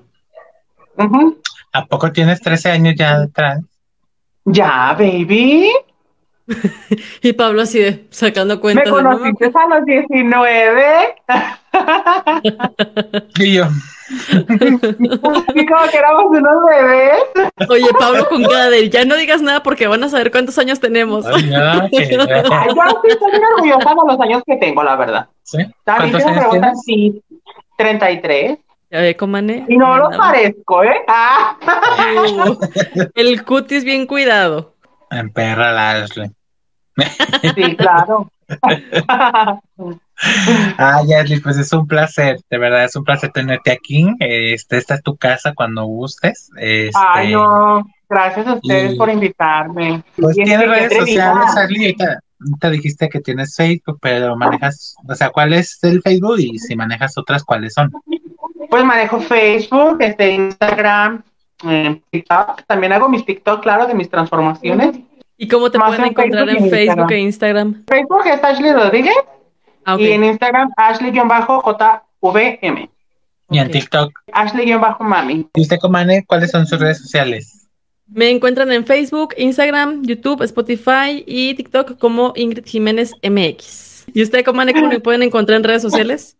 ¿A 1.71 1.85
poco 1.85 2.11
tienes 2.11 2.41
13 2.41 2.71
años 2.71 2.95
ya 2.97 3.19
detrás? 3.19 3.61
Ya, 4.45 4.95
baby. 4.97 5.69
y 7.21 7.33
Pablo 7.33 7.61
así 7.61 7.77
de 7.79 8.07
sacando 8.09 8.59
cuentas. 8.59 8.85
¿Me 8.85 8.91
conociste 8.91 9.51
a 9.53 9.67
los 9.67 9.85
19? 9.85 11.15
y 13.39 13.53
yo. 13.53 13.65
y 15.53 15.65
como 15.67 15.83
que 15.91 15.97
éramos 15.97 16.25
unos 16.29 16.65
bebés. 16.67 17.21
Oye, 17.69 17.89
Pablo 17.99 18.27
con 18.29 18.43
cara 18.43 18.69
de 18.69 18.89
ya 18.89 19.05
no 19.05 19.15
digas 19.15 19.43
nada 19.43 19.61
porque 19.61 19.85
van 19.87 20.03
a 20.03 20.09
saber 20.09 20.31
cuántos 20.31 20.57
años 20.57 20.79
tenemos. 20.79 21.27
Ay, 21.27 21.43
ya, 21.49 21.83
yo 21.83 21.89
sí 21.91 21.97
estoy 22.03 22.17
orgullosa 22.17 23.89
de 23.89 23.95
los 24.07 24.19
años 24.19 24.41
que 24.45 24.57
tengo, 24.57 24.83
la 24.83 24.95
verdad. 24.95 25.27
¿Sí? 25.43 25.59
¿Cuántos 25.83 26.25
años 26.25 26.49
tienes? 26.49 26.81
Sí. 26.83 27.21
33. 27.77 28.57
Ya 28.91 29.01
ve, 29.01 29.15
comane. 29.15 29.65
Y 29.69 29.77
no 29.77 29.97
lo 29.97 30.09
parezco, 30.09 30.83
¿eh? 30.83 30.95
Ah. 31.07 31.57
Uh, 32.09 32.57
el 33.15 33.43
cutis 33.45 33.83
bien 33.83 34.07
cuidado. 34.07 34.75
En 35.11 35.31
perra 35.31 35.71
la 35.71 35.91
Ashley. 35.91 36.31
Sí, 37.55 37.75
claro. 37.75 38.31
Ah, 40.77 40.99
Ashley, 41.21 41.39
pues 41.39 41.57
es 41.57 41.71
un 41.71 41.87
placer, 41.87 42.37
de 42.49 42.57
verdad 42.57 42.83
es 42.83 42.95
un 42.95 43.03
placer 43.05 43.31
tenerte 43.31 43.71
aquí. 43.71 44.05
Este, 44.19 44.77
esta 44.77 44.95
es 44.95 45.03
tu 45.03 45.15
casa 45.15 45.53
cuando 45.55 45.85
gustes. 45.85 46.49
Este, 46.57 46.91
Ay, 47.13 47.31
no, 47.33 47.85
gracias 48.09 48.47
a 48.47 48.53
ustedes 48.55 48.93
y- 48.93 48.97
por 48.97 49.09
invitarme. 49.09 50.03
Pues 50.17 50.37
Y 50.37 50.43
tienes 50.43 50.67
redes 50.67 50.93
sociales. 50.97 51.45
Ashley. 51.55 51.85
Ahorita- 51.85 52.19
ahorita 52.41 52.69
dijiste 52.69 53.07
que 53.09 53.19
tienes 53.21 53.55
Facebook, 53.55 53.99
pero 54.01 54.35
manejas, 54.35 54.95
o 55.07 55.15
sea, 55.15 55.29
¿cuál 55.29 55.53
es 55.53 55.77
el 55.83 56.01
Facebook? 56.01 56.39
Y 56.39 56.57
si 56.59 56.75
manejas 56.75 57.17
otras, 57.17 57.43
¿cuáles 57.45 57.73
son? 57.73 57.91
Pues 58.69 58.83
manejo 58.85 59.19
Facebook, 59.19 59.97
este, 60.01 60.31
Instagram, 60.31 61.23
eh, 61.67 61.99
TikTok. 62.11 62.63
También 62.67 62.93
hago 62.93 63.09
mis 63.09 63.25
TikTok, 63.25 63.61
claro, 63.61 63.87
de 63.87 63.93
mis 63.93 64.09
transformaciones. 64.09 64.97
¿Y 65.37 65.47
cómo 65.47 65.69
te 65.71 65.77
Más 65.77 65.89
pueden 65.89 66.03
en 66.05 66.09
encontrar 66.11 66.47
Facebook 66.49 66.65
en 66.65 66.71
Facebook 66.71 67.11
Instagram. 67.11 67.11
e 67.11 67.19
Instagram? 67.19 67.83
Facebook 67.87 68.27
es 68.27 68.43
Ashley 68.43 68.73
Rodríguez 68.73 69.15
Ah, 69.85 69.95
ok. 69.95 70.01
y 70.01 70.11
en 70.11 70.23
Instagram 70.25 70.69
Ashley-JVM. 70.77 72.89
Y 73.51 73.57
en 73.57 73.65
Ok. 73.65 73.71
TikTok. 73.71 74.11
Ashley-Mami. 74.33 75.47
¿Y 75.55 75.61
usted, 75.61 75.79
Comane, 75.79 76.23
cuáles 76.27 76.51
son 76.51 76.67
sus 76.67 76.79
redes 76.79 76.99
sociales? 76.99 77.67
Me 78.07 78.29
encuentran 78.29 78.71
en 78.71 78.85
Facebook, 78.85 79.33
Instagram, 79.37 80.03
YouTube, 80.03 80.43
Spotify 80.43 81.23
y 81.25 81.55
TikTok 81.55 81.97
como 81.97 82.33
Ingrid 82.35 82.65
Jiménez 82.65 83.13
MX. 83.23 84.05
¿Y 84.13 84.21
usted, 84.23 84.43
Comane, 84.43 84.73
cómo 84.73 84.87
me 84.87 84.99
pueden 84.99 85.21
encontrar 85.23 85.57
en 85.57 85.63
redes 85.63 85.81
sociales? 85.83 86.35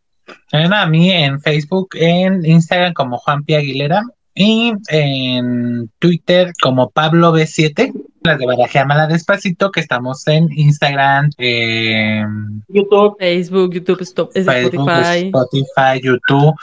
A 0.52 0.86
mí 0.88 1.12
en 1.12 1.40
Facebook, 1.42 1.90
en 1.94 2.46
Instagram 2.46 2.94
como 2.94 3.18
Juan 3.18 3.44
P. 3.44 3.56
Aguilera 3.56 4.02
y 4.34 4.74
en 4.90 5.90
Twitter 6.00 6.54
como 6.62 6.90
Pablo 6.90 7.34
B7. 7.34 7.92
Las 8.22 8.38
de 8.38 8.46
Barajeamala 8.46 9.08
Despacito, 9.08 9.72
que 9.72 9.80
estamos 9.80 10.28
en 10.28 10.50
Instagram, 10.52 11.30
eh, 11.38 12.22
YouTube. 12.68 13.16
Facebook, 13.18 13.74
YouTube, 13.74 14.02
Stop- 14.02 14.32
es 14.34 14.46
Facebook, 14.46 14.90
Spotify. 14.90 15.26
Spotify, 15.28 16.02
YouTube. 16.04 16.54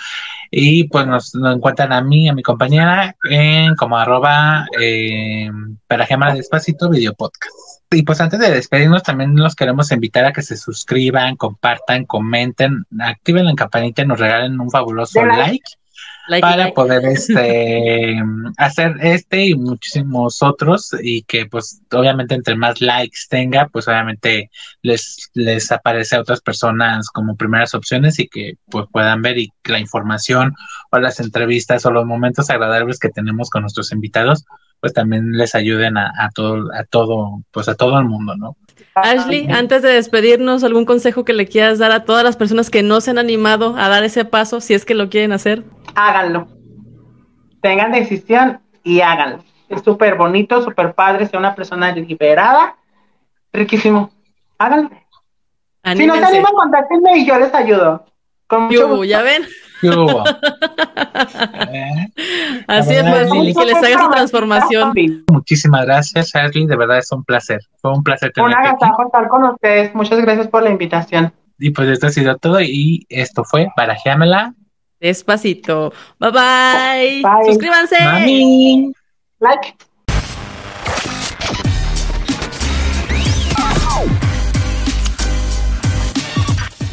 Y 0.50 0.84
pues 0.84 1.06
nos, 1.06 1.34
nos 1.34 1.56
encuentran 1.56 1.92
a 1.94 2.02
mí, 2.02 2.28
a 2.28 2.34
mi 2.34 2.42
compañera, 2.42 3.16
en 3.30 3.74
como 3.74 3.96
arroba 3.96 4.66
eh, 4.78 5.48
Barajeamala 5.88 6.34
Despacito 6.34 6.90
Video 6.90 7.14
Podcast. 7.14 7.75
Y 7.90 8.02
pues 8.02 8.20
antes 8.20 8.40
de 8.40 8.50
despedirnos, 8.50 9.02
también 9.02 9.36
los 9.36 9.54
queremos 9.54 9.92
invitar 9.92 10.24
a 10.24 10.32
que 10.32 10.42
se 10.42 10.56
suscriban, 10.56 11.36
compartan, 11.36 12.04
comenten, 12.04 12.84
activen 12.98 13.46
la 13.46 13.54
campanita 13.54 14.02
y 14.02 14.06
nos 14.06 14.18
regalen 14.18 14.60
un 14.60 14.70
fabuloso 14.70 15.24
like. 15.24 15.36
like 15.36 15.64
Like, 16.28 16.42
para 16.42 16.56
like. 16.56 16.74
poder 16.74 17.04
este 17.06 18.16
hacer 18.58 18.96
este 19.00 19.46
y 19.46 19.54
muchísimos 19.54 20.42
otros 20.42 20.94
y 21.00 21.22
que 21.22 21.46
pues 21.46 21.80
obviamente 21.92 22.34
entre 22.34 22.56
más 22.56 22.80
likes 22.80 23.20
tenga 23.28 23.68
pues 23.68 23.86
obviamente 23.86 24.50
les 24.82 25.30
les 25.34 25.70
aparece 25.70 26.16
a 26.16 26.20
otras 26.20 26.40
personas 26.40 27.08
como 27.10 27.36
primeras 27.36 27.74
opciones 27.74 28.18
y 28.18 28.28
que 28.28 28.54
pues 28.68 28.86
puedan 28.90 29.22
ver 29.22 29.38
y 29.38 29.52
la 29.64 29.78
información 29.78 30.54
o 30.90 30.98
las 30.98 31.20
entrevistas 31.20 31.86
o 31.86 31.92
los 31.92 32.04
momentos 32.04 32.50
agradables 32.50 32.98
que 32.98 33.10
tenemos 33.10 33.48
con 33.48 33.62
nuestros 33.62 33.92
invitados 33.92 34.44
pues 34.80 34.92
también 34.92 35.32
les 35.32 35.54
ayuden 35.54 35.96
a, 35.96 36.12
a 36.18 36.30
todo 36.30 36.70
a 36.72 36.84
todo 36.84 37.42
pues 37.50 37.68
a 37.68 37.74
todo 37.74 37.98
el 37.98 38.04
mundo 38.04 38.36
no 38.36 38.56
Ashley, 38.94 39.48
antes 39.50 39.82
de 39.82 39.90
despedirnos, 39.90 40.64
¿algún 40.64 40.86
consejo 40.86 41.24
que 41.24 41.34
le 41.34 41.46
quieras 41.46 41.78
dar 41.78 41.92
a 41.92 42.04
todas 42.04 42.24
las 42.24 42.36
personas 42.36 42.70
que 42.70 42.82
no 42.82 43.00
se 43.00 43.10
han 43.10 43.18
animado 43.18 43.74
a 43.76 43.88
dar 43.88 44.04
ese 44.04 44.24
paso, 44.24 44.60
si 44.60 44.74
es 44.74 44.84
que 44.84 44.94
lo 44.94 45.10
quieren 45.10 45.32
hacer? 45.32 45.64
Háganlo. 45.94 46.48
Tengan 47.60 47.92
decisión 47.92 48.60
y 48.82 49.00
háganlo. 49.00 49.44
Es 49.68 49.82
súper 49.82 50.14
bonito, 50.14 50.62
súper 50.62 50.94
padre, 50.94 51.26
ser 51.26 51.38
una 51.38 51.54
persona 51.54 51.92
liberada. 51.92 52.76
Riquísimo. 53.52 54.10
Háganlo. 54.58 54.90
Si 55.94 56.06
no 56.06 56.14
se 56.16 56.24
animan, 56.24 56.52
contáctenme 56.52 57.18
y 57.18 57.26
yo 57.26 57.38
les 57.38 57.52
ayudo. 57.54 58.06
Con 58.46 58.64
mucho 58.64 58.80
Yuhu, 58.80 58.88
gusto. 58.88 59.04
¿Ya 59.04 59.22
ven? 59.22 59.44
¿Qué 59.80 59.90
hubo? 59.90 60.24
¿Eh? 60.26 62.08
Así 62.66 62.94
es, 62.94 63.02
pues, 63.02 63.30
sí. 63.30 63.38
y 63.38 63.54
que 63.54 63.64
les 63.64 63.76
haga 63.76 64.04
su 64.04 64.10
transformación. 64.10 64.94
muchísimas 65.30 65.84
gracias 65.84 66.34
Ashley 66.34 66.66
de 66.66 66.76
verdad 66.76 66.98
es 66.98 67.12
un 67.12 67.24
placer 67.24 67.60
fue 67.80 67.92
un 67.92 68.02
placer 68.02 68.32
Un 68.36 68.50
tenerte 68.50 68.68
aquí 68.68 68.68
agasajo 68.68 69.06
estar 69.06 69.28
con 69.28 69.44
ustedes. 69.44 69.94
Muchas 69.94 70.20
gracias 70.20 70.48
por 70.48 70.62
la 70.62 70.70
invitación. 70.70 71.32
Y 71.58 71.70
pues 71.70 71.88
esto 71.88 72.06
ha 72.08 72.10
sido 72.10 72.36
todo 72.36 72.60
y 72.60 73.06
esto 73.08 73.44
fue 73.44 73.68
Barajeamela. 73.76 74.54
Despacito. 75.00 75.92
Bye 76.18 76.30
bye. 76.30 77.22
Bye. 77.22 77.46
Suscríbanse. 77.46 78.02
Mami. 78.02 78.92
Like. 79.40 79.76